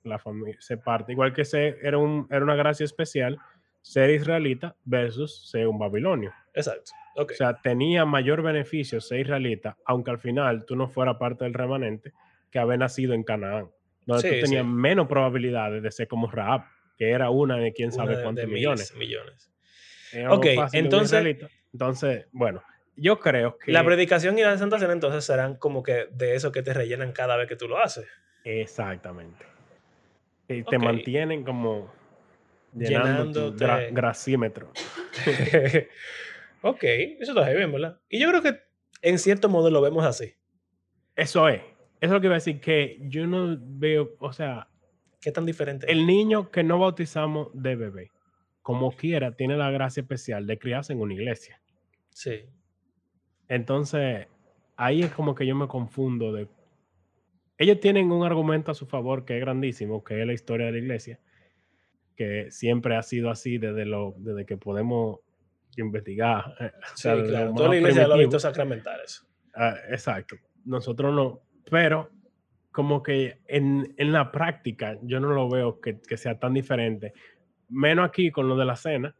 la 0.04 0.20
familia, 0.20 0.56
se 0.60 0.78
parte. 0.78 1.12
Igual 1.13 1.34
que 1.34 1.44
se, 1.44 1.76
era, 1.82 1.98
un, 1.98 2.28
era 2.30 2.44
una 2.44 2.54
gracia 2.56 2.84
especial 2.84 3.39
ser 3.82 4.12
israelita 4.12 4.76
versus 4.86 5.50
ser 5.50 5.68
un 5.68 5.80
babilonio. 5.80 6.32
Exacto. 6.54 6.92
Ok. 7.16 7.32
O 7.32 7.36
sea, 7.36 7.60
tenía 7.60 8.06
mayor 8.06 8.44
beneficio 8.44 9.02
ser 9.02 9.22
israelita, 9.22 9.78
aunque 9.86 10.12
al 10.12 10.20
final 10.20 10.66
tú 10.66 10.76
no 10.76 10.88
fueras 10.88 11.18
parte 11.18 11.46
del 11.46 11.56
remanente, 11.56 12.13
que 12.52 12.60
haber 12.60 12.78
nacido 12.78 13.16
en 13.16 13.24
Canaán, 13.24 13.72
donde 14.06 14.22
Sí, 14.30 14.36
tú 14.36 14.46
tenías 14.46 14.63
sí. 14.66 14.70
menos 14.72 15.08
probabilidades 15.08 15.82
de 15.82 15.92
ser 15.92 16.08
como 16.08 16.30
Raab, 16.30 16.66
que 16.96 17.10
era 17.10 17.32
una 17.32 17.58
de 17.58 17.74
quién 17.74 17.92
sabe 17.92 18.22
cuántos 18.22 18.46
de 18.46 18.52
millones. 18.54 18.94
millones. 18.96 19.50
Ok, 20.30 20.47
fácil 20.56 20.80
entonces-. 20.86 21.38
Entonces, 21.73 22.28
bueno, 22.32 22.62
yo 22.95 23.19
creo 23.19 23.58
que... 23.58 23.71
La 23.71 23.84
predicación 23.84 24.38
y 24.38 24.41
la 24.43 24.58
Santa 24.58 24.78
Cena 24.80 24.93
entonces 24.93 25.26
serán 25.26 25.56
como 25.56 25.82
que 25.84 26.08
de 26.12 26.36
eso 26.36 26.52
que 26.52 26.62
te 26.62 26.73
rellenan 26.73 27.12
cada 27.12 27.36
vez 27.38 27.47
que 27.47 27.56
tú 27.56 27.67
lo 27.67 27.80
haces. 27.80 28.06
Exactamente. 28.43 29.45
Y 30.47 30.63
te 30.63 30.78
mantienen 30.78 31.43
como 31.43 31.91
llenando 32.76 33.52
tu 33.52 33.58
gra- 33.58 33.78
Llenándote. 33.80 33.91
grasímetro. 33.91 34.71
ok, 36.62 36.84
eso 37.19 37.38
está 37.38 37.49
bien, 37.52 37.71
¿verdad? 37.71 37.99
Y 38.10 38.19
yo 38.19 38.30
creo 38.30 38.41
que 38.41 38.60
en 39.02 39.19
cierto 39.19 39.49
modo 39.49 39.69
lo 39.69 39.82
vemos 39.82 40.06
así. 40.06 40.34
Eso 41.15 41.47
es. 41.49 41.62
Eso 41.62 41.71
es 42.02 42.12
lo 42.12 42.21
que 42.21 42.28
iba 42.28 42.36
a 42.36 42.38
decir, 42.38 42.60
que 42.60 42.97
yo 43.04 43.26
no 43.28 43.58
veo, 43.60 44.15
o 44.19 44.34
sea, 44.34 44.67
¿Qué 45.21 45.32
tan 45.32 45.45
diferente? 45.45 45.89
el 45.89 46.06
niño 46.06 46.52
que 46.52 46.63
no 46.63 46.78
bautizamos 46.80 47.47
de 47.54 47.76
bebé, 47.78 48.12
como 48.63 48.91
quiera, 48.93 49.36
tiene 49.36 49.56
la 49.58 49.69
gracia 49.69 50.02
especial 50.02 50.47
de 50.47 50.58
criarse 50.58 50.93
en 50.93 51.02
una 51.02 51.13
iglesia. 51.13 51.62
Sí. 52.10 52.45
Entonces, 53.47 54.28
ahí 54.78 55.04
es 55.04 55.12
como 55.12 55.36
que 55.36 55.45
yo 55.45 55.56
me 55.56 55.67
confundo 55.67 56.32
de... 56.32 56.47
Ellos 57.58 57.80
tienen 57.80 58.12
un 58.12 58.26
argumento 58.26 58.71
a 58.71 58.73
su 58.73 58.88
favor 58.88 59.26
que 59.26 59.36
es 59.38 59.41
grandísimo, 59.41 60.04
que 60.04 60.19
es 60.19 60.26
la 60.26 60.34
historia 60.34 60.65
de 60.67 60.71
la 60.71 60.78
iglesia, 60.80 61.19
que 62.15 62.49
siempre 62.49 62.95
ha 62.95 63.04
sido 63.04 63.30
así 63.30 63.58
desde, 63.60 63.86
lo, 63.86 64.15
desde 64.17 64.45
que 64.45 64.58
podemos 64.58 65.19
investigar. 65.78 66.56
eh, 66.60 66.71
o 66.76 66.88
Sí, 66.95 67.02
sea, 67.04 67.15
desde 67.15 67.28
lo 67.28 67.30
claro. 67.38 67.54
Toda 67.54 67.69
la 67.69 67.76
iglesia 67.78 68.02
de 68.04 68.08
los 68.08 68.17
ritos 68.17 68.41
sacramentales. 68.41 69.28
Ah, 69.56 69.76
exacto. 69.89 70.36
Nosotros 70.65 71.13
no. 71.13 71.41
Pero 71.69 72.10
como 72.71 73.04
que 73.04 73.39
en, 73.47 73.93
en 73.97 74.12
la 74.12 74.32
práctica 74.32 74.97
yo 75.04 75.19
no 75.19 75.30
lo 75.30 75.47
veo 75.49 75.80
que, 75.80 75.99
que 76.02 76.17
sea 76.17 76.39
tan 76.39 76.54
diferente. 76.54 77.13
Menos 77.69 78.06
aquí 78.08 78.32
con 78.32 78.47
lo 78.47 78.56
de 78.56 78.65
la 78.65 78.76
cena. 78.76 79.15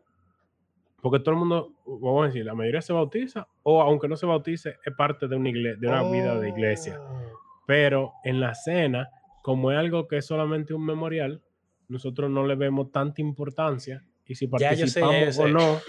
Porque 1.02 1.20
todo 1.20 1.32
el 1.32 1.40
mundo, 1.40 1.74
vamos 1.86 2.24
a 2.24 2.28
decir, 2.28 2.46
la 2.46 2.54
mayoría 2.54 2.82
se 2.82 2.94
bautiza 2.94 3.48
o 3.64 3.82
aunque 3.82 4.08
no 4.08 4.16
se 4.16 4.26
bautice, 4.26 4.78
es 4.86 4.94
parte 4.96 5.28
de 5.28 5.36
una, 5.36 5.50
igle- 5.50 5.78
de 5.78 5.88
una 5.88 6.10
vida 6.10 6.40
de 6.40 6.48
iglesia. 6.50 6.98
Oh. 7.02 7.20
Pero 7.68 8.14
en 8.24 8.40
la 8.40 8.56
cena, 8.56 9.10
como 9.42 9.72
es 9.72 9.78
algo 9.78 10.08
que 10.08 10.18
es 10.18 10.26
solamente 10.26 10.74
un 10.74 10.86
memorial, 10.86 11.42
nosotros 11.90 12.30
no 12.32 12.46
le 12.48 12.56
vemos 12.56 12.92
tanta 12.92 13.22
importancia. 13.22 14.06
Y 14.26 14.36
si 14.36 14.48
participamos 14.48 15.38
o 15.38 15.48
no, 15.50 15.80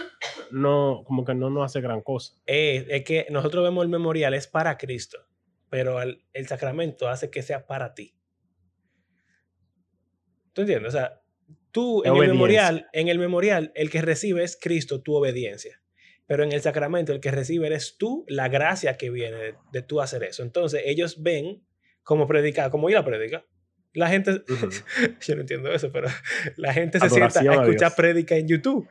no, 0.51 1.03
como 1.05 1.25
que 1.25 1.35
no 1.35 1.49
nos 1.49 1.65
hace 1.67 1.81
gran 1.81 2.01
cosa. 2.01 2.35
Eh, 2.47 2.85
es 2.91 3.05
que 3.05 3.27
nosotros 3.31 3.63
vemos 3.63 3.85
el 3.85 3.91
memorial 3.91 4.35
es 4.35 4.49
para 4.49 4.77
Cristo, 4.77 5.19
pero 5.71 6.03
el, 6.03 6.25
el 6.33 6.49
sacramento 6.49 7.09
hace 7.09 7.31
que 7.31 7.43
sea 7.43 7.65
para 7.69 7.95
ti. 7.95 8.17
¿Tú 10.53 10.63
entiendes? 10.63 10.89
O 10.95 10.97
sea, 10.97 11.21
tú 11.75 12.03
en 12.05 12.15
el 12.15 12.29
memorial, 12.29 12.89
en 12.93 13.09
el 13.09 13.19
memorial, 13.19 13.73
el 13.75 13.91
que 13.91 14.01
recibe 14.01 14.45
es 14.45 14.57
Cristo, 14.59 15.03
tu 15.03 15.15
obediencia. 15.15 15.83
Pero 16.27 16.45
en 16.45 16.53
el 16.53 16.63
sacramento, 16.63 17.13
el 17.13 17.21
que 17.21 17.33
recibe 17.33 17.67
eres 17.67 17.97
tú, 17.99 18.25
la 18.29 18.49
gracia 18.49 18.97
que 18.97 19.11
viene 19.11 19.37
de, 19.37 19.55
de 19.73 19.83
tú 19.83 20.01
hacer 20.01 20.23
eso. 20.23 20.43
Entonces, 20.43 20.83
ellos 20.87 21.23
ven 21.23 21.63
como 22.05 22.29
predicar, 22.29 22.71
como 22.71 22.89
ir 22.89 22.97
a 22.97 23.05
predicar. 23.05 23.45
La 23.93 24.09
gente, 24.09 24.31
Ujú. 24.49 24.69
yo 25.21 25.35
no 25.35 25.41
entiendo 25.41 25.73
eso, 25.73 25.91
pero 25.91 26.09
la 26.57 26.73
gente 26.73 27.01
se 27.01 27.09
sienta 27.11 27.41
Adoración 27.41 27.55
a 27.55 27.63
a 27.63 27.65
escuchar 27.65 27.95
prédica 27.97 28.37
en 28.37 28.47
YouTube. 28.47 28.89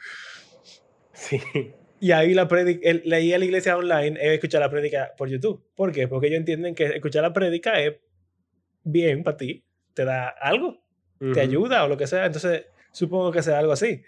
Sí. 1.13 1.39
Y 1.99 2.11
ahí 2.11 2.33
la 2.33 2.49
prédica, 2.49 2.89
el, 2.89 3.01
la, 3.05 3.19
iglesia 3.19 3.77
online 3.77 4.19
es 4.19 4.33
escuchar 4.33 4.59
la 4.59 4.69
prédica 4.69 5.13
por 5.17 5.29
YouTube. 5.29 5.65
¿Por 5.73 5.93
qué? 5.93 6.09
Porque 6.09 6.27
ellos 6.27 6.39
entienden 6.39 6.75
que 6.75 6.85
escuchar 6.85 7.21
la 7.21 7.31
prédica 7.31 7.79
es 7.79 7.95
bien 8.83 9.23
para 9.23 9.37
ti, 9.37 9.63
te 9.93 10.03
da 10.03 10.27
algo, 10.27 10.83
te 11.19 11.25
Ujú. 11.25 11.39
ayuda 11.39 11.85
o 11.85 11.87
lo 11.87 11.95
que 11.95 12.07
sea. 12.07 12.25
Entonces, 12.25 12.65
supongo 12.93 13.31
que 13.31 13.43
sea 13.43 13.59
algo 13.59 13.73
así. 13.73 14.03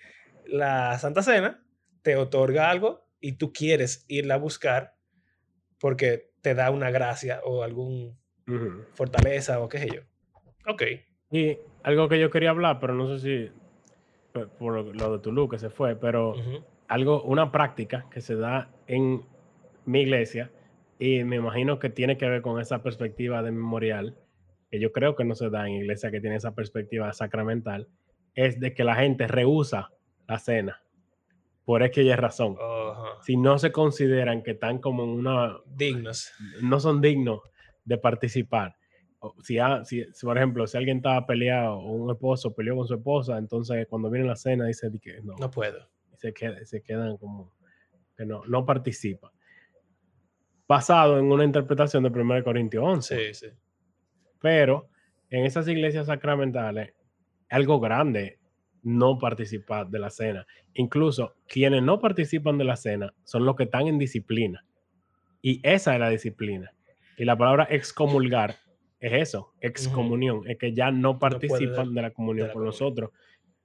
La 0.45 0.97
Santa 0.97 1.21
Cena 1.21 1.61
te 2.01 2.15
otorga 2.15 2.69
algo 2.69 3.05
y 3.19 3.33
tú 3.33 3.51
quieres 3.51 4.05
irla 4.07 4.35
a 4.35 4.37
buscar 4.37 4.95
porque 5.79 6.31
te 6.41 6.53
da 6.53 6.71
una 6.71 6.91
gracia 6.91 7.41
o 7.43 7.63
algún 7.63 8.17
fortaleza 8.93 9.59
o 9.59 9.67
qué 9.67 9.79
sé 9.79 9.89
yo. 9.93 10.01
Ok. 10.67 10.83
Y 11.31 11.57
algo 11.83 12.07
que 12.07 12.19
yo 12.19 12.29
quería 12.29 12.51
hablar, 12.51 12.79
pero 12.79 12.93
no 12.93 13.07
sé 13.07 13.19
si 13.19 13.51
por, 14.59 14.95
lo, 14.95 15.17
de 15.17 15.19
Tulu 15.19 15.49
que 15.49 15.57
se 15.57 15.69
fue, 15.69 15.95
pero 15.95 16.35
algo, 16.87 17.23
una 17.23 17.51
práctica 17.51 18.05
que 18.11 18.21
se 18.21 18.35
da 18.35 18.69
en 18.87 19.23
mi 19.85 20.01
iglesia 20.01 20.51
y 20.99 21.23
me 21.23 21.37
imagino 21.37 21.79
que 21.79 21.89
tiene 21.89 22.17
que 22.17 22.27
ver 22.27 22.41
con 22.41 22.61
esa 22.61 22.83
perspectiva 22.83 23.41
de 23.41 23.51
memorial, 23.51 24.15
que 24.69 24.79
yo 24.79 24.91
creo 24.91 25.15
que 25.15 25.25
no 25.25 25.35
se 25.35 25.49
da 25.49 25.67
en 25.67 25.75
iglesia 25.75 26.11
que 26.11 26.21
tiene 26.21 26.35
esa 26.35 26.53
perspectiva 26.53 27.11
sacramental, 27.13 27.87
es 28.35 28.59
de 28.59 28.73
que 28.73 28.83
la 28.83 28.95
gente 28.95 29.27
rehúsa 29.27 29.91
la 30.27 30.37
cena 30.39 30.81
por 31.63 31.81
y 32.03 32.15
razón. 32.15 32.57
Ajá. 32.61 33.21
Si 33.21 33.37
no 33.37 33.57
se 33.57 33.71
consideran 33.71 34.43
que 34.43 34.51
están 34.51 34.77
como 34.79 35.03
en 35.03 35.09
una 35.09 35.57
Dignos. 35.65 36.31
no 36.61 36.79
son 36.79 37.01
dignos 37.01 37.41
de 37.83 37.97
participar. 37.97 38.75
Si, 39.41 39.57
ha- 39.57 39.83
si, 39.83 40.03
si, 40.13 40.25
por 40.27 40.37
ejemplo, 40.37 40.67
si 40.67 40.77
alguien 40.77 40.97
estaba 40.97 41.25
peleado 41.25 41.79
o 41.79 41.91
un 41.93 42.11
esposo 42.11 42.53
peleó 42.53 42.75
con 42.75 42.87
su 42.87 42.93
esposa, 42.93 43.39
entonces 43.39 43.87
cuando 43.89 44.11
viene 44.11 44.27
la 44.27 44.35
cena 44.35 44.67
dice 44.67 44.89
di 44.91 44.99
que 44.99 45.19
no, 45.23 45.33
No 45.39 45.49
puedo. 45.49 45.89
y 46.13 46.17
se, 46.17 46.31
queda- 46.33 46.63
se 46.65 46.83
quedan 46.83 47.17
como 47.17 47.51
que 48.15 48.25
no, 48.25 48.43
no 48.45 48.63
participan. 48.65 49.31
Basado 50.67 51.19
en 51.19 51.25
una 51.31 51.43
interpretación 51.43 52.03
de 52.03 52.09
1 52.09 52.43
Corintios 52.43 52.83
11. 52.83 53.33
Sí, 53.33 53.33
sí. 53.47 53.53
Pero 54.41 54.89
en 55.29 55.45
esas 55.45 55.67
iglesias 55.67 56.07
sacramentales, 56.07 56.93
algo 57.49 57.79
grande 57.79 58.39
no 58.83 59.17
participar 59.17 59.89
de 59.89 59.99
la 59.99 60.09
cena. 60.09 60.45
Incluso 60.73 61.35
quienes 61.47 61.81
no 61.81 61.99
participan 61.99 62.57
de 62.57 62.65
la 62.65 62.75
cena 62.75 63.13
son 63.23 63.45
los 63.45 63.55
que 63.55 63.63
están 63.63 63.87
en 63.87 63.97
disciplina. 63.97 64.65
Y 65.41 65.59
esa 65.63 65.93
es 65.93 65.99
la 65.99 66.09
disciplina. 66.09 66.71
Y 67.17 67.25
la 67.25 67.37
palabra 67.37 67.67
excomulgar 67.69 68.55
es 68.99 69.13
eso, 69.13 69.53
excomunión, 69.59 70.41
es 70.47 70.57
que 70.57 70.73
ya 70.73 70.91
no 70.91 71.19
participan 71.19 71.93
de 71.93 72.01
la 72.01 72.11
comunión 72.11 72.49
con 72.51 72.63
nosotros. 72.63 73.11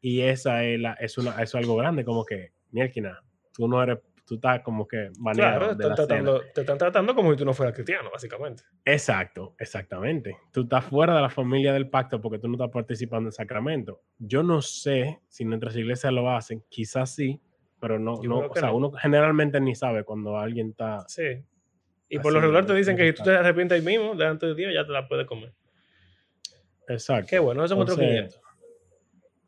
Y 0.01 0.21
esa 0.21 0.65
es, 0.65 0.81
la, 0.81 0.95
es, 0.95 1.19
una, 1.19 1.31
eso 1.33 1.43
es 1.59 1.65
algo 1.65 1.77
grande, 1.77 2.05
como 2.05 2.25
que, 2.25 2.53
mierda, 2.71 3.23
tú 3.53 3.69
no 3.69 3.83
eres, 3.83 3.99
tú 4.31 4.37
estás 4.37 4.61
como 4.61 4.87
que 4.87 5.11
baneado 5.19 5.59
Claro, 5.59 5.75
de 5.75 5.83
están 5.83 5.97
tratando, 5.97 6.41
te 6.55 6.61
están 6.61 6.79
tratando 6.79 7.17
como 7.17 7.33
si 7.33 7.39
tú 7.39 7.45
no 7.45 7.53
fueras 7.53 7.75
cristiano, 7.75 8.11
básicamente. 8.13 8.63
Exacto, 8.85 9.57
exactamente. 9.59 10.37
Tú 10.53 10.61
estás 10.61 10.85
fuera 10.85 11.17
de 11.17 11.21
la 11.21 11.31
familia 11.31 11.73
del 11.73 11.91
pacto 11.91 12.21
porque 12.21 12.39
tú 12.39 12.47
no 12.47 12.55
estás 12.55 12.71
participando 12.71 13.27
en 13.27 13.33
sacramento. 13.33 14.03
Yo 14.21 14.45
no 14.45 14.63
sé 14.63 15.19
si 15.27 15.45
nuestras 15.45 15.75
iglesias 15.75 16.13
lo 16.13 16.31
hacen, 16.31 16.63
quizás 16.69 17.13
sí, 17.13 17.41
pero 17.81 17.99
no, 17.99 18.21
no 18.23 18.39
o 18.39 18.55
sea, 18.55 18.69
no. 18.69 18.77
uno 18.77 18.93
generalmente 18.93 19.61
ni 19.61 19.75
sabe 19.75 20.05
cuando 20.05 20.39
alguien 20.39 20.69
está. 20.69 21.01
Sí. 21.09 21.43
Y 22.09 22.21
por 22.21 22.33
lo 22.33 22.41
regular 22.41 22.65
te 22.67 22.75
dicen 22.75 22.97
que 22.97 23.09
si 23.09 23.15
tú 23.15 23.25
te 23.25 23.33
arrepientes 23.33 23.81
ahí 23.81 23.85
mismo, 23.85 24.15
delante 24.15 24.47
de 24.47 24.55
Dios, 24.55 24.73
ya 24.73 24.87
te 24.87 24.93
la 24.93 25.09
puedes 25.09 25.27
comer. 25.27 25.53
Exacto. 26.87 27.27
Qué 27.29 27.41
bueno, 27.41 27.65
eso 27.65 27.75
es 27.75 27.81
otro 27.81 27.95
Entonces, 27.95 28.37
500. 28.37 28.41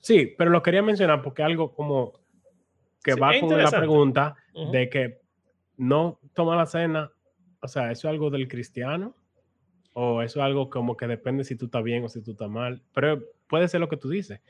Sí, 0.01 0.35
pero 0.37 0.51
lo 0.51 0.61
quería 0.61 0.83
mencionar 0.83 1.23
porque 1.23 1.45
algo 1.45 1.73
como 1.73 2.22
que 3.03 3.13
Sí, 3.15 3.21
va 3.21 3.33
con 3.41 3.57
la 3.63 3.71
pregunta 3.71 4.37
de 4.73 4.89
que 4.89 5.21
no 5.77 6.21
toma 6.35 6.57
la 6.57 6.67
cena, 6.67 7.11
o 7.61 7.69
sea, 7.69 7.91
¿eso 7.91 8.09
es 8.09 8.13
algo 8.13 8.31
del 8.31 8.49
cristiano? 8.49 9.17
¿O 9.95 10.23
eso 10.23 10.41
es 10.41 10.45
algo 10.45 10.71
como 10.71 10.97
que 10.97 11.07
depende 11.07 11.45
si 11.45 11.57
tú 11.57 11.67
estás 11.67 11.83
bien 11.83 12.05
o 12.05 12.09
si 12.09 12.23
tú 12.23 12.33
estás 12.33 12.49
mal? 12.49 12.83
Pero 12.95 13.23
puede 13.49 13.69
ser 13.69 13.81
lo 13.81 13.89
que 13.89 13.97
tú 13.97 14.09
dices. 14.09 14.41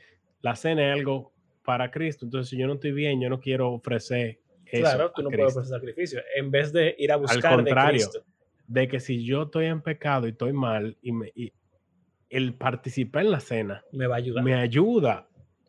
La 0.41 0.55
cena 0.55 0.89
es 0.93 0.99
algo 0.99 1.33
para 1.65 1.91
Cristo. 1.91 2.25
Entonces, 2.25 2.51
si 2.51 2.57
yo 2.57 2.67
no 2.67 2.75
estoy 2.75 2.93
bien, 2.93 3.21
yo 3.21 3.29
no 3.29 3.41
quiero 3.41 3.73
ofrecer 3.73 4.39
eso 4.67 4.83
Claro, 4.83 5.13
tú 5.15 5.23
no 5.23 5.29
puedes 5.31 5.45
Cristo. 5.47 5.61
ofrecer 5.61 5.79
sacrificio. 5.81 6.21
En 6.37 6.51
vez 6.51 6.73
de 6.73 6.95
ir 6.99 7.11
a 7.13 7.17
buscar 7.17 7.57
de 7.57 7.65
contrario. 7.65 7.91
Cristo. 7.99 8.25
De 8.69 8.89
que 8.89 9.01
si 9.01 9.25
yo 9.25 9.43
estoy 9.43 9.67
en 9.67 9.83
pecado 9.83 10.27
y 10.27 10.31
estoy 10.31 10.53
mal 10.53 10.97
y, 11.03 11.13
me, 11.13 11.31
y 11.35 11.53
el 12.31 12.55
participar 12.55 13.25
en 13.25 13.33
la 13.33 13.41
cena 13.41 13.85
Me 13.93 14.07
va 14.07 14.15
a 14.15 14.19
ayudar. 14.19 14.45
me 14.45 14.55
ayuda 14.55 15.29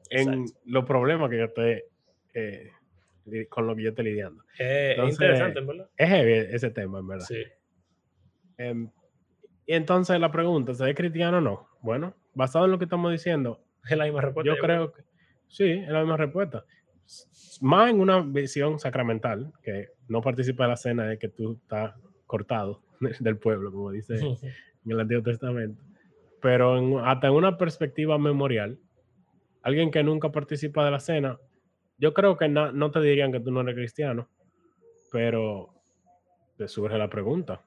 en 0.10 0.46
los 0.66 0.86
problemas 0.86 1.30
que 1.30 1.38
yo 1.40 1.46
estoy 1.46 1.84
eh, 2.34 2.72
con 3.50 3.68
lo 3.68 3.76
que 3.76 3.84
yo 3.84 3.90
estoy 3.90 4.06
lidiando. 4.06 4.44
Eh, 4.60 4.92
es 4.92 4.98
Entonces, 4.98 5.14
interesante, 5.22 5.62
verdad. 5.62 5.90
Es 5.98 6.10
heavy 6.10 6.32
ese 6.56 6.70
tema, 6.72 7.00
en 7.00 7.08
verdad. 7.08 7.26
Sí. 7.26 7.44
Em, 8.58 8.90
y 9.66 9.74
entonces 9.74 10.20
la 10.20 10.32
pregunta, 10.32 10.74
¿se 10.74 10.90
es 10.90 10.96
cristiano 10.96 11.38
o 11.38 11.42
no? 11.42 11.68
Bueno, 11.82 12.14
basado 12.34 12.66
en 12.66 12.72
lo 12.72 12.78
que 12.78 12.86
estamos 12.86 13.12
diciendo, 13.12 13.60
Es 13.90 13.98
la 13.98 14.06
misma 14.06 14.22
respuesta. 14.22 14.54
yo 14.54 14.58
creo 14.62 14.92
que 14.92 15.04
sí, 15.48 15.70
es 15.72 15.90
la 15.90 16.00
misma 16.02 16.18
respuesta. 16.18 16.66
Más 17.62 17.90
en 17.90 18.00
una 18.00 18.22
visión 18.22 18.80
sacramental, 18.80 19.54
que 19.62 19.90
no 20.08 20.22
participa 20.22 20.64
de 20.64 20.70
la 20.70 20.78
cena 20.78 21.06
de 21.08 21.18
que 21.18 21.30
tú 21.30 21.54
estás 21.62 21.94
cortado 22.26 22.82
del 23.20 23.38
pueblo, 23.38 23.72
como 23.72 23.92
dice 23.92 24.16
en 24.86 24.92
el 24.92 25.00
Antiguo 25.00 25.24
Testamento. 25.24 25.82
Pero 26.42 26.78
en- 26.78 27.00
hasta 27.06 27.28
en 27.28 27.34
una 27.34 27.58
perspectiva 27.58 28.18
memorial, 28.18 28.78
alguien 29.62 29.92
que 29.92 30.04
nunca 30.04 30.30
participa 30.32 30.84
de 30.84 30.92
la 30.92 31.00
cena, 31.00 31.38
yo 31.98 32.14
creo 32.14 32.38
que 32.38 32.48
no 32.50 32.92
te 32.92 33.00
dirían 33.02 33.32
que 33.32 33.40
tú 33.40 33.52
no 33.52 33.62
eres 33.62 33.76
cristiano, 33.76 34.30
pero 35.12 35.74
te 36.58 36.68
surge 36.68 36.98
la 36.98 37.10
pregunta. 37.10 37.62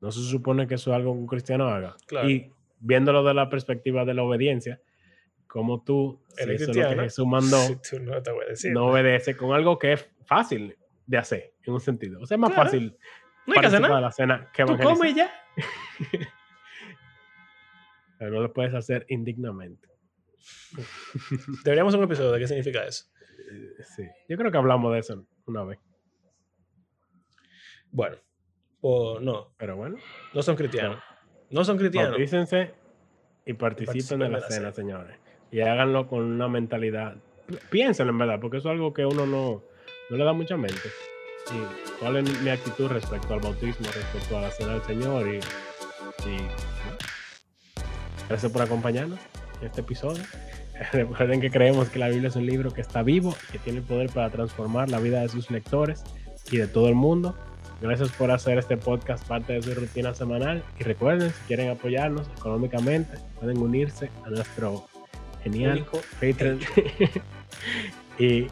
¿No 0.00 0.10
se 0.10 0.20
supone 0.22 0.66
que 0.66 0.74
eso 0.76 0.90
es 0.90 0.96
algo 0.96 1.12
que 1.12 1.18
un 1.18 1.26
cristiano 1.26 1.68
haga? 1.68 1.96
Claro. 2.06 2.28
Y 2.28 2.50
viéndolo 2.78 3.22
de 3.22 3.34
la 3.34 3.50
perspectiva 3.50 4.04
de 4.04 4.14
la 4.14 4.22
obediencia, 4.22 4.80
como 5.46 5.82
tú, 5.82 6.22
si 6.28 6.42
Eres 6.44 6.62
eso 6.62 6.70
es 6.70 6.76
lo 6.76 6.88
que. 6.90 6.96
Jesús 7.02 7.26
mandó, 7.26 7.56
no 8.00 8.22
te 8.22 8.32
decir. 8.48 8.72
no 8.72 8.86
obedece 8.88 9.36
con 9.36 9.52
algo 9.52 9.78
que 9.78 9.92
es 9.94 10.08
fácil 10.24 10.76
de 11.06 11.18
hacer, 11.18 11.52
en 11.64 11.74
un 11.74 11.80
sentido. 11.80 12.20
O 12.20 12.26
sea, 12.26 12.36
es 12.36 12.40
más 12.40 12.50
Claro. 12.50 12.64
fácil 12.64 12.96
no 13.46 13.54
hay 13.54 13.60
que 13.60 13.66
hacer 13.66 13.80
de 13.82 13.88
nada. 13.88 14.00
la 14.00 14.10
cena 14.12 14.50
que 14.54 14.64
Tú 14.64 14.78
comes 14.78 15.14
ya. 15.14 15.30
Pero 18.18 18.30
no 18.32 18.40
lo 18.42 18.52
puedes 18.52 18.74
hacer 18.74 19.06
indignamente. 19.08 19.88
Deberíamos 21.64 21.92
hacer 21.94 21.98
un 22.00 22.04
episodio 22.04 22.32
de 22.32 22.38
qué 22.38 22.46
significa 22.46 22.84
eso. 22.84 23.06
Eh, 23.50 23.84
Sí. 23.96 24.04
Yo 24.28 24.36
creo 24.36 24.50
que 24.52 24.58
hablamos 24.58 24.92
de 24.92 24.98
eso 25.00 25.24
una 25.46 25.64
vez. 25.64 25.78
Bueno, 27.90 28.16
pues 28.80 29.20
no, 29.20 29.52
Pero 29.56 29.76
bueno, 29.76 29.96
no 30.34 30.42
son 30.42 30.56
cristianos. 30.56 31.02
No 31.50 31.64
son 31.64 31.76
cristianos. 31.78 32.10
bautícense 32.12 32.72
y 33.44 33.54
participen 33.54 33.86
participen 33.86 34.18
de 34.20 34.24
de 34.26 34.30
la 34.30 34.40
cena, 34.42 34.54
cena. 34.56 34.72
señores. 34.72 35.16
Y 35.50 35.60
háganlo 35.60 36.06
con 36.06 36.20
una 36.22 36.46
mentalidad. 36.48 37.16
Pi- 37.48 37.58
Piénsenlo 37.70 38.12
en 38.12 38.18
verdad, 38.18 38.38
porque 38.40 38.58
eso 38.58 38.68
es 38.68 38.72
algo 38.74 38.94
que 38.94 39.04
uno 39.04 39.26
no, 39.26 39.62
no 40.10 40.16
le 40.16 40.24
da 40.24 40.32
mucha 40.32 40.56
mente. 40.56 40.80
Y 41.52 41.98
cuál 41.98 42.18
es 42.18 42.42
mi 42.42 42.50
actitud 42.50 42.86
respecto 42.88 43.34
al 43.34 43.40
bautismo, 43.40 43.86
respecto 43.86 44.38
a 44.38 44.42
la 44.42 44.50
cena 44.52 44.74
del 44.74 44.82
Señor. 44.82 45.26
Y, 45.26 45.38
y, 46.28 46.36
¿no? 46.36 46.96
gracias 48.28 48.52
por 48.52 48.62
acompañarnos 48.62 49.18
en 49.60 49.66
este 49.66 49.80
episodio. 49.80 50.22
Recuerden 50.92 51.40
que 51.40 51.50
creemos 51.50 51.88
que 51.88 51.98
la 51.98 52.08
Biblia 52.08 52.28
es 52.28 52.36
un 52.36 52.46
libro 52.46 52.70
que 52.72 52.80
está 52.80 53.02
vivo 53.02 53.34
que 53.52 53.58
tiene 53.58 53.80
el 53.80 53.84
poder 53.84 54.10
para 54.10 54.30
transformar 54.30 54.88
la 54.90 54.98
vida 54.98 55.20
de 55.20 55.28
sus 55.28 55.50
lectores 55.50 56.02
y 56.50 56.56
de 56.56 56.66
todo 56.66 56.88
el 56.88 56.94
mundo. 56.94 57.36
Gracias 57.80 58.10
por 58.10 58.30
hacer 58.30 58.58
este 58.58 58.76
podcast 58.76 59.26
parte 59.26 59.54
de 59.54 59.62
su 59.62 59.74
rutina 59.74 60.14
semanal. 60.14 60.62
Y 60.78 60.84
recuerden, 60.84 61.30
si 61.30 61.40
quieren 61.46 61.70
apoyarnos 61.70 62.28
económicamente, 62.36 63.18
pueden 63.38 63.58
unirse 63.58 64.10
a 64.24 64.30
nuestro 64.30 64.86
genial 65.42 65.86
Patreon 66.20 66.60
y 68.18 68.48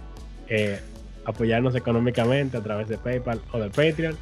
eh, 0.49 0.81
apoyarnos 1.27 1.75
económicamente 1.75 2.57
a 2.57 2.63
través 2.63 2.89
de 2.89 2.97
PayPal 2.97 3.41
o 3.53 3.59
de 3.59 3.69
Patreon. 3.69 4.17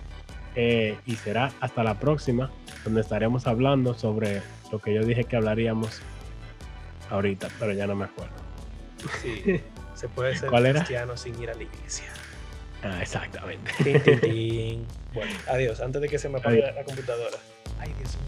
Eh, 0.57 0.96
y 1.07 1.16
será 1.16 1.52
hasta 1.61 1.84
la 1.84 2.00
próxima, 2.00 2.50
donde 2.82 3.02
estaremos 3.02 3.46
hablando 3.46 3.94
sobre 3.94 4.40
lo 4.72 4.78
que 4.80 4.94
yo 4.94 5.04
dije 5.04 5.24
que 5.24 5.36
hablaríamos 5.36 6.00
ahorita, 7.11 7.48
pero 7.59 7.72
ya 7.72 7.86
no 7.86 7.94
me 7.94 8.04
acuerdo. 8.07 8.34
Sí. 9.22 9.61
Se 9.94 10.09
puede 10.09 10.36
ser 10.36 10.50
cristiano 10.50 11.16
sin 11.16 11.40
ir 11.42 11.50
a 11.50 11.54
la 11.54 11.62
iglesia. 11.62 12.07
Ah, 12.82 13.00
exactamente. 13.00 13.72
Bueno, 15.16 15.32
adiós. 15.48 15.80
Antes 15.80 16.02
de 16.02 16.11
que 16.11 16.18
se 16.18 16.28
me 16.28 16.36
apague 16.36 16.61
la, 16.61 16.72
la 16.72 16.84
computadora. 16.84 17.38
Ay, 17.78 17.90
Dios 17.96 18.18